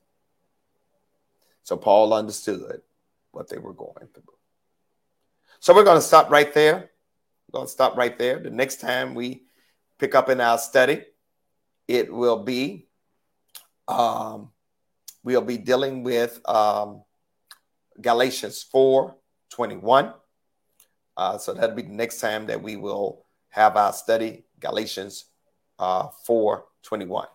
So 1.63 1.77
Paul 1.77 2.13
understood 2.13 2.83
what 3.31 3.49
they 3.49 3.59
were 3.59 3.73
going 3.73 4.09
through. 4.13 4.35
So 5.61 5.75
we're 5.75 5.85
going 5.85 5.99
to 5.99 6.07
stop 6.07 6.31
right 6.31 6.53
there. 6.53 6.91
We're 7.49 7.59
going 7.59 7.67
to 7.67 7.73
stop 7.73 7.97
right 7.97 8.19
there. 8.19 8.39
The 8.39 8.51
next 8.51 8.81
time 8.81 9.15
we 9.15 9.45
pick 9.99 10.15
up 10.15 10.29
in 10.29 10.41
our 10.41 10.59
study, 10.59 11.03
it 11.87 12.13
will 12.13 12.43
be 12.43 12.89
um, 13.89 14.51
we'll 15.23 15.41
be 15.41 15.59
dealing 15.59 16.03
with 16.03 16.41
um, 16.49 17.03
Galatians 18.01 18.63
4 18.63 19.17
21. 19.51 20.15
Uh, 21.17 21.39
so 21.39 21.53
that'll 21.53 21.77
be 21.77 21.83
the 21.83 21.89
next 21.91 22.21
time 22.21 22.47
that 22.47 22.63
we 22.63 22.77
will 22.77 23.27
have 23.53 23.77
our 23.77 23.93
study, 23.93 24.45
Galatians 24.59 25.27
uh, 25.79 26.09
4 26.25 26.65
21. 26.83 27.27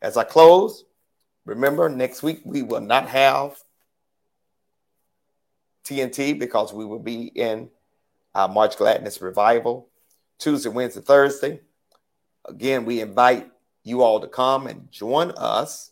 As 0.00 0.16
I 0.16 0.24
close, 0.24 0.84
remember 1.44 1.88
next 1.88 2.22
week 2.22 2.40
we 2.44 2.62
will 2.62 2.80
not 2.80 3.08
have 3.08 3.56
TNT 5.84 6.38
because 6.38 6.72
we 6.72 6.84
will 6.84 7.00
be 7.00 7.24
in 7.24 7.68
our 8.34 8.48
March 8.48 8.76
Gladness 8.76 9.20
revival 9.20 9.88
Tuesday, 10.38 10.70
Wednesday, 10.70 11.00
Thursday. 11.00 11.60
Again, 12.46 12.84
we 12.84 13.00
invite 13.00 13.50
you 13.82 14.02
all 14.02 14.20
to 14.20 14.28
come 14.28 14.66
and 14.66 14.90
join 14.90 15.32
us 15.32 15.90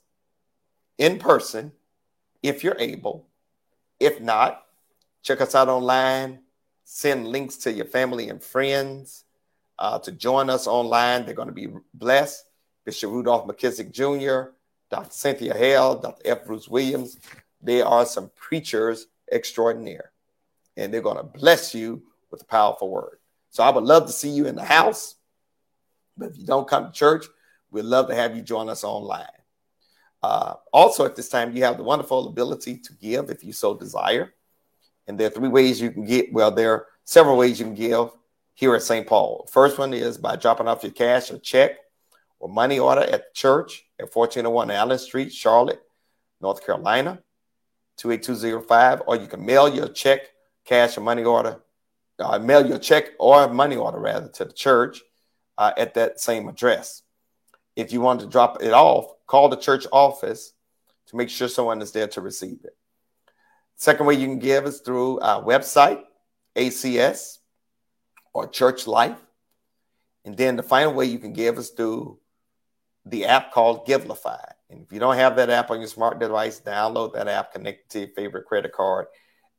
in 0.98 1.18
person 1.18 1.72
if 2.42 2.62
you're 2.62 2.78
able. 2.78 3.26
If 3.98 4.20
not, 4.20 4.62
check 5.22 5.40
us 5.40 5.54
out 5.54 5.68
online, 5.68 6.40
send 6.84 7.26
links 7.26 7.56
to 7.56 7.72
your 7.72 7.86
family 7.86 8.28
and 8.28 8.42
friends 8.42 9.24
uh, 9.79 9.99
to 10.01 10.12
join 10.12 10.51
us 10.51 10.66
online. 10.66 11.24
They're 11.24 11.35
going 11.35 11.49
to 11.49 11.55
be 11.55 11.68
blessed. 11.95 12.45
Bishop 12.85 13.11
Rudolph 13.11 13.47
McKissick 13.47 13.93
Jr., 13.93 14.53
Dr. 14.91 15.11
Cynthia 15.11 15.55
Hale, 15.55 15.97
Dr. 15.97 16.22
F. 16.24 16.45
Bruce 16.47 16.68
Williams. 16.68 17.18
They 17.61 17.83
are 17.83 18.07
some 18.07 18.31
preachers 18.35 19.07
extraordinaire, 19.31 20.12
and 20.76 20.93
they're 20.93 21.03
going 21.03 21.18
to 21.18 21.22
bless 21.22 21.74
you 21.74 22.03
with 22.31 22.43
a 22.43 22.47
powerful 22.47 22.89
word. 22.89 23.18
So 23.51 23.62
I 23.62 23.70
would 23.70 23.85
love 23.85 24.07
to 24.07 24.12
see 24.12 24.31
you 24.31 24.47
in 24.47 24.55
the 24.55 24.64
house. 24.64 25.16
But 26.16 26.31
if 26.31 26.39
you 26.39 26.47
don't 26.47 26.68
come 26.68 26.87
to 26.87 26.93
church, 26.93 27.26
we'd 27.70 27.85
love 27.85 28.09
to 28.09 28.14
have 28.14 28.35
you 28.35 28.43
join 28.43 28.68
us 28.68 28.85
online. 28.85 29.26
Uh, 30.22 30.55
also, 30.72 31.05
at 31.05 31.14
this 31.14 31.29
time, 31.29 31.55
you 31.55 31.64
have 31.64 31.76
the 31.76 31.83
wonderful 31.83 32.29
ability 32.29 32.79
to 32.79 32.93
give 32.95 33.31
if 33.31 33.45
you 33.45 33.53
so 33.53 33.74
desire. 33.74 34.33
And 35.07 35.18
there 35.18 35.29
are 35.29 35.31
three 35.31 35.49
ways 35.49 35.81
you 35.81 35.91
can 35.91 36.05
get. 36.05 36.33
Well, 36.33 36.51
there 36.51 36.72
are 36.72 36.87
several 37.05 37.37
ways 37.37 37.59
you 37.59 37.66
can 37.66 37.74
give 37.74 38.11
here 38.59 38.74
at 38.74 38.82
St. 38.82 39.06
Paul. 39.06 39.48
First 39.52 39.78
one 39.78 39.94
is 39.94 40.18
by 40.18 40.34
dropping 40.34 40.66
off 40.66 40.82
your 40.82 40.90
cash 40.90 41.30
or 41.30 41.38
check 41.38 41.76
or 42.40 42.48
money 42.48 42.80
order 42.80 43.02
at 43.02 43.12
the 43.12 43.32
church 43.32 43.84
at 44.00 44.12
1401 44.12 44.72
Allen 44.72 44.98
Street, 44.98 45.32
Charlotte, 45.32 45.80
North 46.40 46.66
Carolina, 46.66 47.22
28205. 47.98 49.02
Or 49.06 49.14
you 49.14 49.28
can 49.28 49.46
mail 49.46 49.72
your 49.72 49.86
check, 49.86 50.22
cash, 50.64 50.98
or 50.98 51.02
money 51.02 51.22
order, 51.22 51.61
uh, 52.18 52.40
mail 52.40 52.66
your 52.66 52.80
check 52.80 53.11
or 53.20 53.48
money 53.48 53.76
order 53.76 54.00
rather 54.00 54.26
to 54.26 54.46
the 54.46 54.52
church 54.52 55.02
uh, 55.56 55.70
at 55.76 55.94
that 55.94 56.18
same 56.18 56.48
address. 56.48 57.02
If 57.76 57.92
you 57.92 58.00
want 58.00 58.22
to 58.22 58.26
drop 58.26 58.61
it 58.61 58.72
off, 58.72 59.06
call 59.28 59.48
the 59.48 59.56
church 59.56 59.86
office 59.92 60.52
to 61.06 61.16
make 61.16 61.30
sure 61.30 61.46
someone 61.46 61.80
is 61.80 61.92
there 61.92 62.09
to 62.09 62.20
receive 62.20 62.59
it. 62.64 62.76
Second 63.76 64.06
way 64.06 64.14
you 64.14 64.26
can 64.26 64.40
give 64.40 64.66
is 64.66 64.80
through 64.80 65.20
our 65.20 65.44
website, 65.44 66.02
ACS 66.56 67.38
or 68.33 68.47
church 68.47 68.87
life. 68.87 69.18
And 70.24 70.37
then 70.37 70.57
the 70.57 70.62
final 70.62 70.95
way 70.95 71.07
you 71.07 71.18
can 71.18 71.33
give 71.33 71.59
is 71.59 71.70
through 71.70 72.18
the 73.05 73.26
app 73.26 73.53
called 73.53 73.87
Givelify. 73.87 74.53
And 74.70 74.83
if 74.83 74.93
you 74.93 75.01
don't 75.01 75.16
have 75.16 75.37
that 75.37 75.51
app 75.51 75.70
on 75.70 75.79
your 75.79 75.89
smart 75.89 76.18
device, 76.18 76.61
download 76.61 77.14
that 77.14 77.29
app, 77.29 77.53
connect 77.53 77.91
to 77.93 78.01
your 78.01 78.09
favorite 78.09 78.47
credit 78.47 78.72
card, 78.72 79.07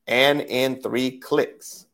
and 0.05 0.41
in 0.41 0.82
three 0.82 1.20
clicks, 1.20 1.88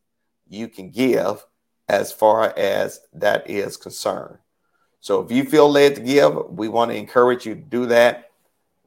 you 0.48 0.68
can 0.68 0.90
give 0.90 1.44
as 1.88 2.12
far 2.12 2.52
as 2.56 3.00
that 3.14 3.48
is 3.48 3.76
concerned. 3.76 4.38
So 5.00 5.20
if 5.20 5.30
you 5.30 5.44
feel 5.44 5.70
led 5.70 5.94
to 5.96 6.00
give, 6.00 6.50
we 6.50 6.68
want 6.68 6.90
to 6.90 6.96
encourage 6.96 7.46
you 7.46 7.54
to 7.54 7.60
do 7.60 7.86
that 7.86 8.30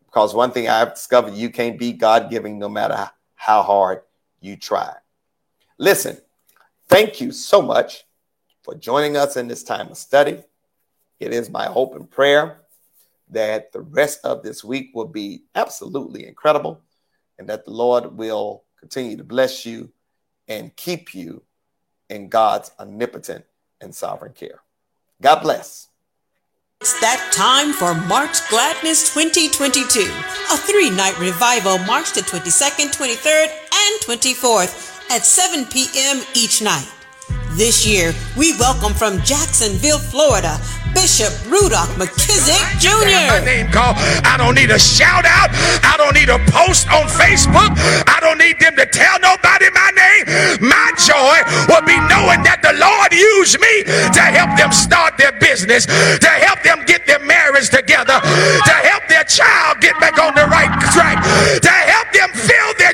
because 0.05 0.33
one 0.33 0.51
thing 0.51 0.67
I've 0.67 0.95
discovered 0.95 1.33
you 1.33 1.49
can't 1.49 1.79
be 1.79 1.93
God 1.93 2.29
giving 2.29 2.59
no 2.59 2.67
matter 2.67 3.09
how 3.35 3.61
hard 3.61 4.01
you 4.41 4.57
try. 4.57 4.93
Listen, 5.77 6.17
thank 6.89 7.21
you 7.21 7.31
so 7.31 7.61
much 7.61 8.03
for 8.63 8.75
joining 8.75 9.15
us 9.15 9.37
in 9.37 9.47
this 9.47 9.63
time 9.63 9.89
of 9.89 9.97
study. 9.97 10.43
It 11.19 11.31
is 11.31 11.49
my 11.49 11.67
hope 11.67 11.95
and 11.95 12.09
prayer 12.09 12.61
that 13.29 13.71
the 13.71 13.81
rest 13.81 14.19
of 14.23 14.41
this 14.43 14.63
week 14.63 14.91
will 14.93 15.07
be 15.07 15.43
absolutely 15.55 16.27
incredible 16.27 16.81
and 17.37 17.47
that 17.47 17.63
the 17.65 17.71
Lord 17.71 18.17
will 18.17 18.63
continue 18.79 19.15
to 19.17 19.23
bless 19.23 19.65
you 19.65 19.89
and 20.47 20.75
keep 20.75 21.13
you 21.13 21.43
in 22.09 22.27
God's 22.27 22.71
omnipotent 22.79 23.45
and 23.79 23.93
sovereign 23.93 24.33
care. 24.33 24.61
God 25.21 25.41
bless. 25.41 25.87
It's 26.81 26.99
that 27.01 27.31
time 27.33 27.73
for 27.73 27.93
March 28.07 28.49
Gladness 28.49 29.13
2022, 29.13 29.99
a 29.99 30.57
three 30.57 30.89
night 30.89 31.19
revival 31.19 31.77
March 31.79 32.13
the 32.13 32.21
22nd, 32.21 32.95
23rd, 32.95 33.47
and 33.73 34.01
24th 34.01 34.88
at 35.09 35.25
7 35.25 35.65
p.m. 35.65 36.21
each 36.35 36.61
night. 36.61 36.87
This 37.57 37.85
year, 37.85 38.13
we 38.37 38.53
welcome 38.57 38.93
from 38.93 39.19
Jacksonville, 39.25 39.97
Florida, 39.97 40.61
Bishop 40.93 41.33
Rudolph 41.49 41.89
McKissick 41.97 42.61
Jr. 42.77 43.09
My 43.27 43.43
name 43.43 43.67
called. 43.73 43.97
I 44.23 44.37
don't 44.37 44.55
need 44.55 44.69
a 44.71 44.79
shout 44.79 45.25
out. 45.25 45.49
I 45.83 45.97
don't 45.97 46.13
need 46.13 46.29
a 46.29 46.39
post 46.53 46.87
on 46.87 47.09
Facebook. 47.09 47.73
I 48.07 48.17
don't 48.21 48.37
need 48.37 48.61
them 48.61 48.77
to 48.77 48.85
tell 48.85 49.19
nobody 49.19 49.67
my 49.73 49.89
name. 49.91 50.23
My 50.61 50.93
joy 50.95 51.41
will 51.67 51.83
be 51.83 51.97
knowing 52.07 52.45
that 52.45 52.61
the 52.63 52.77
Lord 52.77 53.11
used 53.11 53.59
me 53.59 53.83
to 54.13 54.23
help 54.23 54.55
them 54.55 54.71
start 54.71 55.17
their 55.17 55.33
business, 55.41 55.85
to 55.85 56.31
help 56.47 56.61
them 56.63 56.85
get 56.85 57.05
their 57.05 57.19
marriage 57.19 57.69
together, 57.69 58.21
to 58.21 58.75
help 58.87 59.03
their 59.09 59.25
child 59.25 59.81
get 59.81 59.99
back 59.99 60.15
on 60.21 60.31
the 60.31 60.45
right 60.47 60.71
track, 60.93 61.19
to 61.59 61.69
help 61.69 61.89
them 61.89 61.89
feel 61.89 61.89
their 61.89 61.98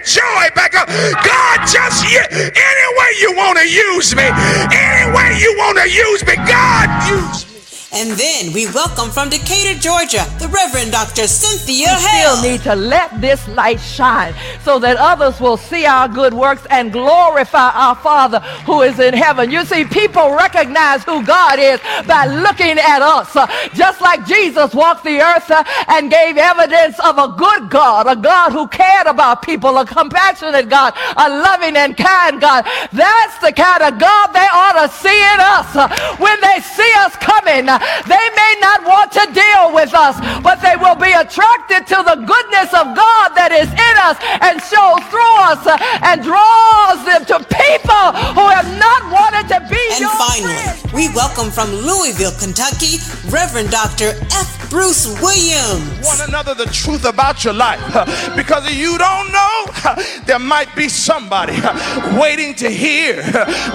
joy 0.06 0.46
back 0.54 0.76
up. 0.76 0.88
God, 0.88 1.58
just 1.68 2.06
any 2.06 2.88
way 2.98 3.12
you 3.20 3.34
want 3.36 3.58
to 3.58 3.68
use 3.68 4.16
me, 4.16 4.24
any 4.24 5.12
way 5.12 5.38
you 5.40 5.54
want 5.58 5.78
to 5.78 5.90
use 5.90 6.26
me, 6.26 6.36
God, 6.48 6.88
use 7.10 7.50
me. 7.50 7.55
And 7.98 8.12
then 8.12 8.52
we 8.52 8.66
welcome 8.74 9.10
from 9.10 9.30
Decatur, 9.30 9.80
Georgia, 9.80 10.26
the 10.38 10.50
Reverend 10.50 10.92
Dr. 10.92 11.28
Cynthia 11.28 11.96
we 11.96 12.04
Hale. 12.06 12.36
still 12.36 12.52
need 12.52 12.62
to 12.64 12.76
let 12.76 13.22
this 13.22 13.48
light 13.48 13.80
shine 13.80 14.34
so 14.66 14.80
that 14.80 14.98
others 14.98 15.40
will 15.40 15.56
see 15.56 15.86
our 15.86 16.10
good 16.10 16.34
works 16.34 16.68
and 16.70 16.92
glorify 16.92 17.72
our 17.74 17.96
Father 17.96 18.42
who 18.68 18.82
is 18.82 19.00
in 19.00 19.14
heaven. 19.14 19.50
You 19.50 19.64
see, 19.64 19.86
people 19.86 20.32
recognize 20.32 21.06
who 21.06 21.24
God 21.24 21.58
is 21.58 21.80
by 22.06 22.26
looking 22.26 22.78
at 22.78 23.02
us. 23.02 23.34
Uh, 23.34 23.48
just 23.74 24.02
like 24.02 24.26
Jesus 24.28 24.74
walked 24.74 25.06
the 25.06 25.22
earth 25.22 25.50
uh, 25.50 25.64
and 25.88 26.12
gave 26.12 26.36
evidence 26.36 27.00
of 27.00 27.18
a 27.18 27.34
good 27.38 27.70
God, 27.70 28.08
a 28.08 28.16
God 28.18 28.52
who 28.52 28.68
cared 28.68 29.08
about 29.08 29.42
people, 29.42 29.78
a 29.78 29.86
compassionate 29.86 30.68
God, 30.68 30.94
a 31.16 31.30
loving 31.30 31.78
and 31.78 31.96
kind 31.96 32.42
God. 32.42 32.66
That's 32.92 33.40
the 33.40 33.54
kind 33.54 33.84
of 33.84 33.98
God 34.00 34.28
they 34.34 34.48
ought 34.52 34.86
to 34.86 34.92
see 34.92 35.16
in 35.16 35.40
us. 35.40 35.76
Uh, 35.78 35.88
when 36.18 36.42
they 36.42 36.60
see 36.60 36.92
us 36.98 37.16
coming, 37.16 37.70
they 38.08 38.26
may 38.36 38.54
not 38.62 38.84
want 38.86 39.12
to 39.14 39.24
deal 39.34 39.74
with 39.74 39.94
us, 39.94 40.18
but 40.42 40.62
they 40.62 40.76
will 40.76 40.96
be 40.96 41.12
attracted 41.12 41.88
to 41.88 41.98
the 42.04 42.18
goodness 42.24 42.70
of 42.74 42.96
God 42.96 43.28
that 43.36 43.52
is 43.52 43.70
in 43.70 43.96
us 44.02 44.18
and 44.42 44.62
shows 44.62 45.02
through 45.10 45.36
us 45.46 45.62
and 46.06 46.22
draws 46.24 47.00
them 47.06 47.22
to 47.30 47.38
people 47.46 48.06
who 48.38 48.46
have 48.50 48.68
not 48.80 49.02
wanted 49.12 49.48
to 49.54 49.60
be 49.70 49.82
And 49.98 50.10
finally, 50.18 50.56
friends. 50.56 50.94
we 50.94 51.10
welcome 51.14 51.52
from 51.52 51.70
Louisville, 51.72 52.34
Kentucky, 52.40 52.98
Reverend 53.30 53.70
Dr. 53.72 54.14
F. 54.32 54.54
Bruce 54.70 55.06
Williams. 55.22 56.04
one 56.06 56.20
another 56.28 56.54
the 56.56 56.66
truth 56.66 57.06
about 57.06 57.44
your 57.46 57.54
life 57.54 57.80
because 58.36 58.66
if 58.68 58.76
you 58.76 58.98
don't 58.98 59.32
know 59.32 59.66
there 60.26 60.40
might 60.40 60.76
be 60.76 60.90
somebody 60.90 61.54
waiting 62.20 62.54
to 62.56 62.68
hear 62.70 63.22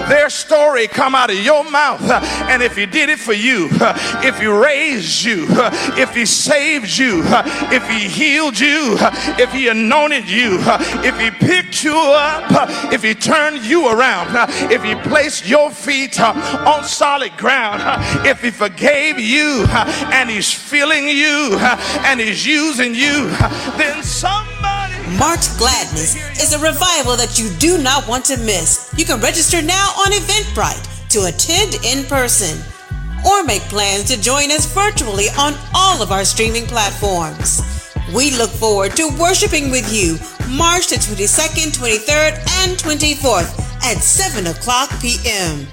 their 0.08 0.28
story 0.28 0.88
come 0.88 1.14
out 1.14 1.30
of 1.30 1.38
your 1.38 1.62
mouth 1.70 2.02
and 2.50 2.60
if 2.62 2.76
he 2.76 2.86
did 2.86 3.08
it 3.08 3.18
for 3.20 3.32
you 3.32 3.68
if 4.22 4.38
he 4.38 4.46
raised 4.46 5.24
you 5.24 5.46
if 5.96 6.14
he 6.14 6.26
saved 6.26 6.96
you 6.96 7.22
if 7.72 7.86
he 7.88 8.08
healed 8.08 8.58
you 8.58 8.96
if 9.38 9.52
he 9.52 9.68
anointed 9.68 10.28
you 10.28 10.58
if 11.02 11.18
he 11.18 11.30
picked 11.30 11.82
you 11.84 11.96
up 11.96 12.44
if 12.92 13.02
he 13.02 13.14
turned 13.14 13.62
you 13.64 13.88
around 13.88 14.28
if 14.70 14.82
he 14.82 14.94
placed 15.08 15.46
your 15.46 15.70
feet 15.70 16.20
uh, 16.20 16.32
on 16.66 16.84
solid 16.84 17.36
ground 17.36 17.80
if 18.26 18.40
he 18.42 18.50
forgave 18.50 19.18
you 19.18 19.64
and 20.12 20.30
he's 20.30 20.52
filling 20.52 21.08
you 21.08 21.56
and 22.04 22.20
he's 22.20 22.46
using 22.46 22.94
you 22.94 23.28
then 23.76 24.02
somebody 24.02 24.60
March 25.18 25.56
Gladness 25.58 26.14
is 26.40 26.52
a 26.52 26.58
revival 26.58 27.16
that 27.16 27.38
you 27.38 27.50
do 27.58 27.82
not 27.82 28.06
want 28.06 28.24
to 28.26 28.36
miss. 28.38 28.92
You 28.96 29.04
can 29.04 29.20
register 29.20 29.60
now 29.60 29.88
on 29.98 30.12
Eventbrite 30.12 31.08
to 31.10 31.24
attend 31.26 31.74
in 31.84 32.04
person 32.04 32.62
or 33.26 33.44
make 33.44 33.62
plans 33.62 34.04
to 34.04 34.20
join 34.20 34.50
us 34.50 34.66
virtually 34.72 35.26
on 35.38 35.54
all 35.74 36.02
of 36.02 36.12
our 36.12 36.24
streaming 36.24 36.66
platforms. 36.66 37.62
We 38.14 38.30
look 38.36 38.50
forward 38.50 38.96
to 38.96 39.08
worshiping 39.18 39.70
with 39.70 39.92
you 39.92 40.18
March 40.56 40.88
the 40.88 40.96
22nd, 40.96 41.76
23rd, 41.76 42.32
and 42.62 42.76
24th 42.76 43.58
at 43.84 44.02
7 44.02 44.48
o'clock 44.48 44.90
p.m. 45.00 45.66